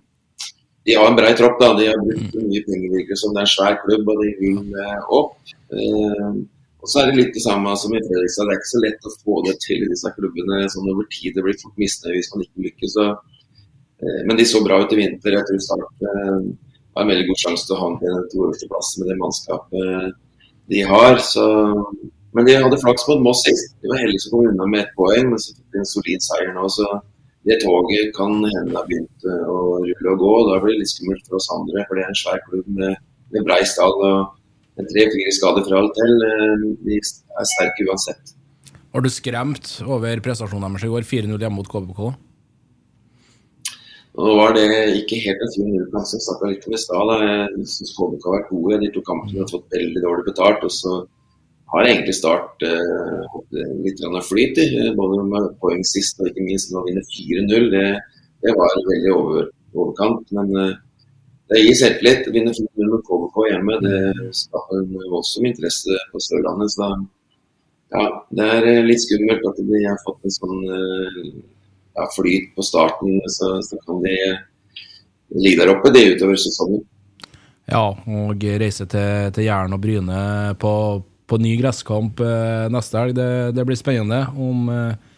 de 0.88 0.98
har 0.98 1.08
en 1.08 1.18
brei 1.20 1.34
tropp. 1.38 1.60
da, 1.62 1.74
De 1.78 1.90
har 1.92 2.04
brukt 2.04 2.38
mye 2.42 2.64
penger. 2.68 2.96
Det 3.00 3.18
er 3.32 3.44
en 3.46 3.54
svær 3.56 3.80
klubb, 3.86 4.12
og 4.12 4.24
de 4.24 4.32
vil 4.42 4.62
uh, 4.76 5.12
opp. 5.22 5.56
Uh, 5.72 6.42
og 6.82 6.90
så 6.90 7.02
er 7.02 7.12
det 7.12 7.20
litt 7.20 7.36
det 7.36 7.44
samme 7.44 7.74
som 7.78 7.94
i 7.94 8.02
Fredrikstad. 8.02 8.48
Det 8.48 8.56
er 8.56 8.60
ikke 8.60 8.72
så 8.72 8.82
lett 8.82 9.06
å 9.06 9.14
få 9.22 9.42
det 9.46 9.54
til 9.62 9.84
i 9.86 9.90
disse 9.92 10.10
klubbene 10.16 10.64
sånn 10.74 10.90
over 10.90 11.06
tid. 11.14 11.36
Det 11.36 11.44
blir 11.46 11.60
fort 11.62 11.78
misnøye 11.82 12.16
hvis 12.18 12.32
man 12.34 12.46
ikke 12.46 12.66
lykkes. 12.66 12.96
Eh, 13.02 14.22
men 14.26 14.40
de 14.40 14.48
så 14.50 14.64
bra 14.66 14.80
ut 14.82 14.96
i 14.96 14.98
vinter. 14.98 15.38
Jeg 15.38 15.48
tror 15.50 15.62
Start 15.62 16.08
eh, 16.10 16.40
har 16.96 17.06
en 17.06 17.14
veldig 17.14 17.28
god 17.30 17.44
sjanse 17.44 17.70
til 17.70 17.78
å 17.78 17.84
ha 17.84 17.92
øverste 18.08 18.72
plass 18.72 18.90
med 18.98 19.12
det 19.12 19.20
mannskapet 19.22 20.18
de 20.74 20.82
har. 20.90 21.22
Så, 21.22 21.46
men 22.34 22.50
de 22.50 22.58
hadde 22.66 22.82
flaks 22.82 23.06
mot 23.12 23.24
Moss 23.30 23.46
sist. 23.46 23.78
De 23.86 23.94
var 23.94 24.02
heldige 24.02 24.26
som 24.26 24.34
kom 24.34 24.50
unna 24.50 24.70
med 24.74 24.88
ett 24.88 24.98
poeng, 24.98 25.30
men 25.30 25.44
så 25.44 25.54
fikk 25.54 25.70
de 25.70 25.84
en 25.84 25.94
solid 25.94 26.28
seier 26.32 26.54
nå. 26.58 26.66
så 26.80 26.90
det 27.46 27.62
toget 27.62 28.12
kan 28.14 28.36
hende 28.42 28.74
har 28.74 28.90
begynt 28.90 29.30
eh, 29.30 29.48
å 29.54 29.80
rulle 29.86 30.18
og 30.18 30.22
gå. 30.26 30.36
og 30.42 30.50
Da 30.50 30.60
blir 30.66 30.80
det 30.80 30.82
litt 30.82 30.98
skummelt 30.98 31.30
for 31.30 31.38
oss 31.38 31.54
andre, 31.54 31.86
for 31.86 31.98
det 31.98 32.08
er 32.08 32.14
en 32.16 32.22
svær 32.26 32.46
klubb 32.50 32.78
med, 32.82 33.10
med 33.38 33.46
brei 33.46 33.62
stall. 33.70 34.02
og 34.02 34.41
tre-fire 34.80 35.34
skader 35.36 35.66
fra 35.68 35.80
alt 35.82 35.96
til. 35.98 36.14
Eh, 36.28 36.68
de 36.88 37.00
er 37.00 37.50
sterke 37.54 37.88
uansett. 37.88 38.36
Var 38.92 39.06
du 39.06 39.10
skremt 39.12 39.70
over 39.88 40.20
prestasjonen 40.24 40.68
deres 40.68 40.84
i 40.88 40.92
går, 40.92 41.08
4-0 41.08 41.40
hjemme 41.40 41.58
mot 41.62 41.72
KBK? 41.72 42.02
Nå 44.12 44.34
var 44.36 44.52
det 44.58 44.66
ikke 45.00 45.22
helt 45.24 45.44
en 45.46 45.54
fin 45.54 45.70
nullplass. 45.72 46.12
Jeg 46.18 46.26
snakka 46.26 46.50
litt 46.52 46.66
om 46.68 46.76
i 46.76 46.82
stad. 46.82 47.12
Jeg 47.24 47.70
syns 47.72 47.94
KBK 47.96 48.28
har 48.28 48.36
vært 48.36 48.52
gode. 48.52 48.80
De 48.82 48.90
to 48.92 49.04
kampene 49.08 49.44
har 49.44 49.52
fått 49.52 49.72
veldig 49.72 50.04
dårlig 50.04 50.26
betalt. 50.28 50.66
Og 50.68 50.74
så 50.76 50.98
har 51.72 51.88
egentlig 51.88 52.18
Start 52.18 52.66
eh, 52.68 53.38
litt 53.86 54.04
flyt 54.28 54.60
i, 54.60 54.68
både 54.98 55.24
med 55.30 55.54
poeng 55.64 55.86
sist 55.88 56.20
og 56.20 56.28
ikke 56.28 56.44
minst 56.44 56.74
når 56.74 56.84
de 56.84 56.92
vinner 56.92 57.08
4-0. 57.16 57.70
Det, 57.72 57.86
det, 58.44 58.56
var 58.60 58.76
veldig 58.90 59.14
over, 59.16 59.48
overkant. 59.72 60.36
Men 60.36 60.52
eh, 60.60 60.76
det 61.52 61.64
gir 61.66 61.76
selvtillit. 61.76 62.30
Vinne 62.32 62.54
4-0 62.56 62.92
med 62.94 63.02
KBK 63.08 63.40
hjemme 63.50 63.80
det 63.84 63.98
skaper 64.40 64.86
voldsom 65.12 65.50
interesse 65.50 65.98
på 66.14 66.22
Sørlandet. 66.24 66.72
Så 66.76 66.88
ja, 67.92 68.06
det 68.32 68.48
er 68.56 68.70
eh, 68.72 68.86
litt 68.88 69.04
skummelt 69.04 69.44
at 69.50 69.60
de 69.68 69.82
har 69.84 70.00
fått 70.06 70.24
en 70.24 70.38
sånn 70.38 70.62
eh, 70.78 71.20
ja, 71.98 72.08
flyt 72.16 72.54
på 72.56 72.64
starten. 72.64 73.20
Så, 73.28 73.58
så 73.68 73.80
kan 73.84 74.00
de 74.06 74.16
ligge 75.36 75.60
der 75.60 75.74
oppe 75.76 75.92
det 75.94 76.08
utover 76.16 76.40
sesongen. 76.40 76.86
Ja, 77.72 77.86
og 77.92 78.44
reise 78.60 78.88
til, 78.90 79.32
til 79.36 79.46
Jæren 79.46 79.76
og 79.76 79.84
Bryne 79.84 80.22
på, 80.60 80.74
på 81.28 81.40
ny 81.40 81.54
gresskamp 81.60 82.20
eh, 82.24 82.68
neste 82.72 83.00
helg. 83.00 83.16
Det, 83.16 83.30
det, 83.56 83.68
blir 83.68 83.80
spennende 83.80 84.24
om 84.40 84.72
eh, 84.72 85.11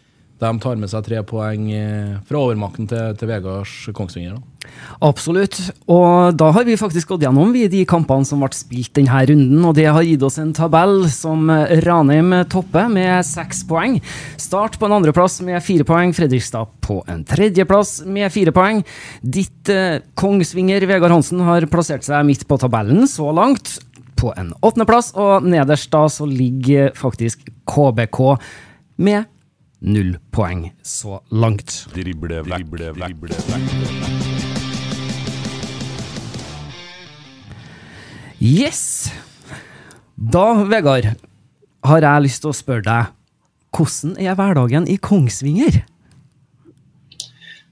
de 0.44 0.64
tar 0.64 0.80
med 0.80 0.91
seg 0.91 1.06
tre 1.08 1.22
poeng 1.28 1.70
eh, 1.74 2.18
fra 2.28 2.41
overmakten 2.44 2.89
til, 2.91 3.14
til 3.20 3.32
Vegards 3.32 3.78
Kongsvinger. 3.96 4.36
Da. 4.38 4.54
Absolutt. 5.04 5.58
Og 5.91 6.36
da 6.39 6.50
har 6.56 6.66
vi 6.68 6.78
faktisk 6.80 7.14
gått 7.14 7.26
gjennom 7.26 7.52
vi, 7.56 7.66
de 7.72 7.84
kampene 7.89 8.28
som 8.28 8.44
ble 8.44 8.50
spilt 8.56 8.94
denne 8.98 9.24
runden, 9.30 9.64
og 9.68 9.76
det 9.78 9.88
har 9.89 10.06
gitt 10.08 10.24
oss 10.24 10.39
en 10.41 10.54
tabell 10.56 11.08
som 11.12 11.52
Ranheim 11.84 12.36
topper 12.52 12.89
med 12.91 13.26
seks 13.28 13.64
poeng. 13.70 14.00
Start 14.39 14.78
på 14.80 14.88
en 14.88 14.98
andreplass 15.00 15.39
med 15.46 15.64
fire 15.66 15.88
poeng, 15.88 16.14
Fredrikstad 16.16 16.72
på 16.84 17.02
en 17.12 17.24
tredjeplass 17.28 18.02
med 18.06 18.32
fire 18.34 18.54
poeng. 18.56 18.84
Ditt 19.22 19.72
eh, 19.72 20.02
Kongsvinger 20.20 20.88
Vegard 20.89 21.16
Hansen 21.16 21.44
har 21.48 21.68
plassert 21.72 22.08
seg 22.08 22.24
midt 22.28 22.48
på 22.48 22.60
tabellen 22.62 23.08
så 23.10 23.32
langt, 23.36 23.78
på 24.20 24.32
en 24.39 24.54
åttendeplass, 24.64 25.12
og 25.20 25.44
nederst 25.48 25.91
da 25.91 26.06
så 26.12 26.28
ligger 26.30 26.94
faktisk 26.96 27.44
KBK 27.68 28.20
med 29.04 29.28
null 29.84 30.15
poeng 30.31 30.71
så 30.84 31.19
langt. 31.31 31.84
Drible 31.93 32.39
vekk, 32.47 32.69
drible 32.71 32.93
vekk, 32.95 33.19
drible 33.19 33.36
vekk. 33.51 34.34
Yes! 38.43 39.11
Da, 40.15 40.63
Vegard, 40.67 41.13
har 41.84 42.05
jeg 42.05 42.23
lyst 42.25 42.43
til 42.43 42.51
å 42.51 42.55
spørre 42.55 42.84
deg 42.88 43.11
hvordan 43.73 44.13
er 44.21 44.36
hverdagen 44.38 44.86
i 44.88 44.99
Kongsvinger? 45.01 45.81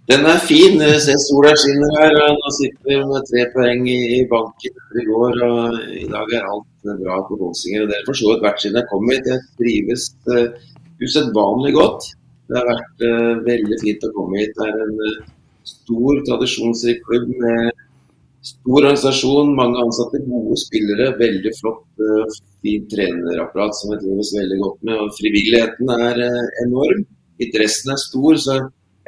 Den 0.09 0.26
er 0.26 0.39
fin. 0.43 0.82
Se 1.05 1.14
sola 1.28 1.51
skinner 1.59 1.91
her. 1.99 2.16
og 2.26 2.39
Nå 2.39 2.53
sitter 2.57 2.88
vi 2.89 2.97
med 3.12 3.28
tre 3.30 3.45
poeng 3.53 3.86
i, 3.88 4.24
banken 4.32 4.97
i 4.97 5.05
går. 5.07 5.38
og 5.47 5.78
I 6.01 6.07
dag 6.09 6.34
er 6.39 6.49
alt 6.49 6.89
bra 7.03 7.20
på 7.28 7.38
Kongsvinger. 7.43 7.84
og 7.84 7.91
Det 7.91 7.99
har 7.99 8.07
for 8.09 8.20
så 8.20 8.32
vidt 8.32 8.45
vært 8.47 8.64
siden 8.64 8.80
jeg 8.82 8.89
kom 8.89 9.12
hit. 9.14 9.30
Jeg 9.30 9.45
trives 9.62 10.07
uh, 10.32 10.47
usedvanlig 11.06 11.76
godt. 11.78 12.12
Det 12.52 12.60
har 12.60 12.68
vært 12.68 13.06
uh, 13.08 13.38
veldig 13.45 13.78
fint 13.80 14.04
å 14.04 14.12
komme 14.16 14.41
hit. 14.41 14.52
Det 14.58 14.68
er 14.68 14.82
en 14.84 14.97
uh, 14.99 15.30
stor, 15.72 16.20
tradisjonsrik 16.28 16.99
klubb 17.08 17.30
med 17.39 17.70
stor 18.41 18.80
organisasjon, 18.82 19.54
mange 19.56 19.80
ansatte, 19.86 20.20
gode 20.26 20.58
spillere. 20.60 21.14
Veldig 21.22 21.54
flott, 21.60 21.86
uh, 22.04 22.39
fint 22.66 22.89
trenerapparat 22.91 23.78
som 23.78 23.93
jeg 23.95 24.04
trives 24.04 24.34
veldig 24.36 24.60
godt 24.66 24.88
med. 24.89 25.04
og 25.06 25.16
Frivilligheten 25.16 25.93
er 25.95 26.24
enorm. 26.66 27.06
Interessen 27.41 27.93
er 27.95 28.02
stor. 28.02 28.41
så 28.45 28.58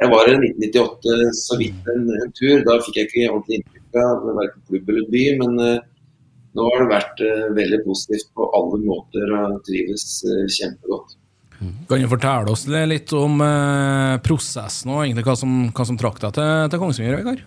jeg 0.00 0.10
var 0.10 0.26
i 0.26 0.38
1998 0.38 1.34
så 1.38 1.58
vidt 1.60 1.90
en, 1.92 2.06
en, 2.16 2.32
tur. 2.38 2.62
Da 2.66 2.78
fikk 2.86 2.96
jeg 2.98 3.10
ikke 3.10 3.26
ordentlig 3.28 3.60
inntrykk 3.60 3.98
av 4.02 4.24
verken 4.38 4.64
klubb 4.70 4.88
eller 4.94 5.10
by. 5.12 5.26
Men 5.42 5.60
nå 6.54 6.70
har 6.70 6.80
det 6.80 6.88
vært 6.90 7.22
veldig 7.60 7.82
positivt 7.84 8.32
på 8.34 8.48
alle 8.58 8.80
måter 8.88 9.36
og 9.38 9.60
trives 9.68 10.08
kjempegodt. 10.56 11.14
Kan 11.60 12.02
du 12.02 12.10
fortelle 12.10 12.52
oss 12.52 12.66
litt 12.66 13.12
om 13.16 13.40
eh, 13.44 14.14
prosessen 14.24 14.92
og 14.92 15.04
egentlig 15.04 15.24
hva 15.26 15.36
som, 15.38 15.58
hva 15.70 15.86
som 15.88 15.98
trakk 16.00 16.20
deg 16.22 16.36
til, 16.36 16.70
til 16.72 16.82
Kongsvinger, 16.82 17.20
Vegard? 17.20 17.44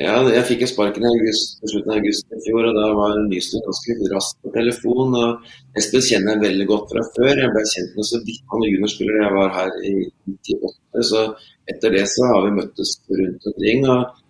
Ja, 0.00 0.14
jeg 0.32 0.46
fikk 0.48 0.62
sparken 0.70 1.04
i 1.04 1.08
august, 1.10 1.58
slutten 1.60 1.92
av 1.92 1.98
august 1.98 2.30
i 2.32 2.38
fjor, 2.46 2.70
og 2.70 2.76
da 2.78 2.86
var 2.96 3.18
Nystuen 3.26 3.66
ganske 3.66 3.96
rask 4.14 4.38
på 4.40 4.52
telefon. 4.54 5.16
og 5.18 5.50
Espen 5.76 6.04
kjenner 6.06 6.38
jeg 6.38 6.44
veldig 6.46 6.66
godt 6.70 6.94
fra 6.94 7.02
før. 7.16 7.32
Jeg 7.34 7.52
ble 7.52 7.64
kjent 7.74 7.98
med 7.98 8.08
så 8.08 8.20
vidt 8.24 8.54
han 8.54 8.64
juniorspiller 8.64 9.20
jeg 9.20 9.34
var 9.36 9.52
her 9.58 9.74
i 9.90 9.92
98. 10.30 11.04
Så 11.10 11.26
etter 11.74 11.92
det 11.98 12.06
så 12.14 12.30
har 12.30 12.46
vi 12.46 12.56
møttes 12.62 12.94
rundt 13.10 13.50
omkring. 13.52 13.84
og 13.92 14.22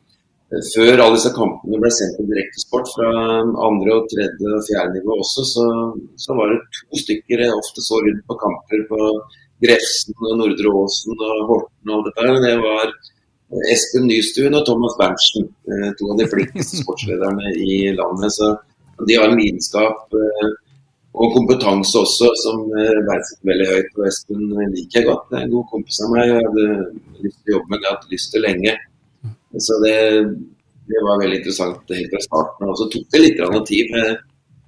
før 0.50 0.98
alle 0.98 1.14
disse 1.14 1.30
kampene 1.36 1.78
ble 1.78 1.90
sendt 1.94 2.16
på 2.18 2.26
direktesport 2.26 2.88
fra 2.96 3.10
andre, 3.68 3.92
og 3.94 4.08
tredje 4.10 4.56
og 4.56 4.64
fjerde 4.66 4.96
nivå 4.96 5.18
også, 5.22 5.44
så, 5.46 5.66
så, 6.18 6.34
var 6.38 6.50
det 6.50 6.58
to 6.78 7.02
stykker 7.04 7.44
jeg 7.44 7.54
ofte 7.54 7.84
så 7.86 8.00
rundt 8.02 8.24
på 8.26 8.38
kamper 8.40 8.82
på 8.88 9.10
Grefsen 9.62 10.16
og 10.26 10.40
Nordre 10.40 10.72
Åsen 10.80 11.14
og 11.14 11.44
Horten 11.50 11.92
og 11.92 12.00
alt 12.00 12.08
dette 12.08 12.26
her. 12.26 12.40
Det 12.46 12.56
var 12.64 12.92
Espen 13.70 14.08
Nystuen 14.08 14.58
og 14.58 14.66
Thomas 14.66 14.96
Berntsen, 14.98 15.46
eh, 15.70 15.88
to 15.98 16.10
av 16.10 16.18
de 16.18 16.26
flinkeste 16.32 16.80
sportslederne 16.82 17.54
i 17.54 17.78
landet. 17.94 18.34
Så 18.34 18.50
de 19.06 19.20
har 19.20 19.30
en 19.30 19.38
lidenskap 19.38 20.18
eh, 20.18 20.52
og 21.20 21.34
kompetanse 21.34 21.94
også 21.98 22.30
som 22.42 22.66
eh, 22.74 23.02
verdsetter 23.06 23.52
veldig 23.52 23.70
høyt. 23.70 23.96
Og 23.98 24.06
Espen 24.10 24.46
liker 24.74 24.98
jeg 24.98 25.10
godt. 25.12 25.26
Det 25.30 25.38
er 25.38 25.46
en 25.46 25.54
god 25.54 25.70
kompis 25.76 26.02
av 26.06 26.14
meg. 26.16 26.30
Jeg 26.30 26.46
hadde 26.48 27.26
lyst 27.28 27.42
til 27.42 27.52
å 27.52 27.58
jobbe 27.60 27.70
med 27.70 27.76
det, 27.78 27.86
jeg 27.86 27.94
hadde 27.98 28.16
lyst 28.18 28.34
til 28.34 28.48
lenge. 28.50 28.78
Så 29.58 29.78
det, 29.82 29.96
det, 30.86 31.00
var 31.02 31.18
veldig 31.22 31.40
interessant 31.40 31.90
helt 31.90 32.12
fra 32.12 32.22
starten. 32.26 32.68
Og 32.70 32.78
så 32.78 32.86
tok 32.92 33.08
det 33.10 33.22
litt 33.24 33.40
tid. 33.66 33.90
Men 33.94 34.14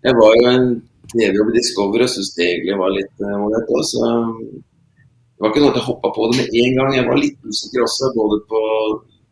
Jeg 0.03 0.19
var 0.19 0.35
jo 0.39 0.49
en 0.51 0.67
TV-jobb 1.13 1.53
i 1.53 1.57
Discover 1.59 2.05
og 2.05 2.11
syntes 2.11 2.35
det 2.37 2.49
egentlig 2.49 2.79
var 2.81 2.95
litt 2.97 3.23
eh, 3.23 3.39
ålreit 3.45 3.71
uh, 3.71 3.83
så 3.87 4.03
det 4.03 5.45
var 5.45 5.51
ikke 5.53 5.63
noe 5.63 5.73
at 5.73 5.79
jeg 5.81 5.89
hoppa 5.89 6.09
på 6.15 6.27
det 6.31 6.39
med 6.39 6.59
en 6.63 6.77
gang. 6.79 6.91
Jeg 6.95 7.07
var 7.09 7.19
litt 7.19 7.49
usikker 7.51 7.83
også, 7.83 8.11
både 8.15 8.37
på, 8.51 8.61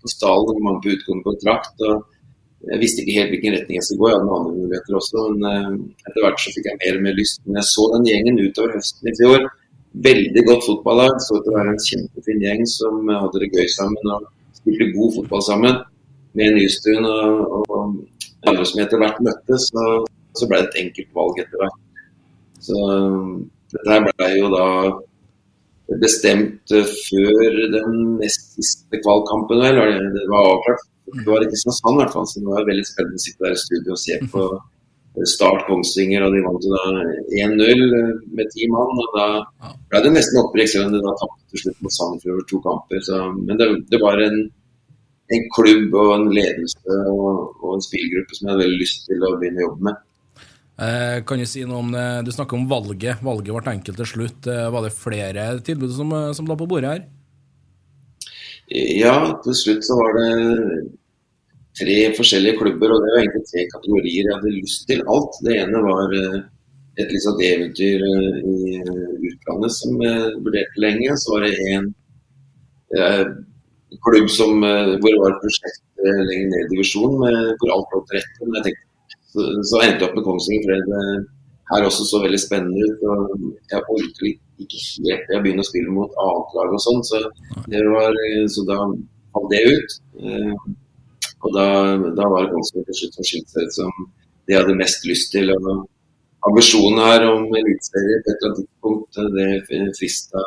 på 0.03 0.11
stallen 0.11 0.57
og 0.57 0.65
mange 0.67 0.83
på 0.83 0.95
utgående 0.95 1.27
kontrakt. 1.29 1.85
og 1.87 2.71
Jeg 2.73 2.83
visste 2.83 3.05
ikke 3.05 3.15
helt 3.19 3.35
hvilken 3.35 3.55
retning 3.57 3.79
jeg 3.79 3.87
skulle 3.87 4.03
gå. 4.03 4.09
Jeg 4.11 4.19
hadde 4.19 4.39
andre 4.39 4.57
muligheter 4.57 4.99
også. 5.01 5.27
Men 5.37 5.47
uh, 5.47 6.03
etter 6.09 6.27
hvert 6.27 6.43
så 6.43 6.55
fikk 6.57 6.67
jeg 6.67 6.81
mer 6.83 6.99
og 6.99 7.07
mer 7.07 7.17
lyst. 7.19 7.43
Men 7.47 7.61
jeg 7.61 7.69
så 7.71 7.87
den 7.95 8.09
gjengen 8.11 8.43
utover 8.43 8.75
høsten 8.75 9.11
i 9.11 9.15
fjor. 9.21 9.47
Veldig 10.11 10.45
godt 10.51 10.67
fotballag. 10.67 11.23
Så 11.23 11.39
ut 11.39 11.47
til 11.47 11.55
å 11.55 11.59
være 11.61 11.75
en 11.77 11.87
kjempefin 11.87 12.45
gjeng 12.47 12.67
som 12.75 13.15
hadde 13.15 13.45
det 13.45 13.53
gøy 13.55 13.71
sammen. 13.79 14.15
og 14.17 14.29
spilte 14.61 14.91
god 14.95 15.15
fotball 15.19 15.45
sammen 15.45 15.79
med 16.39 16.57
Nystuen 16.57 17.07
og, 17.09 17.61
og 17.67 18.49
andre 18.49 18.67
som 18.69 18.83
etter 18.83 19.01
hvert 19.01 19.21
møttes, 19.25 19.69
så, 19.73 19.87
så 20.39 20.49
ble 20.49 20.63
det 20.63 20.71
et 20.71 20.83
enkelt 20.85 21.15
valg 21.17 21.41
etter 21.43 21.63
hvert. 21.63 21.79
Så 22.61 22.81
dette 23.75 24.01
ble 24.07 24.29
jo 24.37 24.51
da 24.53 24.67
bestemt 26.01 26.71
før 26.71 27.59
den 27.75 27.97
nest 28.21 28.55
siste 28.55 29.01
kvalkampen, 29.03 29.63
vel. 29.65 29.81
Det 30.15 30.27
var 30.31 30.53
avklart. 30.55 30.87
Det 31.11 31.27
var 31.27 31.43
ikke 31.43 31.59
sånn 31.59 31.97
i 31.97 32.03
hvert 32.05 32.13
fall, 32.15 32.29
så 32.31 32.43
det 32.43 32.53
var 32.53 32.69
veldig 32.69 32.87
spennende 32.87 33.19
å 33.19 33.25
sitte 33.25 33.47
der 33.47 33.57
i 33.57 33.65
studio 33.65 33.97
og 33.97 34.03
se 34.05 34.19
på 34.31 34.45
Start 35.29 35.67
Kongsvinger, 35.69 36.25
og 36.25 36.35
de 36.35 36.43
vant 36.45 36.65
jo 36.65 36.73
da 36.73 37.05
1-0 37.45 37.83
med 38.37 38.53
ti 38.55 38.69
mann. 38.73 39.01
og 39.03 39.17
Da 39.17 39.73
ble 39.91 40.03
det 40.05 40.13
nesten 40.15 40.41
opprykk, 40.43 40.71
selv 40.73 40.89
om 40.89 40.95
de 40.95 41.03
da 41.05 41.17
tapte 41.21 41.53
til 41.53 41.65
slutt 41.65 41.85
mot 41.85 41.97
Sandefjord 41.97 42.37
over 42.37 42.47
to 42.51 42.61
kamper. 42.65 43.03
Så, 43.07 43.21
men 43.39 43.61
det, 43.61 43.69
det 43.93 44.01
var 44.03 44.23
en, 44.25 44.39
en, 45.35 45.49
klubb 45.57 45.97
og 45.99 46.13
en 46.17 46.29
ledelse 46.35 47.01
og, 47.13 47.57
og 47.61 47.77
en 47.77 47.85
spillgruppe 47.85 48.37
som 48.37 48.47
jeg 48.47 48.55
hadde 48.55 48.65
veldig 48.65 48.81
lyst 48.81 49.05
til 49.09 49.27
å 49.27 49.35
begynne 49.41 49.63
å 49.63 49.67
jobbe 49.69 49.89
med. 49.91 50.05
Eh, 50.81 51.17
kan 51.29 51.43
Du 51.43 51.49
si 51.49 51.65
noe 51.69 51.83
om 51.85 51.91
det? 51.93 52.07
Du 52.29 52.33
snakker 52.33 52.57
om 52.57 52.69
valget. 52.71 53.25
Valget 53.27 53.57
ble 53.57 53.75
enkelt 53.75 54.01
til 54.01 54.13
slutt. 54.15 54.49
Eh, 54.49 54.69
var 54.73 54.87
det 54.87 54.97
flere 54.97 55.51
tilbud 55.67 55.93
som, 55.97 56.15
som 56.37 56.49
la 56.49 56.57
på 56.57 56.69
bordet 56.71 56.95
her? 56.95 57.09
Ja, 58.71 59.17
til 59.43 59.57
slutt 59.59 59.83
så 59.83 59.97
var 59.99 60.15
det 60.15 60.31
tre 61.81 61.99
forskjellige 62.17 62.59
klubber, 62.61 62.93
og 62.95 63.03
det 63.03 63.13
var 63.13 63.23
egentlig 63.23 63.47
tre 63.49 63.67
kategorier 63.75 64.25
jeg 64.27 64.37
hadde 64.37 64.57
lyst 64.57 64.83
til. 64.89 65.05
Alt. 65.15 65.39
Det 65.47 65.55
ene 65.63 65.85
var 65.87 66.17
eh, 66.21 66.39
et 67.03 67.15
liksom 67.15 67.41
eventyr 67.51 68.05
eh, 68.09 68.41
i 68.55 68.75
eh, 68.81 69.15
utlandet 69.31 69.77
som 69.77 70.03
jeg 70.05 70.35
vurderte 70.45 70.85
lenge. 70.85 71.17
Så 71.21 71.35
var 71.35 71.47
det 71.47 71.55
en 71.75 71.89
klubb 74.05 74.29
som, 74.35 74.57
hvor 74.61 75.11
det 75.13 75.21
var 75.23 75.35
et 75.35 75.43
prosjekt 75.45 75.85
lenger 76.03 76.49
ned 76.51 76.63
i 76.65 76.71
divisjonen 76.73 77.21
hvor 77.61 77.71
alt 77.75 77.93
lå 77.95 78.01
til 78.09 78.19
rette. 78.19 78.39
Men 78.43 78.57
jeg 78.59 78.65
tenkte, 78.67 79.19
så, 79.31 79.45
så 79.71 79.83
endte 79.85 80.03
jeg 80.03 80.09
opp 80.09 80.17
med 80.19 80.27
Kongsvinger, 80.27 80.65
for 80.65 80.73
det 80.73 81.29
her 81.71 81.87
også 81.87 82.07
så 82.09 82.23
veldig 82.25 82.41
spennende 82.43 82.89
ut. 82.89 83.05
og 83.13 83.21
Jeg 83.71 83.85
orker 83.95 84.27
ikke 84.27 84.81
helt 85.07 85.31
jeg 85.31 85.45
begynner 85.45 85.63
å 85.63 85.71
spille 85.71 85.95
mot 85.95 86.19
annet 86.25 86.57
lag 86.59 86.75
og 86.75 86.83
sånn, 86.83 87.05
så, 87.07 87.23
så 88.57 88.67
da 88.73 88.81
falt 89.31 89.55
det 89.55 89.63
ut. 89.71 89.99
Og 91.41 91.55
da, 91.57 91.67
da 92.17 92.29
var 92.29 92.45
det 92.45 92.55
ganske 92.55 92.85
til 92.87 92.99
slutt 92.99 93.17
som 93.17 93.29
seg 93.31 93.67
ut 93.67 93.77
som 93.79 94.07
de 94.49 94.57
hadde 94.59 94.77
mest 94.79 95.07
lyst 95.09 95.33
til. 95.35 95.53
Og 95.57 95.85
ambisjonen 96.49 97.03
her 97.05 97.27
om 97.31 97.47
eliteserie 97.61 98.23
på 98.25 98.33
et 98.33 98.37
eller 98.37 98.51
annet 98.51 98.63
tidspunkt, 98.63 99.21
det 99.37 99.93
frista 99.99 100.45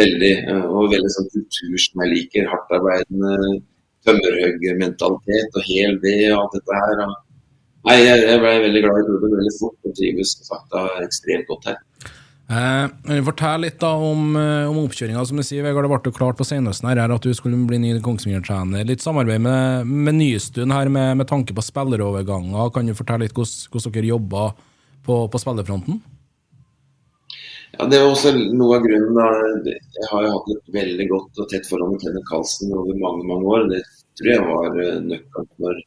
veldig. 0.00 0.34
Og 0.70 0.90
veldig 0.94 1.12
sånn 1.16 1.30
kultur 1.36 1.76
som 1.86 2.04
jeg 2.04 2.12
liker. 2.14 2.50
Hardtarbeidende, 2.52 3.36
tømmerhøggmentalitet 4.04 5.56
og 5.60 5.70
hel 5.70 6.00
ved 6.04 6.26
og 6.32 6.42
alt 6.42 6.58
dette 6.58 6.82
her. 6.82 7.06
Nei, 7.84 7.96
jeg, 8.00 8.36
ble 8.40 8.52
veldig 8.64 8.84
glad 8.84 9.00
i 9.00 9.08
klubben 9.08 9.34
veldig 9.38 9.56
fort 9.58 9.88
og 9.88 9.96
trives 9.96 10.36
sakte 10.46 10.84
ekstremt 11.04 11.50
godt 11.50 11.72
her. 11.72 11.80
Eh, 12.44 13.22
Fortell 13.24 13.62
litt 13.64 13.78
da 13.80 13.94
om, 13.96 14.36
eh, 14.36 14.68
om 14.68 14.76
oppkjøringa. 14.82 15.24
Som 15.26 15.38
du 15.40 15.42
sier, 15.42 15.64
Vegard, 15.64 15.86
det 15.88 16.02
ble 16.04 16.12
klart 16.12 16.36
på 16.36 16.44
senhøsten 16.44 16.90
her 16.90 17.00
at 17.08 17.22
du 17.22 17.32
skulle 17.32 17.56
bli 17.66 17.78
ny 17.78 18.00
Kongsvinger-trener. 18.04 18.84
Litt 18.84 19.00
samarbeid 19.00 19.40
med, 19.40 19.86
med 19.86 20.14
Nystuen 20.14 20.70
her 20.70 20.88
med, 20.88 21.16
med, 21.16 21.26
tanke 21.26 21.56
på 21.56 21.64
spilleroverganger. 21.64 22.72
Kan 22.74 22.86
du 22.86 22.94
fortelle 22.94 23.24
litt 23.24 23.32
hvordan, 23.32 23.70
hvordan 23.72 23.94
dere 23.94 24.12
jobba 24.12 24.42
på, 25.06 25.16
på 25.32 25.40
spillerfronten? 25.40 26.02
Ja, 27.78 27.86
Det 27.88 28.02
var 28.02 28.12
også 28.12 28.34
noe 28.36 28.76
av 28.76 28.84
grunnen. 28.84 29.16
da. 29.16 29.72
Jeg 29.72 30.10
har 30.12 30.26
jo 30.28 30.36
hatt 30.36 30.52
et 30.52 30.76
veldig 30.76 31.08
godt 31.14 31.40
og 31.40 31.48
tett 31.48 31.66
forhold 31.66 31.96
med 31.96 32.04
Kenneth 32.04 32.28
Karlsen 32.28 32.76
over 32.76 33.00
mange 33.00 33.24
mange 33.24 33.56
år. 33.56 33.66
Det 33.72 33.80
tror 34.20 34.30
jeg 34.34 34.44
var 34.50 34.78
eh, 34.84 35.00
nøkkelen 35.08 35.50
for 35.56 35.82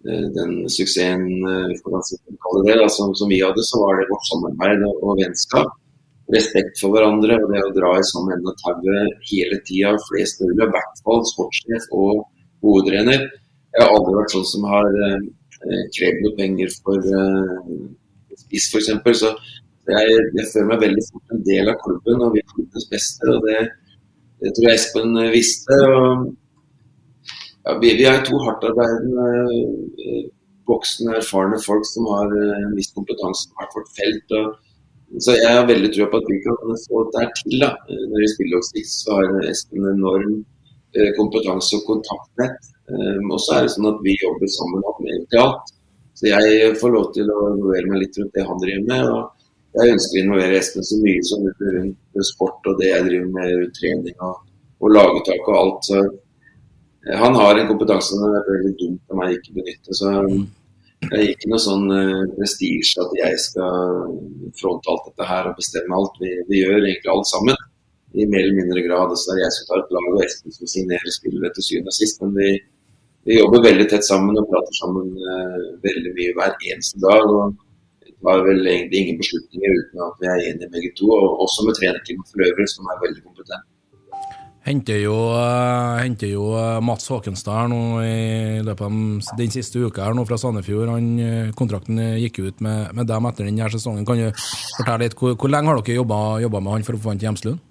den 0.00 0.52
suksessen 0.72 1.26
det, 1.44 2.76
da, 2.80 2.86
som, 2.88 3.12
som, 3.12 3.28
vi 3.28 3.42
hadde. 3.44 3.60
Så 3.68 3.84
var 3.84 4.00
det 4.00 4.08
vårt 4.08 4.24
samarbeid 4.32 4.80
og, 4.88 4.96
og 5.04 5.20
vennskap 5.20 5.76
respekt 6.34 6.80
for 6.80 6.94
hverandre 6.94 7.38
og 7.40 7.52
det 7.52 7.62
å 7.64 7.74
dra 7.76 7.92
i 7.98 8.06
samme 8.06 8.36
ende 8.36 8.52
av 8.52 8.58
tauet 8.62 9.28
hele 9.30 9.60
tida. 9.68 9.94
Flest 10.08 10.42
mulig, 10.42 10.58
i 10.58 10.72
hvert 10.74 11.04
fall 11.04 11.22
sportssjef 11.28 11.86
og 11.90 12.24
hovedtrener. 12.64 13.26
Jeg 13.74 13.84
har 13.84 13.94
aldri 13.94 14.16
vært 14.18 14.34
sånn 14.34 14.48
som 14.50 14.66
har 14.70 14.88
eh, 15.06 15.84
krevd 15.96 16.24
noe 16.24 16.36
penger 16.38 16.72
for 16.80 17.10
eh, 17.20 17.70
spiss, 18.40 18.70
f.eks. 18.72 18.90
Så 19.14 19.32
jeg, 19.90 20.18
jeg, 20.36 20.48
føler 20.52 20.68
meg 20.72 20.82
veldig 20.84 21.06
fort 21.08 21.34
en 21.34 21.46
del 21.46 21.70
av 21.72 21.78
klubben, 21.84 22.24
og 22.24 22.34
vi 22.34 22.42
er 22.42 22.50
klubbens 22.52 22.88
beste. 22.90 23.30
og 23.30 23.46
det, 23.46 23.60
det 24.42 24.52
tror 24.56 24.68
jeg 24.68 24.80
Espen 24.80 25.16
eh, 25.22 25.32
visste. 25.34 25.78
Og, 25.86 26.28
ja, 27.64 27.76
vi, 27.82 27.94
vi, 27.98 28.06
er 28.08 28.22
to 28.26 28.40
hardtarbeidende, 28.44 29.28
eh, 30.06 30.26
voksne, 30.70 31.16
erfarne 31.18 31.60
folk 31.64 31.86
som 31.88 32.08
har 32.12 32.34
eh, 32.38 32.58
en 32.64 32.76
viss 32.78 32.92
kompetanse 32.96 33.48
på 33.50 33.60
hvert 33.60 33.78
vårt 33.78 33.94
felt. 33.98 34.36
og 34.40 34.69
så 35.18 35.34
jeg 35.34 35.50
har 35.50 35.66
veldig 35.66 35.90
tro 35.94 36.06
på 36.10 36.18
at 36.20 36.28
vi 36.30 36.38
kan 36.44 36.56
få 36.86 37.02
dette 37.16 37.42
til. 37.42 37.58
da. 37.64 37.72
Når 37.90 38.22
vi 38.22 38.28
spiller 38.30 38.68
dit, 38.76 38.90
så 38.90 39.16
har 39.18 39.48
Espen 39.50 39.88
enorm 39.90 40.36
eh, 40.94 41.10
kompetanse 41.18 41.80
og 41.80 41.86
kontaktnett. 41.88 42.70
Um, 42.90 43.30
og 43.30 43.38
så 43.42 43.56
er 43.56 43.66
det 43.66 43.74
sånn 43.74 43.90
at 43.90 44.00
vi 44.02 44.16
jobber 44.18 44.50
sammen 44.50 44.82
med 44.82 45.10
egentlig 45.14 45.42
alt. 45.42 45.74
Så 46.18 46.30
jeg 46.30 46.70
får 46.78 46.94
lov 46.94 47.10
til 47.16 47.30
å 47.32 47.50
involvere 47.54 47.90
meg 47.90 48.04
litt 48.04 48.18
rundt 48.20 48.34
det 48.36 48.46
han 48.46 48.62
driver 48.62 48.86
med. 48.86 49.10
og 49.10 49.80
Jeg 49.80 49.96
ønsker 49.96 50.18
å 50.18 50.22
involvere 50.22 50.58
Espen 50.60 50.86
så 50.86 51.00
mye 51.02 51.26
som 51.26 51.44
mulig 51.46 51.74
rundt 51.76 52.24
sport 52.30 52.70
og 52.70 52.80
det 52.80 52.90
jeg 52.90 53.06
driver 53.08 53.30
med 53.34 53.54
rundt 53.56 53.78
trening 53.80 54.24
og, 54.28 54.40
og 54.78 54.94
lagetak 54.94 55.50
og 55.50 55.60
alt. 55.64 55.90
Så 55.90 56.00
eh, 56.06 57.18
han 57.18 57.38
har 57.38 57.58
en 57.58 57.70
kompetanse 57.70 58.14
som 58.14 58.30
er 58.30 58.50
veldig 58.54 58.74
dumt 58.84 59.14
av 59.14 59.22
meg 59.24 59.38
ikke 59.40 59.58
benytte. 59.58 59.98
så 60.02 60.14
det 61.06 61.16
er 61.16 61.30
ikke 61.32 61.48
noe 61.48 61.62
sånn 61.64 61.86
uh, 61.88 62.24
prestisje 62.36 63.00
at 63.00 63.14
jeg 63.16 63.38
skal 63.40 64.02
fronte 64.58 64.90
alt 64.92 65.06
dette 65.08 65.28
her 65.30 65.48
og 65.48 65.56
bestemme 65.56 65.96
alt. 65.96 66.18
Vi, 66.20 66.32
vi, 66.50 66.60
gjør 66.60 66.82
egentlig 66.82 67.12
alt 67.14 67.30
sammen, 67.30 67.62
i 68.12 68.26
mer 68.26 68.44
eller 68.44 68.58
mindre 68.58 68.84
grad. 68.84 69.14
Så 69.16 69.32
er 69.32 69.40
det 69.40 69.46
jeg 69.46 69.56
som 69.56 69.70
tar 69.70 69.84
et 69.84 69.96
lag 69.96 70.10
og 70.10 70.20
Espen 70.26 70.56
som 70.58 70.70
signerer 70.74 71.16
spillere 71.16 71.52
til 71.56 71.66
syvende 71.66 71.94
og 71.94 71.96
sist. 71.96 72.20
Men 72.20 72.36
vi, 72.36 72.50
vi, 73.24 73.38
jobber 73.38 73.64
veldig 73.70 73.88
tett 73.92 74.06
sammen 74.06 74.36
og 74.42 74.52
prater 74.52 74.78
sammen 74.82 75.10
uh, 75.16 75.58
veldig 75.88 76.14
mye 76.20 76.36
hver 76.36 76.56
eneste 76.68 77.02
dag. 77.06 77.26
og 77.40 77.58
tar 78.20 78.42
vel 78.44 78.66
egentlig 78.68 79.00
ingen 79.00 79.20
beslutninger 79.20 79.76
uten 79.80 80.02
at 80.04 80.18
vi 80.20 80.26
er 80.28 80.42
enige 80.50 80.72
begge 80.74 80.90
to, 80.98 81.06
og 81.08 81.40
også 81.44 81.64
med 81.66 81.76
trenerteamet 81.78 82.28
for 82.28 82.44
øvrig, 82.46 82.66
som 82.68 82.90
er 82.92 83.04
veldig 83.04 83.22
kompetent. 83.24 83.64
Henter 84.70 85.00
jo, 85.02 85.14
henter 85.98 86.30
jo 86.30 86.52
uh, 86.54 86.76
Mats 86.84 87.08
Håkenstad 87.10 87.72
nå 87.72 87.78
i 88.06 88.60
løpet 88.62 88.84
av 88.86 89.40
den 89.40 89.50
siste 89.50 89.82
uka 89.82 90.04
her 90.04 90.14
nå 90.14 90.22
fra 90.28 90.38
Sandefjord. 90.38 90.92
Han, 90.92 91.08
uh, 91.18 91.48
kontrakten 91.58 91.98
gikk 92.20 92.38
ut 92.44 92.62
med, 92.62 92.92
med, 92.94 93.08
dem 93.10 93.26
etter 93.26 93.48
denne 93.48 93.70
sesongen. 93.72 94.06
Kan 94.06 94.20
du 94.20 94.28
fortelle 94.76 95.08
litt, 95.08 95.18
Hvor, 95.18 95.34
hvor 95.34 95.50
lenge 95.50 95.72
har 95.72 95.82
dere 95.82 95.98
jobba 95.98 96.62
med 96.62 96.72
han 96.76 96.86
for 96.86 96.94
å 96.94 97.02
få 97.02 97.10
han 97.10 97.22
til 97.22 97.30
Hjemslund? 97.30 97.66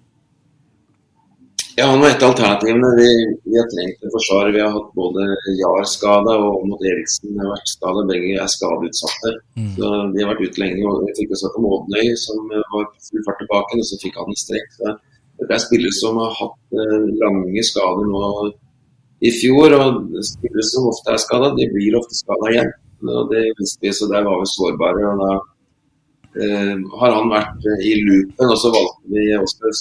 Ja, 1.80 1.86
Han 1.88 2.02
var 2.04 2.10
et 2.12 2.24
av 2.24 2.34
alternativene. 2.34 2.88
Vi, 2.98 3.12
vi, 3.46 3.56
har 3.56 3.68
trengt 3.72 4.02
en 4.04 4.12
forsvarer. 4.12 4.52
Vi 4.52 4.60
har 4.60 4.74
hatt 4.74 4.90
både 5.00 5.28
Jar 5.56 5.86
skada 5.88 6.34
og 6.44 6.66
Mot 6.68 6.82
Eriksen 6.84 7.38
har 7.40 7.54
vært 7.54 7.72
skada. 7.72 8.04
Begge 8.10 8.34
er 8.36 8.50
skadeutsatte. 8.52 9.32
Mm. 9.56 9.70
Så 9.78 9.92
De 10.12 10.26
har 10.26 10.34
vært 10.34 10.44
ute 10.44 10.60
lenge. 10.60 10.82
og 10.90 11.06
Vi 11.06 11.16
fikk 11.22 11.32
også 11.38 11.54
om 11.56 11.70
Ådnøy, 11.70 12.10
som 12.20 12.52
var 12.52 12.90
full 13.08 13.24
fart 13.30 13.40
tilbake, 13.40 13.80
og 13.80 13.88
så 13.88 14.02
fikk 14.04 14.20
han 14.20 14.34
en 14.34 14.42
strekk. 14.44 14.76
Så 14.76 14.98
det 15.48 15.56
er 15.56 15.62
spillere 15.64 15.96
som 15.96 16.18
har 16.20 16.34
hatt 16.40 16.80
eh, 16.82 17.06
lange 17.22 17.64
skader 17.66 18.10
nå 18.10 18.24
i 19.28 19.32
fjor. 19.36 19.76
og 19.78 20.20
Spillere 20.28 20.66
som 20.68 20.90
ofte 20.92 21.14
er 21.14 21.22
skada, 21.22 21.54
de 21.58 21.68
blir 21.74 21.98
ofte 22.00 22.18
skada 22.18 22.52
igjen. 22.54 22.72
og 23.08 23.32
Det 23.32 23.46
visste 23.60 23.88
vi, 23.88 23.94
så 23.96 24.10
der 24.12 24.28
var 24.28 24.42
vi 24.42 24.50
sårbare. 24.54 25.12
og 25.12 25.24
da 25.24 25.32
eh, 26.44 26.76
har 27.02 27.16
han 27.18 27.32
vært 27.32 27.70
eh, 27.72 27.86
i 27.92 27.94
loopen. 28.08 28.54
Og 28.54 28.58
så 28.64 28.74
valgte 28.76 29.14
vi 29.16 29.28
Oskar 29.40 29.76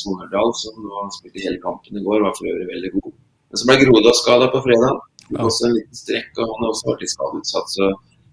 Sonerdal, 0.00 0.54
som 0.62 0.78
nå 0.84 1.06
spilte 1.18 1.46
hele 1.46 1.62
kampen 1.64 1.98
i 1.98 2.04
går, 2.06 2.22
var 2.26 2.36
for 2.38 2.52
øvrig 2.52 2.68
veldig 2.74 2.92
god. 2.98 3.16
Men 3.50 3.58
så 3.58 3.70
ble 3.70 3.80
Grodå 3.82 4.14
skada 4.14 4.50
på 4.52 4.62
fredag. 4.66 5.00
Ja. 5.30 5.42
Også 5.46 5.66
en 5.66 5.76
liten 5.78 5.96
strekk, 5.96 6.30
og 6.38 6.46
han 6.46 6.64
har 6.64 6.72
også 6.72 6.90
vært 6.90 7.02
litt 7.04 7.14
skadeutsatt. 7.14 7.74
Så 7.76 7.90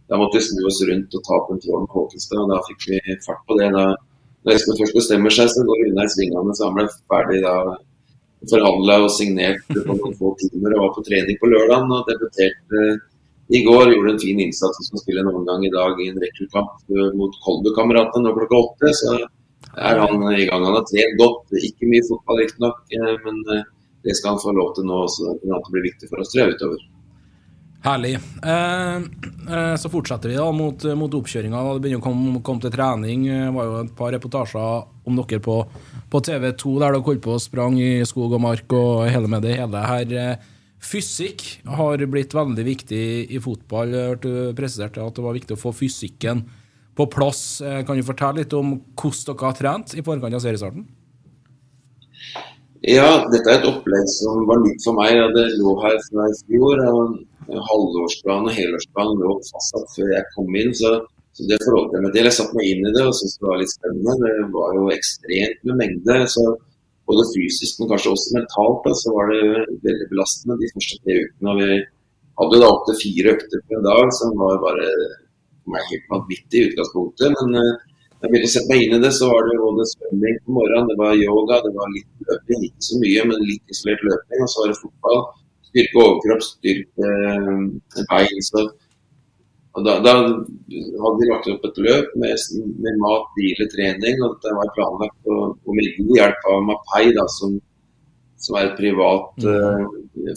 da 0.10 0.18
måtte 0.20 0.40
vi 0.40 0.46
snu 0.46 0.62
oss 0.70 0.84
rundt 0.90 1.18
og 1.18 1.24
ta 1.26 1.40
kontrollen 1.50 1.90
på 1.90 2.04
Håkenstad. 2.04 2.44
og 2.44 2.54
Da 2.54 2.62
fikk 2.70 2.86
vi 2.92 3.18
fart 3.26 3.42
på 3.50 3.58
det. 3.60 3.72
da 3.74 3.88
når 4.46 4.56
Espen 4.56 4.80
først 4.80 4.96
bestemmer 4.96 5.34
seg, 5.34 5.50
så 5.52 5.66
går 5.68 5.86
Unnar 5.90 6.10
svingene. 6.14 6.56
Så 6.56 6.72
ferdig 7.12 7.42
da 7.44 7.56
forhandla 8.52 9.00
og 9.04 9.12
signert 9.12 9.64
på 9.70 9.84
noen 9.88 10.16
få 10.18 10.34
timer 10.42 10.76
og 10.76 10.84
var 10.84 10.92
på 10.96 11.06
trening 11.08 11.40
på 11.42 11.50
lørdag 11.52 11.94
og 11.96 12.10
debuterte 12.10 12.84
i 13.58 13.64
går. 13.66 13.94
Gjorde 13.94 14.14
en 14.14 14.22
fin 14.22 14.44
innsats 14.44 14.90
som 14.90 15.02
spille 15.02 15.24
en 15.24 15.32
omgang 15.34 15.66
i 15.66 15.74
dag 15.74 16.00
i 16.04 16.12
en 16.12 16.22
rekruttkamp 16.22 16.94
mot 17.18 17.40
Kolbu-kameratene 17.46 18.28
nå 18.28 18.36
klokka 18.38 18.62
åtte. 18.62 18.94
Så 19.02 19.16
er 19.18 20.04
han 20.04 20.28
i 20.34 20.46
gang. 20.50 20.68
Han 20.68 20.78
har 20.78 20.86
trent 20.90 21.18
godt. 21.22 21.58
Ikke 21.70 21.90
mye 21.90 22.06
fotball 22.10 22.44
riktignok, 22.44 22.84
eh, 22.94 23.16
men 23.26 23.42
eh, 23.56 23.66
det 24.06 24.16
skal 24.18 24.36
han 24.36 24.44
få 24.44 24.54
lov 24.56 24.76
til 24.78 24.88
nå. 24.90 25.02
Så 25.12 25.38
det 25.42 25.64
blir 25.72 25.90
viktig 25.90 26.12
for 26.12 26.24
oss 26.24 26.34
tror 26.34 26.46
jeg, 26.46 26.58
utover. 26.58 26.86
Herlig. 27.86 28.18
Eh, 28.44 28.96
eh, 28.98 29.76
så 29.78 29.90
fortsetter 29.92 30.32
vi 30.32 30.38
da 30.40 30.48
mot, 30.52 30.84
mot 30.98 31.18
oppkjøringa. 31.20 31.62
Det 31.78 31.84
begynner 31.86 32.02
å 32.02 32.06
komme, 32.08 32.42
komme, 32.44 32.64
til 32.64 32.74
trening. 32.74 33.28
Det 33.30 33.54
var 33.56 33.70
jo 33.70 33.80
et 33.84 33.96
par 33.98 34.14
reportasjer 34.16 35.08
om 35.08 35.22
dere 35.22 35.42
på, 35.44 35.58
på 36.12 36.22
TV2 36.28 36.74
der 36.82 36.98
dere 36.98 37.06
holdt 37.06 37.24
på 37.24 37.36
og 37.38 37.44
sprang 37.44 37.78
i 37.80 37.92
skog 38.08 38.36
og 38.36 38.44
mark 38.44 38.76
og 38.76 39.08
hele 39.12 39.30
med 39.32 39.46
det 39.46 39.60
hele 39.62 39.84
her. 39.88 40.16
Eh, 40.24 40.54
fysikk 40.84 41.46
har 41.78 42.04
blitt 42.10 42.36
veldig 42.38 42.66
viktig 42.68 43.04
i 43.34 43.42
fotball. 43.44 43.94
Jeg 43.94 44.14
hørte 44.14 44.34
du 44.34 44.58
presiserte 44.58 45.04
at 45.06 45.18
det 45.18 45.26
var 45.26 45.38
viktig 45.38 45.58
å 45.58 45.62
få 45.62 45.76
fysikken 45.76 46.48
på 46.98 47.08
plass. 47.14 47.62
Eh, 47.62 47.84
kan 47.86 47.98
du 47.98 48.06
fortelle 48.06 48.42
litt 48.42 48.58
om 48.58 48.80
hvordan 48.98 49.38
dere 49.38 49.52
har 49.52 49.60
trent 49.62 49.94
i 49.94 50.06
forkant 50.06 50.34
av 50.34 50.44
seriestarten? 50.44 50.88
Ja, 52.88 53.26
dette 53.32 53.50
er 53.50 53.58
et 53.62 53.66
opplegg 53.70 54.06
som 54.12 54.44
var 54.50 54.62
nytt 54.62 54.84
for 54.86 54.98
meg. 54.98 55.18
Det 55.34 55.48
lå 55.58 55.74
her 55.82 55.98
fra 56.10 56.28
i 56.30 56.38
fjor. 56.44 56.84
Halvårsplan 57.48 58.50
og 58.50 58.56
helårsplan 58.58 59.20
lå 59.22 59.36
fastsatt 59.50 59.93
før 59.95 60.14
jeg 60.14 60.32
kom 60.36 60.58
inn. 60.60 60.74
Så, 60.78 60.93
så 61.38 61.50
det 61.50 61.60
forholdt 61.64 61.95
jeg 61.95 62.06
meg 62.06 62.16
til. 62.16 62.30
Jeg 62.30 62.38
satte 62.38 62.58
meg 62.58 62.72
inn 62.72 62.88
i 62.88 62.95
det 62.95 63.04
og 63.08 63.16
syntes 63.18 63.38
det 63.39 63.50
var 63.50 63.62
litt 63.62 63.74
spennende. 63.74 64.16
Det 64.24 64.50
var 64.56 64.80
jo 64.80 64.88
ekstremt 64.95 65.62
med 65.70 65.82
mengde. 65.84 66.18
så 66.36 66.48
både 67.08 67.28
fysisk, 67.34 67.80
men 67.80 67.91
kanskje 67.91 68.14
også 68.14 68.34
mentalt, 68.36 68.82
da, 68.86 68.91
så 69.02 69.14
var 69.16 69.30
det 69.32 69.43
veldig 69.86 70.08
belastende 70.12 70.58
de 70.60 70.72
første 70.74 70.98
tre 71.04 71.16
ukene. 71.24 71.54
og 71.54 71.62
Vi 71.62 71.70
hadde 72.41 72.60
da 72.62 72.72
opptil 72.74 73.00
fire 73.04 73.36
økter 73.38 73.64
på 73.64 73.78
en 73.78 73.88
dag, 73.88 74.12
som 74.20 74.34
var 74.41 74.60
bare 74.66 74.89
meg 75.72 75.88
helt 75.91 76.12
vanvittig 76.12 76.60
i 76.60 76.68
utgangspunktet. 76.72 77.38
Men 77.39 77.56
da 77.56 77.64
jeg 78.26 78.32
begynte 78.34 78.50
å 78.50 78.54
sette 78.56 78.72
meg 78.74 78.84
inn 78.84 78.98
i 78.98 79.02
det, 79.06 79.14
så 79.16 79.32
var 79.32 79.48
det 79.48 79.60
både 79.62 79.88
svømming 79.93 80.39
på 80.43 80.56
morgenen, 80.58 80.91
det 80.91 81.00
var 81.00 81.24
yoga, 81.24 81.62
det 81.64 81.74
var 81.80 81.95
litt 81.95 82.30
løping. 82.30 82.64
Ikke 82.70 82.88
så 82.89 83.02
mye, 83.04 83.26
men 83.32 83.48
litt 83.52 83.76
isolert 83.76 84.06
løping. 84.10 84.43
Og 84.43 84.52
så 84.52 84.64
var 84.64 84.74
det 84.74 84.80
fotball. 84.82 85.22
Styrke 85.78 86.02
overkropp, 86.02 86.42
styrke 86.42 87.14
uh, 87.14 88.06
bein. 88.10 88.44
så 88.50 88.66
og 89.78 89.84
da, 89.86 90.00
da, 90.02 90.14
hadde 90.18 91.18
de 91.22 91.26
lagt 91.30 91.48
opp 91.52 91.66
et 91.68 91.76
løp 91.86 92.14
med, 92.18 92.46
med 92.82 92.96
mat, 92.98 93.28
hvile, 93.36 93.68
trening. 93.70 94.24
og 94.26 94.40
Det 94.42 94.54
var 94.58 94.72
planlagt 94.74 95.30
og, 95.30 95.52
og 95.54 95.78
med 95.78 95.92
god 96.00 96.14
hjelp 96.18 96.48
av 96.50 96.64
Mapai, 96.66 97.04
da, 97.14 97.28
som, 97.30 97.54
som 98.42 98.58
er 98.58 98.72
et 98.72 98.80
privat 98.80 99.46
uh, 99.46 99.84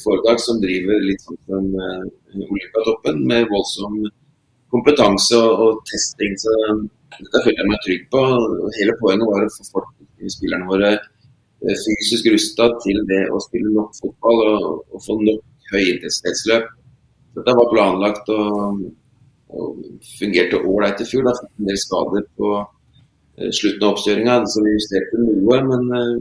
foretak 0.05 0.45
som 0.45 0.61
driver 0.61 1.01
litt 1.07 1.25
sånn 1.25 1.41
som 1.49 1.71
uh, 1.73 2.05
Olympiatoppen, 2.37 3.25
med 3.33 3.49
voldsom 3.49 3.97
kompetanse 4.77 5.41
og, 5.41 5.65
og, 5.65 5.81
testing. 5.89 6.37
Så 6.45 6.53
dette 7.17 7.41
følte 7.41 7.57
jeg 7.57 7.71
meg 7.73 7.81
trygg 7.87 8.05
på. 8.13 8.27
Hele 8.77 8.99
poenget 9.01 9.33
var 9.33 9.47
å 9.47 9.55
få 9.57 9.69
folk, 9.73 9.91
spillerne 10.37 10.69
våre 10.69 10.93
eh, 10.99 11.09
fysisk 11.61 12.31
rusta 12.33 12.71
til 12.85 13.03
det 13.09 13.25
å 13.29 13.41
spille 13.45 13.73
nok 13.75 13.93
fotball 13.99 14.45
og, 14.47 14.69
og 14.95 15.05
få 15.05 15.19
nok 15.21 15.73
høyintensitetsløp. 15.75 16.71
Dette 17.37 17.57
var 17.59 17.71
planlagt. 17.73 18.33
og 18.35 18.89
og 19.59 19.81
fungerte 20.19 20.61
ålreit 20.61 21.01
i 21.03 21.09
fjor. 21.09 21.27
Da 21.27 21.35
fikk 21.39 21.51
en 21.59 21.71
del 21.71 21.81
skader 21.81 22.29
på 22.39 22.53
uh, 22.61 23.49
slutten 23.57 23.87
av 23.87 23.95
oppkjøringa, 23.95 24.37
så 24.53 24.63
vi 24.67 24.77
justerte 24.77 25.25
noe. 25.25 25.59
Men 25.71 25.91
uh, 25.95 26.15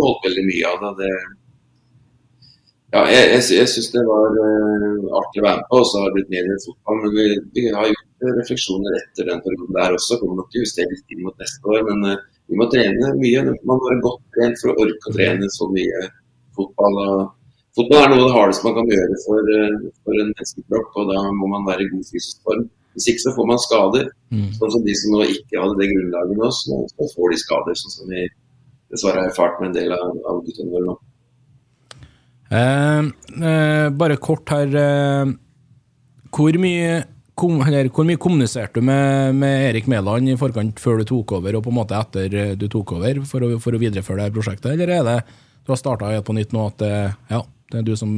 holdt 0.00 0.28
veldig 0.28 0.46
mye 0.50 0.72
av 0.74 1.00
det. 1.00 1.12
ja, 2.94 3.02
jeg, 3.10 3.24
jeg, 3.32 3.44
jeg 3.58 3.72
syns 3.72 3.92
det 3.94 4.04
var 4.06 4.38
artig 5.20 5.42
å 5.42 5.46
være 5.46 5.60
med 5.62 5.68
på, 5.70 5.80
og 5.80 5.88
så 5.88 6.02
har 6.02 6.10
det 6.10 6.18
blitt 6.18 6.34
mer 6.34 6.50
fotball. 6.66 7.02
Men 7.04 7.16
vi, 7.16 7.26
vi, 7.56 7.66
har 7.78 7.90
gjort 7.90 8.30
refleksjoner 8.40 8.98
etter 9.00 9.30
den 9.32 9.44
perioden 9.44 9.78
der 9.80 9.98
også. 9.98 10.20
Kommer 10.22 10.42
nok 10.42 10.52
til 10.52 10.62
å 10.62 10.66
justere 10.66 10.94
litt 10.94 11.16
inn 11.16 11.24
mot 11.26 11.42
neste 11.42 11.72
år. 11.72 11.84
Men 11.90 12.10
vi 12.46 12.58
må 12.60 12.68
trene 12.72 13.12
mye. 13.18 13.42
Man 13.46 13.72
må 13.72 13.80
være 13.88 14.04
godt 14.04 14.22
trent 14.36 14.62
for 14.62 14.72
å 14.72 14.86
orke 14.86 15.10
å 15.10 15.16
trene 15.16 15.50
så 15.54 15.68
mye 15.72 16.06
fotball. 16.56 17.00
og 17.02 17.24
Fotball 17.76 18.02
er 18.02 18.12
noe 18.12 18.22
av 18.22 18.28
det 18.28 18.36
hardeste 18.36 18.64
man 18.64 18.76
kan 18.78 18.90
gjøre 18.92 19.16
for, 19.26 19.54
for 20.06 20.20
en 20.20 20.30
menneskekropp, 20.32 20.94
og 20.96 21.10
da 21.12 21.24
må 21.36 21.50
man 21.52 21.66
være 21.66 21.84
i 21.84 21.90
god 21.90 22.06
fysisk 22.08 22.46
form. 22.46 22.68
Hvis 22.96 23.10
ikke 23.12 23.24
så 23.26 23.32
får 23.36 23.48
man 23.50 23.60
skader. 23.60 24.06
Mm. 24.32 24.46
Sånn 24.56 24.72
som 24.72 24.84
de 24.86 24.94
som 24.96 25.12
nå 25.12 25.26
ikke 25.28 25.60
hadde 25.60 25.76
det 25.82 25.90
grunnlaget 25.90 26.38
nå, 26.40 26.48
så, 26.56 26.78
så 26.94 27.08
får 27.12 27.34
de 27.34 27.40
skader. 27.42 27.76
Sånn 27.82 27.94
som 27.98 28.14
vi 28.14 28.22
dessverre 28.94 29.20
har 29.20 29.28
erfart 29.28 29.60
med 29.60 29.68
en 29.68 29.76
del 29.76 29.92
av, 29.96 30.14
av 30.30 30.40
guttene 30.46 30.72
våre 30.72 30.86
nå. 30.86 30.96
Eh, 32.56 33.10
eh, 33.50 33.88
bare 34.00 34.16
kort 34.22 34.54
her. 34.54 34.78
Eh, 34.80 35.34
hvor, 36.36 36.58
mye, 36.62 36.96
kom, 37.36 37.58
eller, 37.66 37.90
hvor 37.92 38.06
mye 38.08 38.20
kommuniserte 38.20 38.80
du 38.80 38.86
med, 38.88 39.36
med, 39.36 39.70
Erik 39.70 39.88
Mæland 39.92 40.32
i 40.32 40.38
forkant 40.40 40.80
før 40.80 41.02
du 41.02 41.08
tok 41.08 41.36
over, 41.38 41.58
og 41.58 41.66
på 41.66 41.72
en 41.72 41.78
måte 41.78 41.98
etter 41.98 42.56
du 42.58 42.66
tok 42.72 42.96
over, 42.98 43.20
for 43.28 43.44
å, 43.44 43.50
for 43.62 43.76
å 43.76 43.80
videreføre 43.82 44.24
det 44.24 44.36
prosjektet? 44.36 44.72
Eller 44.72 44.96
er 44.98 45.04
det 45.06 45.18
du 45.66 45.74
har 45.74 45.80
starta 45.80 46.12
helt 46.12 46.26
på 46.26 46.36
nytt 46.36 46.54
nå, 46.54 46.68
at 46.70 46.78
det, 46.80 46.94
ja, 47.32 47.42
det 47.72 47.82
er 47.82 47.86
du 47.88 47.96
som 47.98 48.14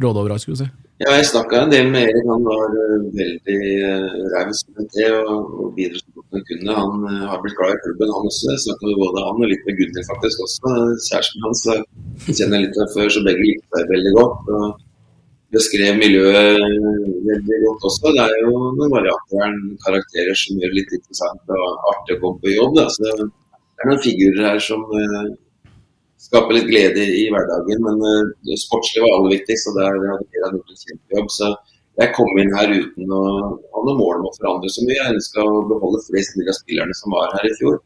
råder 0.00 0.22
over 0.22 0.34
alt, 0.34 0.44
skulle 0.44 0.60
du 0.60 0.64
si? 0.64 0.70
Ja, 1.02 1.16
jeg 1.16 1.26
snakka 1.26 1.64
en 1.64 1.72
del 1.72 1.88
med 1.90 2.04
Erik. 2.06 2.26
Han 2.30 2.44
var 2.46 2.74
uh, 2.78 3.06
veldig 3.16 3.56
raus 4.30 4.60
med 4.76 4.86
det 4.94 5.08
og, 5.16 5.48
og 5.58 5.72
bidro 5.74 5.98
så 5.98 6.14
godt 6.14 6.36
han 6.36 6.44
kunne. 6.50 6.76
Han 6.78 7.24
har 7.32 7.40
blitt 7.42 7.56
glad 7.58 7.74
i 7.74 7.80
klubben, 7.82 8.12
han 8.14 8.28
også. 8.30 8.52
Jeg 8.52 8.62
snakka 8.66 8.86
med 8.86 9.00
både 9.00 9.24
han 9.26 9.42
og 9.42 9.50
litt 9.50 9.66
med 9.66 9.80
Gunnhild 9.80 10.08
faktisk 10.12 10.44
også, 10.46 10.76
kjæresten 11.08 11.46
hans. 11.48 11.64
kjenner 12.28 12.54
jeg 12.54 12.68
litt 12.68 12.78
fra 12.78 12.88
før, 12.94 13.10
så 13.10 13.24
begge 13.26 13.48
likte 13.48 13.80
seg 13.80 13.90
veldig 13.96 14.14
godt. 14.20 14.52
og 14.54 14.81
Beskrev 15.52 15.98
miljøet 16.00 16.62
veldig 17.28 17.58
godt 17.66 17.86
også. 17.88 18.12
Det 18.16 18.24
er 18.24 18.38
jo 18.40 18.52
noen 18.72 18.92
varianter 18.94 19.56
karakterer 19.84 20.38
som 20.38 20.60
gjør 20.60 20.72
det 20.72 20.78
litt 20.78 20.94
interessant 20.96 21.52
og 21.52 21.88
artig 21.92 22.16
å 22.16 22.20
komme 22.22 22.40
på 22.40 22.54
jobb. 22.54 22.78
Da. 22.78 22.86
Så 22.88 23.04
det 23.04 23.12
er 23.12 23.90
noen 23.90 24.00
figurer 24.06 24.46
her 24.48 24.62
som 24.64 24.86
skaper 26.22 26.56
litt 26.56 26.70
glede 26.70 27.04
i 27.04 27.26
hverdagen. 27.34 27.84
Men 27.84 28.00
uh, 28.00 28.56
sportslig 28.64 29.04
var 29.04 29.18
aller 29.18 29.36
viktigst, 29.36 29.68
og 29.68 29.78
der 29.78 30.00
hadde 30.14 30.30
Geran 30.32 30.58
gjort 30.58 30.74
en 30.74 30.82
kjempejobb. 30.86 31.30
Så 31.36 31.52
jeg 32.00 32.16
kom 32.16 32.40
inn 32.40 32.56
her 32.56 32.72
uten 32.72 33.12
å 33.12 33.22
ha 33.52 33.86
noe 33.86 33.96
mål 33.98 34.22
om 34.22 34.28
å 34.30 34.36
forandre 34.38 34.72
så 34.72 34.84
mye. 34.86 34.98
Jeg 34.98 35.16
ønska 35.18 35.44
å 35.44 35.64
beholde 35.68 36.04
flest 36.08 36.38
mulig 36.38 36.52
av 36.54 36.60
spillerne 36.62 36.96
som 36.96 37.16
var 37.18 37.34
her 37.36 37.48
i 37.50 37.56
fjor. 37.60 37.80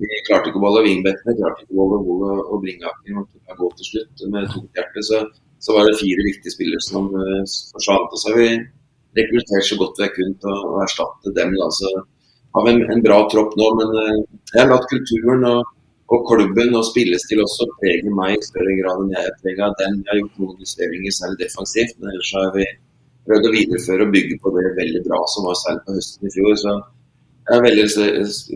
Vi 0.00 0.24
klarte 0.28 0.48
ikke 0.48 0.60
å 0.60 0.64
beholde 0.64 0.86
vingbekkene, 0.86 1.36
klarte 1.36 1.64
ikke 1.64 1.74
å 1.74 1.78
beholde 1.80 2.04
Hole 2.06 2.44
og 2.46 2.62
Bringaker. 2.62 3.16
Måtte 3.18 3.56
gå 3.58 3.70
til 3.80 3.88
slutt 3.90 4.28
med 4.32 4.46
tungt 4.54 4.78
hjerte. 4.78 5.04
Så, 5.04 5.24
så, 5.60 5.74
var 5.76 5.88
det 5.88 5.98
fire 6.00 6.26
viktige 6.26 6.54
spillere 6.54 6.84
som 6.84 7.10
uh, 7.12 7.42
forsvant. 7.74 8.14
Og 8.14 8.22
så 8.22 8.32
har 8.32 8.40
vi 8.40 8.52
rekruttert 9.18 9.68
så 9.68 9.78
godt 9.80 10.00
vi 10.00 10.06
har 10.06 10.14
kunnet 10.16 10.48
å, 10.48 10.56
erstatte 10.84 11.34
dem. 11.36 11.52
Da. 11.58 11.68
Så 11.76 11.92
har 12.56 12.66
vi 12.66 12.76
en, 12.78 13.04
bra 13.04 13.20
tropp 13.32 13.54
nå, 13.60 13.68
men 13.80 13.94
uh, 13.98 14.40
jeg 14.54 14.62
har 14.62 14.72
latt 14.72 14.88
kulturen 14.92 15.46
og 15.50 15.76
og 16.10 16.24
klubben 16.26 16.74
og 16.74 16.86
spillestil 16.88 17.42
også 17.44 17.68
prege 17.78 18.10
meg 18.18 18.32
i 18.34 18.46
større 18.46 18.72
grad 18.80 19.02
enn 19.02 19.12
jeg 19.14 19.26
er 19.28 19.36
preget 19.42 19.66
av 19.66 19.74
den. 19.78 20.00
Jeg 20.02 20.10
har 20.10 20.18
gjort 20.18 20.40
noen 20.42 20.64
justeringer, 20.64 21.14
særlig 21.14 21.38
defensivt, 21.44 21.98
men 22.00 22.10
ellers 22.10 22.32
har 22.34 22.48
vi 22.56 22.66
prøvd 23.28 23.46
å 23.46 23.52
videreføre 23.54 24.06
og 24.06 24.14
bygge 24.16 24.38
på 24.42 24.52
det 24.56 24.72
veldig 24.78 25.02
bra 25.06 25.20
som 25.30 25.46
var 25.46 25.60
særlig 25.60 25.84
på 25.86 25.94
høsten 25.98 26.26
i 26.26 26.32
fjor. 26.34 26.56
Så 26.62 26.74
jeg 27.50 27.58
har 27.58 27.64
veldig 27.66 27.84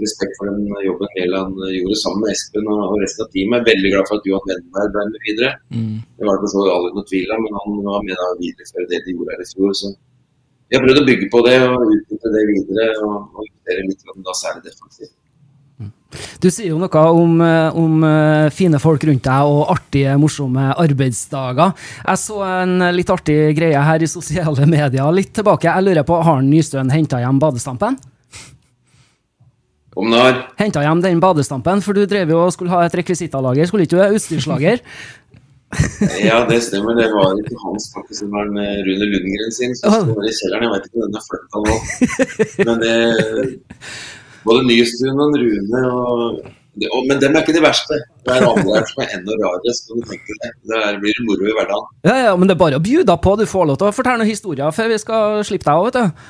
respekt 0.05 0.37
for 0.39 0.47
den 0.47 0.69
jobben 0.87 1.09
Mæland 1.17 1.57
gjorde 1.75 1.97
sammen 1.99 2.21
med 2.23 2.31
Espen 2.31 2.69
og 2.71 2.93
resten 3.03 3.25
av 3.25 3.31
teamet. 3.33 3.57
Jeg 3.57 3.65
er 3.65 3.71
veldig 3.73 3.91
glad 3.91 4.07
for 4.07 4.21
at 4.21 4.29
Johan 4.31 4.47
Wendenberg 4.51 4.93
ble 4.95 5.07
med 5.09 5.25
videre. 5.27 5.51
Mm. 5.75 5.97
Det 6.15 6.29
var 6.29 6.39
det 6.39 6.51
så 6.53 6.63
aldri 6.77 6.93
noe 6.95 7.09
tvil 7.09 7.33
om, 7.35 7.43
men 7.43 7.59
han 7.59 7.81
var 7.89 8.05
med 8.05 8.13
videre 8.13 8.39
videreføre 8.45 8.87
det 8.93 9.01
de 9.03 9.17
gjorde 9.17 9.35
her 9.35 9.43
i 9.43 9.49
fjor. 9.51 9.75
Så 9.81 9.91
vi 10.71 10.79
har 10.79 10.87
prøvd 10.87 11.03
å 11.03 11.05
bygge 11.11 11.29
på 11.35 11.43
det 11.49 11.57
og 11.65 11.91
utnytte 11.97 12.33
det 12.37 12.45
videre 12.53 12.87
og, 13.03 13.19
og 13.35 13.51
justere 13.51 13.89
litt, 13.91 14.07
da 14.31 14.39
særlig 14.45 14.65
defensivt. 14.71 15.15
Du 16.39 16.47
sier 16.55 16.71
jo 16.71 16.79
noe 16.79 17.05
om, 17.19 17.37
eh, 17.43 17.75
om, 17.75 17.99
eh, 18.07 18.47
fine 18.55 18.79
folk 18.79 19.03
rundt 19.11 19.27
deg 19.27 19.51
og 19.51 19.75
artige, 19.75 20.15
morsomme 20.23 20.71
arbeidsdager. 20.79 21.75
Jeg 22.07 22.23
så 22.23 22.43
en 22.47 22.79
litt 22.95 23.11
artig 23.11 23.57
greie 23.59 23.83
her 23.91 24.07
i 24.07 24.07
sosiale 24.07 24.71
medier 24.79 25.11
litt 25.11 25.35
tilbake. 25.35 25.67
Jeg 25.67 25.83
lurer 25.83 26.07
på, 26.07 26.23
Har 26.23 26.47
Nystøen 26.47 26.95
henta 26.95 27.19
hjem 27.19 27.43
badestampen? 27.43 27.99
Om 29.95 30.09
når? 30.11 30.41
Henta 30.59 30.83
hjem 30.83 31.03
den 31.05 31.21
badestampen, 31.23 31.83
for 31.85 31.97
du 31.97 32.07
drev 32.11 32.33
jo 32.35 32.41
og 32.47 32.55
skulle 32.55 32.73
ha 32.75 32.83
et 32.87 32.97
rekvisittalager, 32.99 33.69
skulle 33.71 33.87
ikke 33.87 33.99
du? 33.99 34.17
Utstyrslager? 34.19 34.83
ja, 36.29 36.41
det 36.49 36.61
stemmer. 36.67 36.99
Det 36.99 37.07
var 37.15 37.39
ikke 37.39 37.57
hans 37.63 37.89
faktisk, 37.95 38.27
det 38.27 38.33
var 38.35 38.51
Rune 38.51 39.09
Lundgren 39.13 39.55
sin. 39.55 39.75
som 39.79 39.91
oh. 39.91 40.03
står 40.03 40.29
i 40.29 40.35
kjelleren. 40.41 40.67
Jeg 40.67 40.75
vet 40.75 40.91
ikke 40.91 40.99
om 40.99 41.07
den 41.07 41.19
er 41.21 41.25
flytta 41.31 41.65
nå. 41.65 41.79
Men 42.69 42.85
det 42.85 42.95
både 44.45 44.67
Nystuen 44.69 45.25
og 45.25 45.41
Rune 45.41 45.83
og, 45.89 46.45
Men 47.09 47.21
dem 47.23 47.37
er 47.37 47.45
ikke 47.45 47.55
de 47.55 47.63
verste. 47.63 47.97
Det 48.27 48.33
er 48.35 48.45
andre 48.49 48.81
som 48.91 49.03
er 49.05 49.13
enda 49.15 49.37
rarere. 49.39 49.75
Så 49.79 49.95
du 49.95 50.01
tenke 50.11 50.35
det. 50.43 50.49
Der 50.73 50.97
blir 50.99 51.15
det 51.15 51.27
moro 51.29 51.47
i 51.47 51.55
hverdagen. 51.55 51.93
Ja, 52.03 52.17
ja, 52.29 52.33
men 52.35 52.51
det 52.51 52.57
er 52.57 52.65
bare 52.65 52.81
å 52.81 52.83
bjuda 52.83 53.15
på. 53.23 53.37
Du 53.39 53.45
får 53.47 53.69
lov 53.71 53.79
til 53.79 53.93
å 53.93 53.95
fortelle 53.95 54.19
noen 54.19 54.33
historier 54.33 54.75
før 54.75 54.91
vi 54.91 54.99
skal 54.99 55.45
slippe 55.47 55.69
deg 55.69 55.79
av, 55.79 55.87
vet 55.87 56.01
du. 56.01 56.25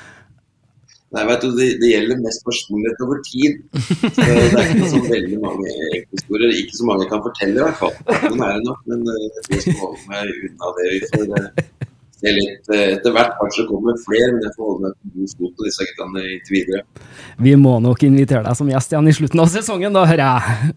Nei, 1.15 1.23
vet 1.29 1.45
du, 1.45 1.51
det, 1.55 1.69
det 1.79 1.93
gjelder 1.93 2.23
mest 2.25 2.43
personlighet 2.47 3.03
over 3.07 3.21
tid. 3.29 3.61
Så 4.03 4.27
det 4.27 4.61
er 4.61 4.73
ikke 4.73 4.91
så 4.91 5.03
veldig 5.07 5.41
mange 5.45 5.75
historier. 6.11 6.55
Ikke 6.59 6.79
så 6.81 6.89
mange 6.91 7.09
kan 7.13 7.23
fortelle, 7.23 7.55
i 7.61 7.65
hvert 7.69 7.79
fall. 7.79 7.95
Noen 8.27 8.47
er 8.49 8.57
det 8.59 8.69
nok, 8.69 8.81
men 8.91 9.07
eh, 9.15 9.21
jeg 9.25 9.45
jeg 9.55 9.65
skal 9.67 9.81
holde 9.85 10.07
meg 10.11 10.33
unna 10.51 10.73
det. 10.81 10.91
Får 11.15 11.37
eh, 11.39 11.93
se 12.25 12.33
litt 12.33 12.73
eh, 12.73 12.97
etter 12.97 13.15
hvert. 13.15 13.37
Kanskje 13.41 13.67
kommer 13.69 13.97
flere, 14.05 14.33
men 14.33 14.43
jeg 14.47 14.55
får 14.57 14.69
holde 14.71 14.89
meg 14.89 14.97
på 14.97 15.15
god 15.15 15.33
sko 15.33 15.51
på 15.53 15.69
disse 15.69 15.87
guttene 15.91 16.27
inntil 16.33 16.57
videre. 16.57 16.83
Vi 17.45 17.55
må 17.61 17.77
nok 17.85 18.05
invitere 18.09 18.45
deg 18.47 18.59
som 18.59 18.71
gjest 18.73 18.95
igjen 18.95 19.11
i 19.11 19.17
slutten 19.17 19.45
av 19.45 19.51
sesongen, 19.53 19.97
da, 19.97 20.05
hører 20.09 20.25
jeg. 20.25 20.77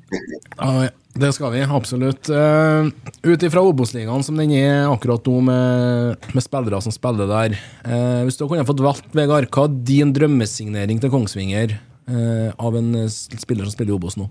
Ja, 0.58 0.88
det 1.18 1.32
skal 1.34 1.54
vi, 1.56 1.64
absolutt. 1.80 2.30
Uh, 2.30 2.90
Ut 3.26 3.46
ifra 3.48 3.64
Obos-ligaen 3.66 4.26
som 4.26 4.38
den 4.38 4.54
er 4.58 4.88
akkurat 4.92 5.26
nå, 5.26 5.40
med, 5.50 6.28
med 6.36 6.46
spillere 6.46 6.82
som 6.84 6.94
spiller 6.94 7.30
der. 7.32 7.58
Uh, 7.88 8.26
hvis 8.28 8.40
du 8.40 8.46
kunne 8.46 8.68
fått 8.68 8.84
valgt, 8.86 9.08
Vegard, 9.18 9.50
hva 9.54 9.68
er 9.70 9.80
din 9.88 10.14
drømmesignering 10.16 11.02
til 11.02 11.14
Kongsvinger 11.14 11.78
uh, 12.12 12.52
av 12.58 12.78
en 12.78 13.08
spiller 13.10 13.66
som 13.66 13.74
spiller 13.74 13.96
i 13.96 13.98
Obos 13.98 14.20
nå? 14.20 14.30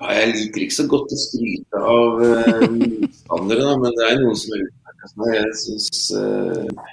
Ja, 0.00 0.14
jeg 0.16 0.32
liker 0.36 0.64
ikke 0.64 0.78
så 0.78 0.86
godt 0.88 1.12
å 1.12 1.18
skryte 1.20 1.80
av 1.94 2.22
uh, 2.24 2.62
motstandere, 2.72 3.72
men 3.82 3.96
det 3.98 4.06
er 4.06 4.22
noen 4.22 4.38
som 4.40 4.54
er 4.56 4.62
utmerket 4.64 5.12
seg. 5.12 5.34
Jeg 5.36 5.58
syns 5.60 6.04
uh, 6.16 6.86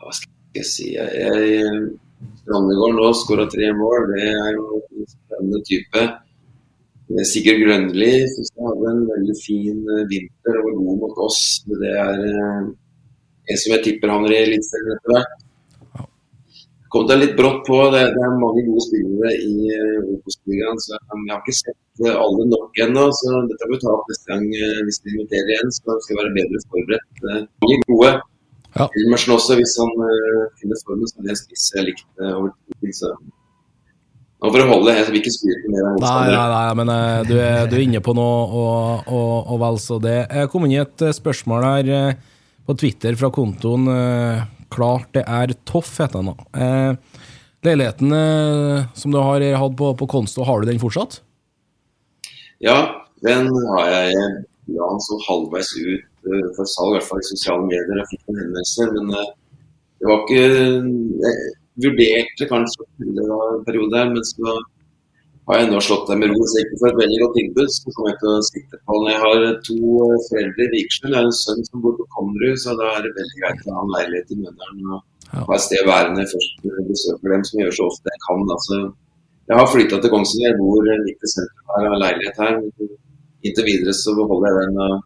Hva 0.00 0.16
skal 0.18 0.58
jeg 0.58 0.70
si 0.70 0.88
jeg, 0.96 1.92
Strandegård 2.44 2.98
nå 2.98 3.08
skåra 3.16 3.46
tre 3.52 3.70
mål. 3.76 4.10
Det 4.12 4.26
er 4.28 4.50
jo 4.56 4.80
en 4.82 5.08
spennende 5.08 5.60
type. 5.68 6.02
Eh, 7.12 7.24
Sigurd 7.28 7.60
Grønli 7.62 8.12
synes 8.32 8.50
jeg 8.50 8.66
hadde 8.68 8.92
en 8.92 9.02
veldig 9.10 9.36
fin 9.40 9.80
eh, 9.94 10.04
vinter 10.12 10.58
og 10.58 10.68
var 10.68 10.76
god 10.78 11.00
mot 11.02 11.18
oss. 11.26 11.40
Det 11.68 11.90
er 11.92 12.22
eh, 12.28 12.68
en 13.52 13.60
som 13.60 13.74
jeg 13.74 13.84
tipper 13.86 14.12
havner 14.12 14.32
i 14.32 14.42
Eliteserien 14.46 14.94
etter 14.96 15.14
hvert. 15.14 15.43
Kom 16.94 17.08
det 17.10 17.16
litt 17.18 17.34
brått 17.38 17.64
på. 17.66 17.78
Det, 17.90 18.02
det 18.14 18.22
er 18.22 18.36
mange 18.38 18.62
gode 18.68 18.84
spillere 18.86 19.32
i 19.34 19.54
uh, 19.66 20.12
Obos-ligaen. 20.14 20.78
så 20.84 20.94
Jeg 20.94 21.32
har 21.32 21.40
ikke 21.42 21.56
sett 21.58 22.04
eh, 22.06 22.14
alle 22.14 22.46
nok 22.52 22.82
ennå. 22.86 23.08
så 23.18 23.40
Dette 23.50 23.68
må 23.68 23.74
vi 23.74 23.82
ta 23.82 23.94
opp 23.96 24.10
neste 24.12 24.30
gang 24.30 24.46
eh, 24.54 24.82
hvis 24.86 25.02
vi 25.02 25.16
inviterer 25.16 25.54
igjen. 25.56 25.74
så 25.74 25.98
skal 26.04 26.14
vi 26.14 26.20
være 26.22 26.34
bedre 26.38 26.62
forberedt. 26.70 27.24
Eh, 27.32 27.40
Mange 27.66 27.80
gode. 27.90 28.12
Ja. 28.74 28.88
Hilmersen 28.94 29.34
også, 29.36 29.58
hvis 29.58 29.74
han 29.78 29.90
uh, 30.02 30.44
finner 30.58 30.78
formen, 30.86 31.06
så 31.10 31.20
er 31.20 31.26
det 31.28 31.34
en 31.36 31.42
spiss 31.44 31.66
jeg 31.76 31.88
likte 31.92 32.30
over 32.34 32.54
tid. 32.80 32.94
så 32.98 33.12
nå 34.44 34.50
får 34.52 34.60
det 34.60 34.68
holde. 34.68 34.92
Jeg 34.92 35.04
vil 35.08 35.20
ikke 35.22 35.32
skryte 35.32 35.70
mer 35.72 35.86
av 35.88 36.00
Nei, 36.02 36.24
nei, 36.28 36.48
nei, 36.52 36.72
men 36.76 36.90
eh, 36.92 37.20
du 37.24 37.34
er, 37.40 37.62
du 37.70 37.78
er 37.78 37.84
inne 37.86 38.02
på 38.04 38.12
noe, 38.16 38.42
og, 38.44 39.06
og, 39.08 39.36
og 39.54 39.60
vel 39.62 39.78
så 39.80 39.96
det. 40.04 40.18
Jeg 40.28 40.50
kom 40.52 40.66
inn 40.66 40.74
i 40.74 40.82
et 40.82 41.04
eh, 41.06 41.14
spørsmål 41.16 41.64
her 41.64 41.92
eh, 41.96 42.18
på 42.68 42.76
Twitter 42.76 43.16
fra 43.16 43.30
kontoen 43.32 43.88
eh, 43.88 44.42
Klart 44.72 45.12
det 45.16 45.24
er 45.26 45.52
toff, 45.68 45.96
heter 46.00 46.22
den. 46.22 46.32
da. 46.32 46.64
Eh, 46.64 47.30
leiligheten 47.64 48.12
eh, 48.12 48.88
som 48.94 49.12
du 49.14 49.20
har 49.20 49.44
hatt 49.60 49.76
på, 49.76 49.92
på 49.98 50.08
Konsto, 50.10 50.44
har 50.44 50.60
du 50.60 50.68
den 50.68 50.82
fortsatt? 50.82 51.20
Ja, 52.64 52.78
den 53.24 53.50
har 53.72 53.88
jeg 53.90 54.44
la 54.72 54.86
den 54.90 55.02
så 55.04 55.18
halvveis 55.26 55.70
ut 55.76 56.04
uh, 56.24 56.46
for 56.56 56.68
salg, 56.68 56.94
i 56.94 56.98
hvert 56.98 57.08
fall 57.08 57.20
i 57.20 57.26
sosiale 57.28 57.66
medier. 57.66 57.98
Jeg 58.00 58.10
fikk 58.12 58.22
en 58.22 58.38
henvendelser, 58.40 58.94
men 58.96 59.10
uh, 59.12 59.26
det 60.00 60.08
var 60.10 60.22
ikke 60.24 60.44
Jeg 61.24 61.42
vurderte 61.84 62.48
kanskje 62.48 62.86
en 63.02 63.64
periode, 63.66 64.04
men 64.12 64.24
så 64.28 64.54
har 65.48 65.60
jeg 65.60 65.70
nå 65.70 65.80
slått 65.84 66.08
deg 66.08 66.20
med 66.20 66.32
ro. 66.32 66.44
Så 66.48 66.58
jeg 66.58 66.66
ikke 66.66 66.80
får 66.82 66.90
et 66.90 67.00
veldig 67.02 67.20
godt 67.22 67.34
tilbud, 67.38 67.72
så 67.74 67.94
kommer 67.94 68.10
jeg 68.12 68.18
til 68.22 68.30
å 68.32 68.44
sitte 68.48 68.80
på 68.80 68.98
den. 68.98 69.10
Jeg 69.12 69.22
har 69.24 69.46
to 69.68 69.78
eh, 70.06 70.20
foreldre 70.28 70.66
i 70.66 70.70
Vikersund, 70.74 71.10
jeg 71.10 71.18
har 71.20 71.30
en 71.30 71.38
sønn 71.40 71.64
som 71.68 71.84
bor 71.84 71.96
på 72.00 72.08
Konnerud, 72.16 72.60
så 72.62 72.76
da 72.80 72.90
er 72.94 73.06
det 73.06 73.14
veldig 73.20 73.40
greit 73.42 73.64
å 73.64 73.78
ha 73.78 73.84
en 73.84 73.94
leilighet 73.96 74.34
i 74.34 74.40
mønneren, 74.40 74.84
og 74.94 75.40
ha 75.50 75.56
et 75.58 75.64
sted 75.66 75.88
værende 75.88 76.28
først 76.32 76.68
jeg 76.68 76.86
besøker 76.90 77.34
dem, 77.34 77.48
som 77.48 77.60
jeg 77.60 77.68
gjør 77.68 77.78
så 77.78 77.88
ofte 77.92 78.14
jeg 78.14 78.22
kan. 78.26 78.44
Altså, 78.56 78.82
jeg 79.50 79.60
har 79.60 79.72
flytta 79.72 79.98
til 80.00 80.14
Kongsvinger, 80.14 80.52
jeg 80.52 80.60
bor 80.62 80.92
litt 81.08 81.26
i 81.28 81.32
sentrum 81.34 81.74
her, 81.74 81.90
har 81.92 82.04
leilighet 82.06 82.40
her. 82.44 82.60
Inntil 83.44 83.68
videre 83.68 83.92
så 83.96 84.14
beholder 84.16 84.48
jeg 84.48 84.70
den. 84.72 85.02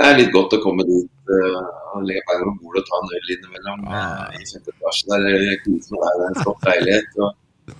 Det 0.00 0.08
er 0.08 0.16
litt 0.18 0.32
godt 0.34 0.56
å 0.56 0.62
komme 0.64 0.86
dit 0.88 1.30
og 1.30 2.06
legge 2.06 2.22
beina 2.28 2.46
på 2.48 2.64
bordet 2.64 2.82
og 2.82 2.88
ta 2.88 2.98
en 2.98 3.12
øl 3.18 3.32
innimellom 3.34 3.84
eh, 3.90 4.38
i 4.40 4.46
femte 4.48 4.72
etasje. 4.74 5.06
Der 5.10 5.60
koser 5.64 5.94
meg 5.94 6.02
der. 6.02 6.16
Det 6.16 6.24
er 6.24 6.30
en 6.30 6.40
flott 6.40 6.66
leilighet. 6.66 7.18
og 7.20 7.74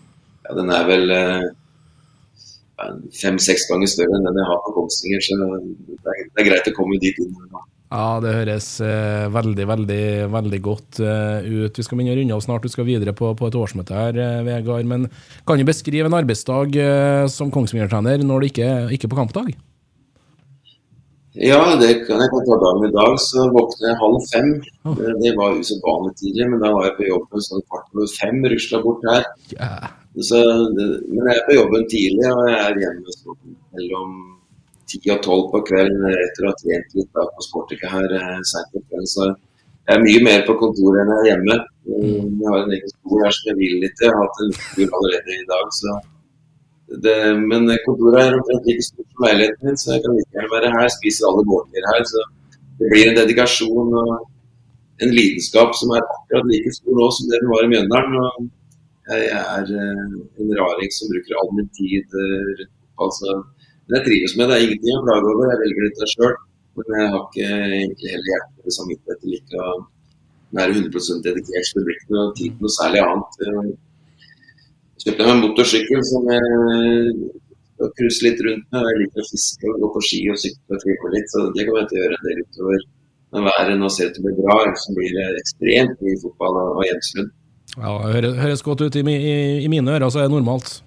ja, 0.44 0.54
Den 0.58 0.72
er 0.74 0.86
vel 0.88 1.14
eh, 1.14 1.48
fem-seks 3.16 3.68
ganger 3.70 3.90
større 3.90 4.16
enn 4.16 4.28
den 4.28 4.40
jeg 4.40 4.48
har 4.52 4.62
på 4.64 4.76
Kongsvinger, 4.78 5.26
så 5.26 5.38
det 5.40 6.00
er, 6.00 6.24
det 6.24 6.42
er 6.42 6.48
greit 6.48 6.72
å 6.72 6.76
komme 6.76 7.00
dit 7.02 7.20
inn. 7.22 7.36
Ja, 7.90 8.20
det 8.22 8.36
høres 8.36 8.66
eh, 8.86 9.24
veldig, 9.34 9.64
veldig 9.66 10.02
veldig 10.30 10.60
godt 10.62 11.00
eh, 11.02 11.42
ut. 11.42 11.74
Vi 11.74 11.82
skal 11.82 11.98
begynne 11.98 12.14
å 12.14 12.18
runde 12.20 12.36
av 12.36 12.44
snart. 12.44 12.62
Du 12.62 12.70
skal 12.70 12.86
videre 12.86 13.14
på, 13.18 13.32
på 13.34 13.48
et 13.50 13.56
årsmøte 13.58 13.96
her, 13.96 14.14
eh, 14.14 14.44
Vegard. 14.46 14.86
Men 14.86 15.08
kan 15.48 15.58
du 15.58 15.66
beskrive 15.66 16.06
en 16.06 16.14
arbeidsdag 16.20 16.78
eh, 16.78 17.24
som 17.34 17.50
Kongsvinger-trener 17.50 18.22
når 18.22 18.46
du 18.46 18.48
ikke, 18.52 18.70
er 18.86 19.10
på 19.10 19.18
kampdag? 19.18 19.50
Ja, 21.34 21.74
det 21.78 22.06
kan 22.06 22.22
jeg 22.22 22.30
kan 22.30 22.46
ta 22.46 22.60
dagen 22.62 22.86
i 22.86 22.92
dag. 22.94 23.18
Så 23.26 23.48
våkner 23.58 23.90
jeg 23.90 24.00
halv 24.04 24.22
fem. 24.30 24.52
Oh. 24.86 24.94
Det, 24.94 25.16
det 25.24 25.34
var 25.38 25.58
usedvanlig 25.58 26.14
tidlig, 26.22 26.46
men 26.52 26.62
da 26.62 26.70
var 26.76 26.86
jeg 26.86 26.96
på 27.00 27.10
jobben 27.10 27.48
sånn 27.48 27.66
kvart 27.66 27.90
over 27.90 28.14
fem. 28.14 28.38
Rusla 28.54 28.84
bort 28.86 29.10
her. 29.10 29.26
Ja. 29.56 29.74
Så, 30.18 30.38
men 31.06 31.28
jeg 31.28 31.36
er 31.38 31.46
på 31.46 31.54
jobben 31.54 31.86
tidlig, 31.90 32.26
og 32.26 32.48
jeg 32.50 32.58
er 32.58 32.78
hjemme 32.82 33.14
sånn 33.14 33.54
mellom 33.76 34.14
ti 34.90 34.98
og 35.14 35.20
tolv 35.22 35.44
på 35.52 35.60
kvelden 35.68 36.02
etter 36.10 36.46
å 36.46 36.50
ha 36.50 36.58
trent 36.58 36.96
litt 36.98 37.10
da, 37.14 37.26
på 37.30 37.46
Sportica 37.46 37.92
her 37.92 38.14
seint 38.50 38.72
på 38.74 38.82
kvelden. 38.88 39.10
Så 39.12 39.28
jeg 39.30 39.94
er 39.96 40.02
mye 40.02 40.22
mer 40.26 40.42
på 40.48 40.56
kontoret 40.58 41.02
enn 41.04 41.12
jeg 41.14 41.20
er 41.20 41.28
hjemme. 41.30 41.58
Um, 41.90 42.26
Jeg 42.40 42.50
har 42.50 42.64
en 42.64 42.74
egen 42.76 42.92
skole 42.94 43.22
her 43.26 43.36
som 43.36 43.50
jeg 43.52 43.58
vil 43.60 43.78
litt 43.84 43.96
til. 43.98 44.08
Jeg 44.08 44.16
har 44.16 44.26
hatt 44.26 44.42
en 44.44 44.52
tur 44.58 44.98
allerede 44.98 45.36
i 45.36 45.46
dag. 45.52 45.72
så 45.78 45.94
det, 47.06 47.16
men 47.38 47.70
kontoret 47.86 48.18
er 48.18 48.36
omtrent 48.36 48.66
like 48.66 48.82
stort 48.82 49.06
som 49.06 49.24
leiligheten 49.28 49.68
min, 49.68 49.78
så 49.78 49.92
jeg 49.94 50.04
kan 50.04 50.16
like 50.16 50.36
gjerne 50.36 50.54
være 50.56 50.70
her. 50.74 50.92
Spiser 50.98 51.30
alle 51.30 51.46
måltider 51.46 51.90
her. 51.92 52.06
Så 52.12 52.24
det 52.80 52.90
blir 52.92 53.10
en 53.10 53.18
dedikasjon 53.20 53.98
og 54.02 54.14
en 55.04 55.12
lidenskap 55.18 55.76
som 55.78 55.94
er 55.96 56.02
akkurat 56.02 56.48
like 56.50 56.72
stor 56.76 56.98
nå 56.98 57.10
som 57.14 57.30
det 57.30 57.38
den 57.42 57.52
var 57.54 57.66
i 57.66 57.70
Mjøndalen. 57.72 58.50
Jeg 59.10 59.30
er 59.34 59.72
eh, 59.82 60.12
en 60.42 60.52
raring 60.60 60.92
som 60.94 61.10
bruker 61.10 61.38
all 61.40 61.50
min 61.56 61.70
tid 61.78 62.14
eh, 62.22 62.50
rundt 62.60 62.76
fotball. 63.06 63.40
Men 63.86 63.96
jeg 63.96 64.06
trives 64.06 64.36
med 64.38 64.46
det. 64.46 64.54
Det 64.54 64.58
er 64.58 64.66
ingenting 64.68 64.92
jeg 64.92 65.06
klage 65.08 65.32
over. 65.32 65.50
Jeg 65.50 65.62
velger 65.64 65.86
dette 65.88 66.10
sjøl. 66.14 66.36
Men 66.78 66.96
jeg 66.96 67.10
har 67.12 67.22
ikke 67.26 67.48
egentlig 67.80 68.12
heller 68.14 68.30
hjertet 68.30 68.62
eller 68.62 68.76
samvittighet 68.78 69.22
til 69.24 69.36
ikke 69.40 69.64
å 69.66 69.72
være 70.58 70.76
100 70.76 71.22
dedikert. 71.26 71.70
til 71.72 71.86
det 71.88 72.20
og 72.22 72.36
tid 72.38 72.54
til 72.54 72.64
noe 72.64 72.76
særlig 72.78 73.02
annet. 73.06 73.40
Jeg 73.40 75.04
kjøpte 75.04 75.26
meg 75.26 75.34
en 75.34 75.44
motorsykkel 75.44 76.06
som 76.12 76.30
jeg 76.30 76.44
cruise 77.96 78.24
litt 78.26 78.40
rundt 78.46 78.66
med. 78.70 78.86
Jeg 78.86 79.02
liker 79.02 79.22
å 79.22 79.28
fiske 79.30 79.72
og 79.72 79.82
gå 79.82 79.90
på 79.96 80.04
ski 80.06 80.22
og 80.32 80.40
sykle 80.44 80.76
og 80.76 80.82
trippe 80.84 81.12
litt, 81.14 81.28
så 81.32 81.44
det 81.56 81.66
kommer 81.66 81.82
jeg 81.82 81.90
til 81.90 82.00
gjøre 82.04 82.18
en 82.18 82.26
del 82.28 82.42
utover. 82.44 82.86
Men 83.30 83.46
været 83.46 83.78
nå 83.80 83.90
ser 83.94 84.10
ut 84.10 84.16
til 84.16 84.22
å 84.22 84.26
bli 84.26 84.36
bra, 84.40 84.56
ellers 84.64 84.86
blir 84.96 85.12
det 85.16 85.26
ekstremt 85.40 86.02
mye 86.04 86.22
fotball 86.24 86.58
og 86.62 86.82
Hjemslund. 86.88 87.30
Ja, 87.78 87.90
det 88.20 88.32
høres, 88.40 88.62
godt 88.66 88.80
ut 88.82 88.96
i, 88.98 89.02
i, 89.06 89.34
i 89.64 89.68
mine 89.70 89.92
ører, 89.94 90.10
så 90.10 90.18
er 90.22 90.28
det 90.28 90.34
normalt. 90.34 90.80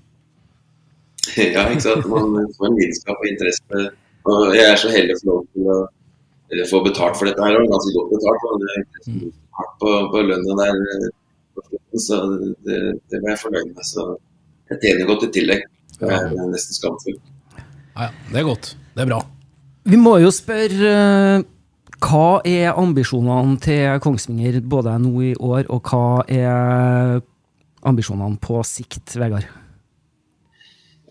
ja, 1.56 1.68
ikke 1.72 1.86
sant. 1.86 2.08
Man 2.12 2.50
får 2.58 2.68
en 2.70 2.80
lidenskap 2.80 3.22
og 3.24 3.28
interesse. 3.30 3.84
Og 4.28 4.56
jeg 4.56 4.66
er 4.72 4.80
så 4.80 4.92
heldig 4.92 5.16
å 5.16 5.22
få 5.22 5.30
lov 5.32 5.46
til 6.52 6.64
å 6.64 6.68
få 6.70 6.82
betalt 6.86 7.18
for 7.20 7.28
dette 7.30 7.44
her, 7.44 7.56
og 7.60 7.72
ganske 7.72 7.94
godt 7.98 8.12
betalt. 8.18 8.48
Og 8.50 8.64
det 8.64 8.74
er 8.76 8.84
hardt 9.60 9.76
på, 9.84 9.94
på 10.14 10.24
lønna 10.30 10.58
der. 10.60 10.82
eh, 10.98 11.10
Så 12.04 12.20
det, 12.66 12.78
det 13.12 13.22
var 13.24 13.34
jeg 13.36 13.42
fornøyd 13.46 13.72
med. 13.72 13.86
Så 13.88 14.08
jeg 14.74 14.82
tjener 14.84 15.10
godt 15.12 15.28
i 15.28 15.32
tillegg. 15.40 15.66
Det 16.00 16.10
er 16.12 16.32
nesten 16.52 16.76
skamfullt. 16.80 17.24
Ja, 17.94 18.08
ja, 18.08 18.12
det 18.34 18.40
er 18.42 18.48
godt. 18.48 18.72
Det 18.98 19.06
er 19.06 19.10
bra. 19.12 19.22
Vi 19.92 20.00
må 20.00 20.18
jo 20.24 20.32
spørre 20.34 20.94
eh, 20.94 21.44
hva 22.04 22.42
er 22.48 22.76
ambisjonene 22.80 23.60
til 23.64 24.00
Kongsvinger 24.04 24.60
både 24.70 24.96
nå 25.02 25.12
i 25.24 25.34
år, 25.40 25.68
og 25.72 25.90
hva 25.90 26.24
er 26.28 27.22
ambisjonene 27.88 28.40
på 28.44 28.60
sikt, 28.68 29.16
Vegard? 29.20 29.48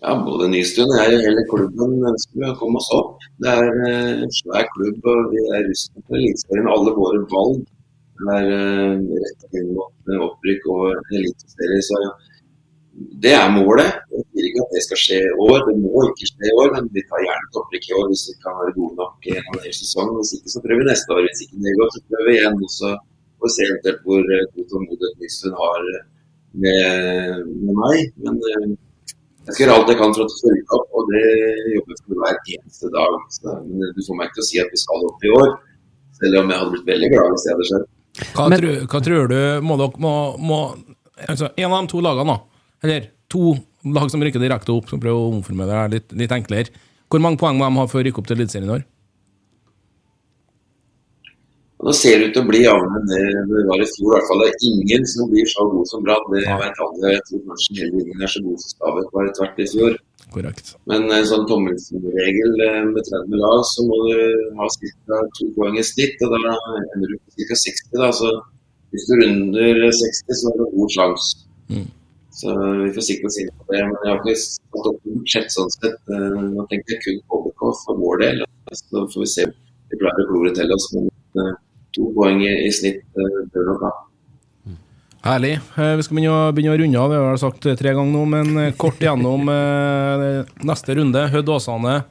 Ja, 0.03 0.17
både 0.19 0.49
Nystuen 0.51 0.91
og 0.91 0.99
jeg 0.99 1.15
og 1.15 1.25
hele 1.29 1.43
klubben 1.47 1.93
ønsker 2.09 2.49
å 2.49 2.55
komme 2.59 2.81
oss 2.81 2.89
opp. 2.95 3.23
Det 3.39 3.51
er 3.53 3.69
eh, 3.87 4.23
en 4.25 4.33
svær 4.35 4.67
klubb, 4.73 4.99
og 5.07 5.31
vi 5.31 5.45
er 5.55 5.63
rustet 5.69 6.03
på 6.09 6.17
Eliteserien. 6.19 6.67
Alle 6.73 6.95
våre 6.97 7.21
valg 7.31 7.61
er 8.33 8.49
rett 8.49 9.21
rettet 9.23 9.59
inn 9.61 9.71
mot 9.77 10.11
eh, 10.11 10.19
opprykk 10.27 10.67
og 10.75 11.15
eliteserie. 11.15 12.11
Det 12.93 13.31
er 13.33 13.49
målet. 13.49 13.95
Jeg 14.13 14.23
sier 14.29 14.47
ikke 14.49 14.63
at 14.65 14.73
det 14.75 14.81
skal 14.85 14.99
skje 15.01 15.17
i 15.25 15.31
år, 15.47 15.63
det 15.67 15.73
må 15.81 16.03
ikke 16.11 16.27
skje 16.29 16.49
i 16.49 16.53
år. 16.61 16.67
Men 16.75 16.89
vi 16.93 17.01
tar 17.09 17.23
gjerne 17.25 17.47
et 17.47 17.57
opprykk 17.61 17.87
i 17.89 17.95
år 17.99 18.05
hvis 18.11 18.25
vi 18.29 18.35
kan 18.43 18.57
være 18.59 18.75
gode 18.77 18.95
nok 19.01 19.27
i 19.29 19.33
en 19.39 19.49
av 19.49 19.59
deres 19.63 19.79
sesong. 19.81 20.11
Hvis 20.19 20.33
ikke 20.37 20.53
så 20.53 20.61
prøver 20.65 20.83
vi 20.83 20.89
neste 20.91 21.15
år. 21.15 21.25
Hvis 21.25 21.41
ikke 21.47 21.61
det 21.65 21.75
går, 21.79 21.89
så 21.95 22.03
prøver 22.11 22.29
vi 22.29 22.35
igjen. 22.37 22.59
Og 22.67 22.71
så 22.77 22.91
får 23.37 23.49
vi 23.49 23.53
se 23.55 23.67
eventuelt 23.69 24.05
hvor 24.05 24.33
eh, 24.37 24.45
god 24.53 24.67
tålmodighet 24.73 25.23
Nystuen 25.23 25.57
har 25.63 25.89
eh, 25.93 26.03
med, 26.63 27.49
med 27.65 27.81
meg. 27.81 28.13
Men 28.27 28.39
eh, 28.51 28.69
jeg 29.43 29.51
skal 29.55 29.63
gjøre 29.65 29.79
alt 29.79 29.89
jeg 29.91 29.99
kan 29.99 30.13
for 30.15 30.23
at 30.23 30.31
du 30.31 30.37
skal 30.39 30.53
rykke 30.55 30.77
opp, 30.77 30.93
og 30.95 31.09
det 31.11 31.25
jobber 31.73 31.91
jeg 31.97 32.01
for 32.05 32.21
hver 32.21 32.37
eneste 32.55 32.93
dag. 32.93 33.19
Så, 33.35 33.57
men 33.73 33.89
du 33.97 34.01
får 34.05 34.19
meg 34.21 34.29
ikke 34.29 34.37
til 34.37 34.45
å 34.45 34.49
si 34.51 34.61
at 34.63 34.71
vi 34.77 34.83
skal 34.85 35.09
opp 35.09 35.25
i 35.27 35.33
år, 35.41 35.49
selv 36.21 36.39
om 36.39 36.53
jeg 36.53 36.61
hadde 36.61 36.73
blitt 36.77 36.89
veldig 36.93 37.09
glad 37.17 37.33
hvis 37.33 37.45
det 37.47 37.55
hadde 37.55 37.69
skjedd. 37.71 37.89
Hva, 38.37 38.45
Men- 38.53 38.61
tror, 38.61 38.75
hva 38.93 38.99
tror 39.09 39.31
du 39.33 39.39
må 39.65 39.75
dere 39.81 40.03
må, 40.05 40.13
må 40.37 40.57
altså, 41.25 41.49
En 41.57 41.71
av 41.73 41.79
de 41.81 41.89
to 41.89 42.01
lagene, 42.05 42.35
da, 42.37 42.52
eller 42.83 43.11
to 43.31 43.55
lag 43.95 44.11
som 44.11 44.23
rykker 44.23 44.41
direkte 44.41 44.73
opp, 44.73 44.89
som 44.91 45.01
prøver 45.01 45.19
å 45.19 45.31
omforme 45.33 45.67
det 45.67 45.83
litt, 45.95 46.17
litt 46.23 46.33
enklere. 46.35 46.71
Hvor 47.11 47.21
mange 47.23 47.39
poeng 47.41 47.59
må 47.59 47.67
de 47.67 47.79
ha 47.79 47.87
for 47.89 48.01
å 48.01 48.05
rykke 48.05 48.21
opp 48.21 48.29
til 48.29 48.39
Eliteserien 48.39 48.69
i 48.69 48.75
år? 48.79 48.83
Nå 51.83 51.91
ser 51.99 52.21
det 52.21 52.29
ut 52.29 52.37
til 52.37 52.45
å 52.45 52.47
bli 52.47 52.61
jevnere 52.63 52.99
enn 53.01 53.09
det 53.09 53.21
det 53.49 53.63
var 53.67 53.81
i 53.83 53.87
fjor. 53.91 54.05
I 54.07 54.11
hvert 54.13 54.27
fall 54.29 54.41
det 54.41 54.45
er 54.53 54.65
ingen 54.69 55.07
som 55.11 55.27
blir 55.31 55.49
så 55.51 55.65
god 55.67 55.89
som 55.89 56.05
Brann. 56.05 56.29
Det 56.31 56.43
vet 56.61 56.79
alle. 56.85 57.11
Jeg 57.11 57.23
tror 57.27 57.41
kanskje 57.49 57.75
heller 57.81 58.05
ingen 58.05 58.23
er 58.23 58.31
så 58.31 58.41
god 58.45 58.61
som 58.61 58.71
Stabæk 58.73 59.09
var 59.17 59.31
tvert 59.39 59.59
i 59.59 59.67
fjor. 59.73 59.97
Korrekt. 60.33 60.71
Men 60.89 61.11
en 61.11 61.27
sånn 61.27 61.43
tommelfingerregel 61.49 62.63
eh, 62.69 62.79
med 62.87 63.09
30 63.09 63.35
lag, 63.41 63.65
så 63.67 63.83
må 63.89 63.99
du 64.05 64.21
ha 64.61 64.69
ca. 64.79 65.19
to 65.35 65.49
poeng 65.57 65.75
i 65.81 65.83
snitt. 65.89 66.23
Og 66.23 66.37
da 66.37 66.55
ender 66.95 67.11
du 67.11 67.17
på 67.19 67.49
ca. 67.51 67.59
60. 67.65 67.91
da, 67.99 68.09
så 68.21 68.31
Hvis 68.93 69.07
du 69.09 69.13
runder 69.19 69.83
60, 69.89 70.39
så 70.39 70.49
er 70.53 70.57
det 70.61 70.71
god 70.77 70.95
sjanse. 70.95 71.45
Mm. 71.73 71.87
Så 72.33 72.53
vi 72.81 72.89
får 72.95 73.05
sikkert 73.05 73.33
si 73.35 73.43
på 73.49 73.67
det. 73.69 73.81
Men 73.85 73.97
jeg 74.01 74.09
har 74.09 74.21
ikke 74.23 74.37
satt 74.41 74.87
opp 74.89 75.03
budsjett 75.05 75.51
sånn 75.53 75.69
sett. 75.75 75.99
Eh, 76.09 76.39
Nå 76.55 76.65
tenker 76.71 76.95
jeg 76.95 77.03
kun 77.05 77.19
på 77.29 77.41
KBK 77.43 77.65
for 77.83 77.99
vår 78.01 78.23
del. 78.23 78.41
Så 78.73 79.03
får 79.13 79.21
vi 79.25 79.29
se. 79.35 79.45
Vi 79.91 79.99
klarer 80.01 80.23
å 80.25 80.31
klore 80.31 80.53
til 80.57 80.73
oss. 80.73 80.87
Men 80.95 81.11
eh, 81.43 81.51
to 81.93 82.07
poeng 82.15 82.41
i, 82.41 82.71
snitt 82.73 83.03
eh, 83.21 83.37
bør 83.53 83.69
nok 83.69 83.85
ha. 83.85 83.91
Herlig. 85.23 85.53
Eh, 85.77 85.93
Vi 85.99 86.03
skal 86.07 86.17
begynne 86.17 86.33
å, 86.33 86.49
begynne 86.57 86.73
å 86.73 86.79
runde 86.81 87.03
av, 87.03 87.13
det 87.13 87.19
har 87.21 87.29
jeg 87.37 87.43
sagt 87.45 87.69
tre 87.79 87.93
ganger 87.95 88.11
nå, 88.17 88.23
men 88.33 88.73
kort 88.81 88.99
igjennom 88.99 89.45
neste 90.67 90.97
runde. 90.97 91.27
Hødd 91.37 91.53
Åsane. 91.53 92.01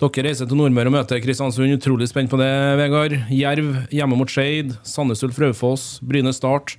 Dere 0.00 0.22
reiser 0.30 0.48
til 0.48 0.56
Nordmøre 0.56 0.88
og 0.88 0.94
møter 0.94 1.18
Kristiansund. 1.20 1.74
Utrolig 1.76 2.06
spent 2.08 2.30
på 2.32 2.38
det, 2.40 2.48
Vegard. 2.80 3.18
Jerv 3.34 3.82
hjemme 3.92 4.16
mot 4.16 4.30
Skeid. 4.32 4.76
Sandnes 4.86 5.20
Ulf 5.26 5.36
Raufoss. 5.42 5.88
Bryne 6.00 6.32
Start. 6.32 6.76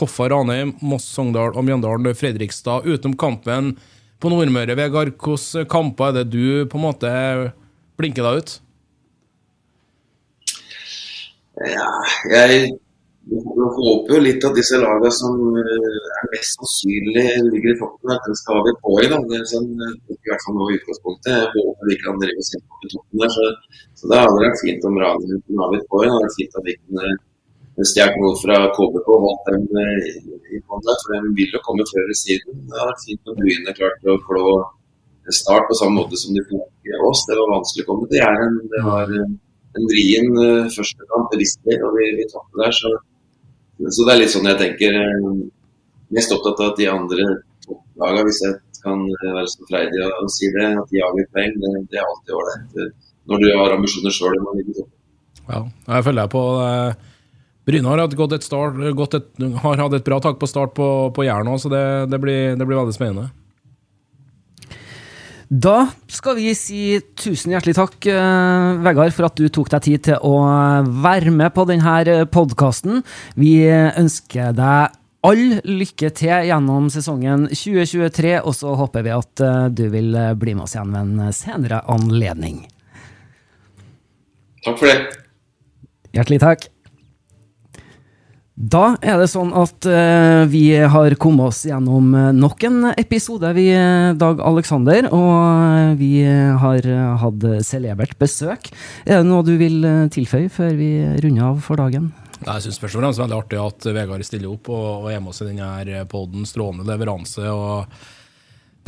Koffa 0.00 0.30
Ranheim. 0.32 0.74
Moss 0.80 1.06
Sogndal 1.12 1.52
og 1.52 1.66
Mjøndalen 1.66 2.16
Fredrikstad. 2.16 2.88
Utenom 2.88 3.18
kampen 3.20 3.74
på 4.20 4.32
Nordmøre, 4.32 4.76
Vegard, 4.76 5.14
hvilke 5.16 5.64
kamper 5.70 6.10
er 6.10 6.18
det 6.18 6.26
du 6.32 6.68
på 6.68 6.76
en 6.76 6.84
måte 6.84 7.10
blinker 8.00 8.26
deg 8.26 8.42
ut? 8.42 8.52
Ja, 11.60 11.88
jeg 12.32 12.70
håper 13.30 14.14
jo 14.16 14.20
litt 14.24 14.44
at 14.48 14.56
disse 14.56 14.78
lagene 14.80 15.10
som 15.12 15.40
eh, 15.60 15.96
er 16.20 16.28
mest 16.34 16.56
sannsynlig 16.56 17.24
ligger 17.48 17.74
i 17.74 17.78
toppen, 17.80 18.12
at 18.14 18.28
de 18.28 18.36
skal 18.40 18.60
ha 18.60 18.66
litt 18.66 18.80
i. 18.80 19.08
Da. 19.12 19.18
Det 19.28 19.40
er 19.40 19.48
sånn, 19.52 19.68
eh, 19.86 19.96
i 20.16 20.30
hvert 20.30 20.44
fall 20.46 20.56
nå 20.56 20.68
i 20.68 20.78
utgangspunktet. 20.78 21.32
Jeg 21.36 21.50
håper 21.56 21.90
de 21.90 21.98
kan 22.04 22.22
drive 22.22 22.46
seg 22.48 22.64
på 22.64 22.80
i 22.84 22.92
toppen 22.94 23.24
der. 23.24 23.34
Så, 23.36 23.82
så 24.00 24.12
det 24.12 24.22
hadde 24.22 24.44
vært 24.44 24.62
fint 24.64 24.88
om 24.88 25.00
Ranheim 25.00 25.42
kunne 25.44 25.66
ha 25.66 25.74
litt 25.76 25.90
poeng. 25.92 26.08
Det 26.08 26.14
hadde 26.16 26.28
vært 26.28 26.40
fint 26.40 26.60
at 26.60 26.68
de 26.68 26.78
kunne 26.80 27.12
stjålet 27.88 28.18
noe 28.20 28.36
fra 28.40 28.58
KBK 28.76 29.08
og 29.14 29.24
holdt 29.26 29.48
dem 29.50 29.80
eh, 29.84 30.10
i 30.56 30.60
bånn 30.66 30.84
for 30.84 31.14
de 31.14 31.32
vil 31.38 31.54
jo 31.54 31.62
komme 31.66 31.86
før 31.88 32.02
eller 32.04 32.18
siden. 32.18 32.60
Det 32.68 32.76
er 32.76 32.90
vært 32.90 33.06
fint 33.06 33.32
om 33.32 33.38
Bryne 33.40 33.76
klarte 33.78 34.14
å 34.14 34.20
klå 34.26 34.44
Start 35.30 35.68
på 35.68 35.76
samme 35.78 36.00
måte 36.00 36.18
som 36.18 36.34
de 36.34 36.42
fikk 36.42 36.96
oss. 37.06 37.20
Det 37.28 37.36
var 37.38 37.52
vanskelig 37.52 37.84
å 37.84 37.88
komme 37.90 38.06
til 38.10 38.18
Jæren. 38.18 38.56
Det 38.72 38.80
var 38.82 39.12
eh, 39.14 39.28
en 39.78 39.84
vrien 39.86 40.30
uh, 40.34 40.70
første 40.74 41.06
kamp, 41.12 41.28
bevisstlig, 41.30 41.76
og 41.86 41.94
vi, 41.94 42.08
vi 42.18 42.24
tapte 42.32 42.58
der. 42.58 42.72
Så, 42.74 42.90
så 43.94 44.06
det 44.08 44.14
er 44.14 44.20
litt 44.24 44.32
sånn 44.32 44.48
jeg 44.50 44.58
tenker. 44.58 44.96
eh, 44.98 45.28
Mest 46.16 46.34
opptatt 46.34 46.58
av 46.64 46.72
at 46.72 46.80
de 46.80 46.88
andre 46.90 47.26
topplagene, 47.62 48.24
hvis 48.26 48.40
jeg 48.42 48.56
kan 48.82 49.04
eh, 49.06 49.28
være 49.36 49.52
så 49.52 49.68
freidig 49.68 50.02
å, 50.08 50.24
si 50.34 50.50
det, 50.56 50.66
at 50.80 50.90
de 50.90 51.04
avgir 51.06 51.28
poeng, 51.36 51.54
det, 51.62 51.72
det 51.92 52.00
er 52.00 52.08
alltid 52.08 52.34
ålreit. 52.40 52.74
eh, 52.82 53.14
Når 53.30 53.44
du 53.44 53.48
har 53.60 53.76
ambisjoner 53.76 54.16
sjøl. 54.16 54.40
Ja, 55.46 55.62
jeg 55.62 56.08
følger 56.08 56.24
deg 56.24 56.34
på 56.34 56.44
det. 56.58 57.09
Bryne 57.70 57.86
har 57.86 58.02
hatt, 58.02 58.16
gått 58.18 58.34
et 58.34 58.46
start, 58.46 58.78
gått 58.98 59.14
et, 59.14 59.28
har 59.62 59.78
hatt 59.84 59.94
et 59.94 60.06
bra 60.06 60.18
tak 60.22 60.40
på 60.40 60.48
start 60.50 60.74
på, 60.74 60.88
på 61.14 61.26
Jæren 61.26 61.50
òg, 61.52 61.60
så 61.62 61.70
det, 61.70 61.84
det, 62.10 62.18
blir, 62.22 62.56
det 62.58 62.66
blir 62.66 62.80
veldig 62.80 62.96
spennende. 62.96 63.30
Da 65.50 65.88
skal 66.10 66.36
vi 66.38 66.52
si 66.54 67.00
tusen 67.18 67.50
hjertelig 67.50 67.74
takk, 67.74 67.96
eh, 68.06 68.80
Vegard, 68.84 69.14
for 69.14 69.26
at 69.26 69.38
du 69.38 69.48
tok 69.50 69.70
deg 69.72 69.82
tid 69.82 70.04
til 70.06 70.22
å 70.22 70.34
være 71.02 71.34
med 71.34 71.50
på 71.54 71.66
denne 71.66 72.24
podkasten. 72.30 73.02
Vi 73.34 73.56
ønsker 73.70 74.54
deg 74.54 74.98
all 75.26 75.46
lykke 75.66 76.12
til 76.16 76.46
gjennom 76.48 76.86
sesongen 76.94 77.48
2023, 77.50 78.36
og 78.40 78.54
så 78.56 78.74
håper 78.78 79.06
vi 79.06 79.14
at 79.14 79.46
eh, 79.46 79.62
du 79.74 79.88
vil 79.94 80.14
bli 80.38 80.54
med 80.54 80.66
oss 80.68 80.78
igjen 80.78 80.94
ved 80.94 81.02
en 81.02 81.38
senere 81.38 81.82
anledning. 81.90 82.62
Takk 84.66 84.78
for 84.78 84.86
det. 84.86 85.00
Hjertelig 86.14 86.42
takk. 86.46 86.70
Da 88.60 88.98
er 89.00 89.16
det 89.16 89.30
sånn 89.32 89.54
at 89.56 89.86
uh, 89.88 90.44
vi 90.52 90.66
har 90.92 91.14
kommet 91.16 91.48
oss 91.48 91.62
gjennom 91.64 92.10
eh, 92.12 92.26
nok 92.36 92.66
en 92.68 92.90
episode, 92.92 93.48
vi, 93.56 93.70
eh, 93.72 94.10
Dag 94.20 94.42
Aleksander. 94.44 95.08
Og 95.16 95.96
vi 95.96 96.20
har 96.20 96.88
hatt 97.22 97.46
celebert 97.64 98.18
besøk. 98.20 98.68
Er 99.06 99.22
det 99.22 99.30
noe 99.30 99.46
du 99.46 99.54
vil 99.60 99.80
tilføye 100.12 100.52
før 100.52 100.76
vi 100.76 100.90
runder 101.24 101.46
av 101.48 101.64
for 101.64 101.80
dagen? 101.80 102.10
Nei, 102.42 102.58
Jeg 102.58 102.66
syns 102.66 102.80
først 102.82 102.98
og 102.98 103.04
fremst 103.04 103.20
det 103.20 103.24
er 103.24 103.28
veldig 103.30 103.40
artig 103.40 103.62
at 103.64 103.88
Vegard 103.96 104.28
stiller 104.28 104.52
opp 104.52 104.68
og, 104.72 104.88
og 105.06 105.10
er 105.12 105.24
med 105.24 105.32
oss 105.32 105.40
i 105.40 105.48
denne 105.48 106.04
poden. 106.12 106.44
Strålende 106.48 106.88
leveranse. 106.88 107.48
og 107.48 108.19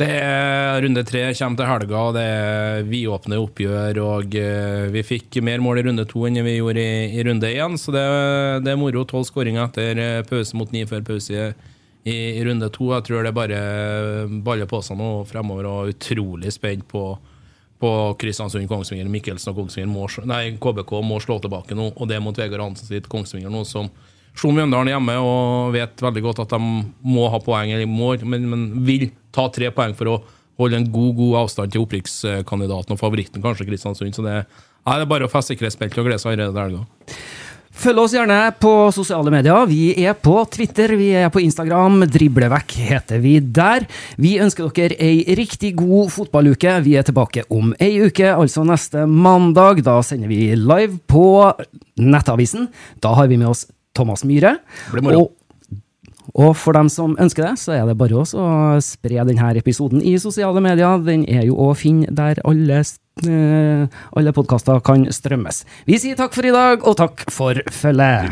det 0.03 0.15
er 0.19 0.81
Runde 0.83 1.03
tre 1.07 1.21
kommer 1.37 1.59
til 1.59 1.69
helga, 1.69 1.99
og 1.99 2.15
det 2.17 2.23
er 2.27 2.87
vidåpne 2.89 3.37
oppgjør. 3.39 3.99
og 4.03 4.35
eh, 4.35 4.87
Vi 4.91 5.03
fikk 5.05 5.37
mer 5.45 5.61
mål 5.63 5.79
i 5.79 5.83
runde 5.87 6.05
to 6.09 6.25
enn 6.27 6.41
vi 6.43 6.57
gjorde 6.57 6.83
i, 6.83 7.05
i 7.13 7.23
runde 7.23 7.51
én, 7.51 7.77
så 7.79 7.93
det, 7.95 8.03
det 8.65 8.73
er 8.73 8.79
moro. 8.81 9.05
Tolv 9.07 9.27
skåringer 9.29 9.63
etter 9.63 10.01
eh, 10.01 10.23
pause 10.27 10.57
mot 10.59 10.73
ni 10.75 10.83
før 10.89 11.05
pause 11.07 11.53
i, 12.03 12.15
i 12.15 12.43
runde 12.43 12.67
to. 12.73 12.89
Jeg 12.91 13.07
tror 13.07 13.23
det 13.23 13.35
bare 13.37 13.61
baller 14.43 14.67
på 14.67 14.81
seg 14.83 14.99
nå 14.99 15.11
fremover, 15.29 15.69
og 15.71 15.93
utrolig 15.93 16.51
spent 16.51 16.83
på, 16.89 17.05
på 17.79 17.95
Kristiansund, 18.19 18.67
Kongsvinger. 18.71 19.07
Mikkelsen 19.13 19.53
og 19.53 19.61
Kongsvinger 19.61 19.93
må, 19.93 20.09
nei, 20.27 20.57
KBK 20.59 20.97
må 21.05 21.21
slå 21.23 21.39
tilbake 21.43 21.79
nå, 21.79 21.93
og 21.95 22.11
det 22.11 22.19
er 22.19 22.25
mot 22.25 22.43
Vegard 22.43 22.65
Hansen 22.65 22.91
sitt 22.91 23.07
Kongsvinger 23.11 23.53
nå, 23.53 23.63
som 23.69 23.87
slo 24.33 24.49
Mjøndalen 24.51 24.89
hjemme 24.89 25.19
og 25.21 25.75
vet 25.75 26.01
veldig 26.01 26.23
godt 26.25 26.47
at 26.47 26.55
de 26.55 26.79
må 27.05 27.27
ha 27.29 27.39
poeng, 27.43 27.71
eller 27.71 27.87
må, 27.87 28.15
men, 28.25 28.49
men 28.49 28.71
vil 28.83 29.11
ta 29.33 29.47
tre 29.53 29.71
poeng 29.75 29.95
for 29.97 30.11
å 30.11 30.17
holde 30.61 30.79
en 30.79 30.91
god 30.93 31.15
god 31.17 31.39
avstand 31.43 31.73
til 31.73 31.83
opprykkskandidaten 31.83 32.95
og 32.95 32.99
favoritten, 33.01 33.41
kanskje 33.43 33.67
Kristiansund. 33.69 34.13
Så 34.15 34.25
det, 34.25 34.43
nei, 34.85 34.99
det 34.99 35.07
er 35.07 35.09
bare 35.15 35.29
å 35.29 35.31
feste 35.31 35.55
sikkerhetsbeltet 35.55 36.01
og 36.01 36.11
glede 36.11 36.21
seg 36.21 36.35
allerede 36.35 36.53
til 36.53 36.63
helga. 36.63 37.23
Følg 37.73 38.03
oss 38.03 38.13
gjerne 38.13 38.37
på 38.61 38.71
sosiale 38.93 39.31
medier. 39.33 39.65
Vi 39.65 40.05
er 40.05 40.13
på 40.13 40.35
Twitter, 40.53 40.93
vi 40.99 41.09
er 41.17 41.31
på 41.33 41.41
Instagram. 41.41 42.03
Driblevekk 42.13 42.75
heter 42.91 43.21
vi 43.23 43.39
der. 43.41 43.87
Vi 44.21 44.35
ønsker 44.43 44.69
dere 44.77 44.99
ei 45.01 45.35
riktig 45.39 45.73
god 45.79 46.13
fotballuke. 46.13 46.75
Vi 46.85 46.93
er 46.99 47.07
tilbake 47.07 47.47
om 47.49 47.73
ei 47.81 47.95
uke, 48.05 48.29
altså 48.29 48.61
neste 48.67 49.07
mandag. 49.09 49.81
Da 49.87 49.97
sender 50.05 50.29
vi 50.29 50.53
live 50.53 51.01
på 51.09 51.25
Nettavisen. 51.97 52.69
Da 53.01 53.15
har 53.17 53.31
vi 53.31 53.41
med 53.41 53.49
oss 53.49 53.65
Thomas 53.97 54.21
Myhre. 54.25 54.59
Blir 54.93 55.09
moro. 55.09 55.25
Og, 56.31 56.55
for 56.57 56.75
dem 56.75 56.89
som 56.91 57.17
ønsker 57.19 57.43
det, 57.45 57.57
så 57.61 57.75
er 57.75 57.85
det 57.89 57.97
bare 57.99 58.15
å 58.15 58.25
spre 58.83 59.25
denne 59.27 59.51
episoden 59.59 60.01
i 60.01 60.15
sosiale 60.21 60.61
medier. 60.63 61.01
Den 61.03 61.25
er 61.27 61.43
jo 61.49 61.55
å 61.59 61.73
finne 61.77 62.07
der 62.11 62.39
alle, 62.47 62.79
eh, 63.27 63.87
alle 64.15 64.33
podkaster 64.35 64.79
kan 64.85 65.05
strømmes. 65.11 65.63
Vi 65.85 65.99
sier 65.99 66.15
takk 66.19 66.33
for 66.33 66.45
i 66.47 66.55
dag, 66.55 66.87
og 66.87 66.97
takk 66.97 67.25
for 67.31 67.53
følget. 67.69 68.31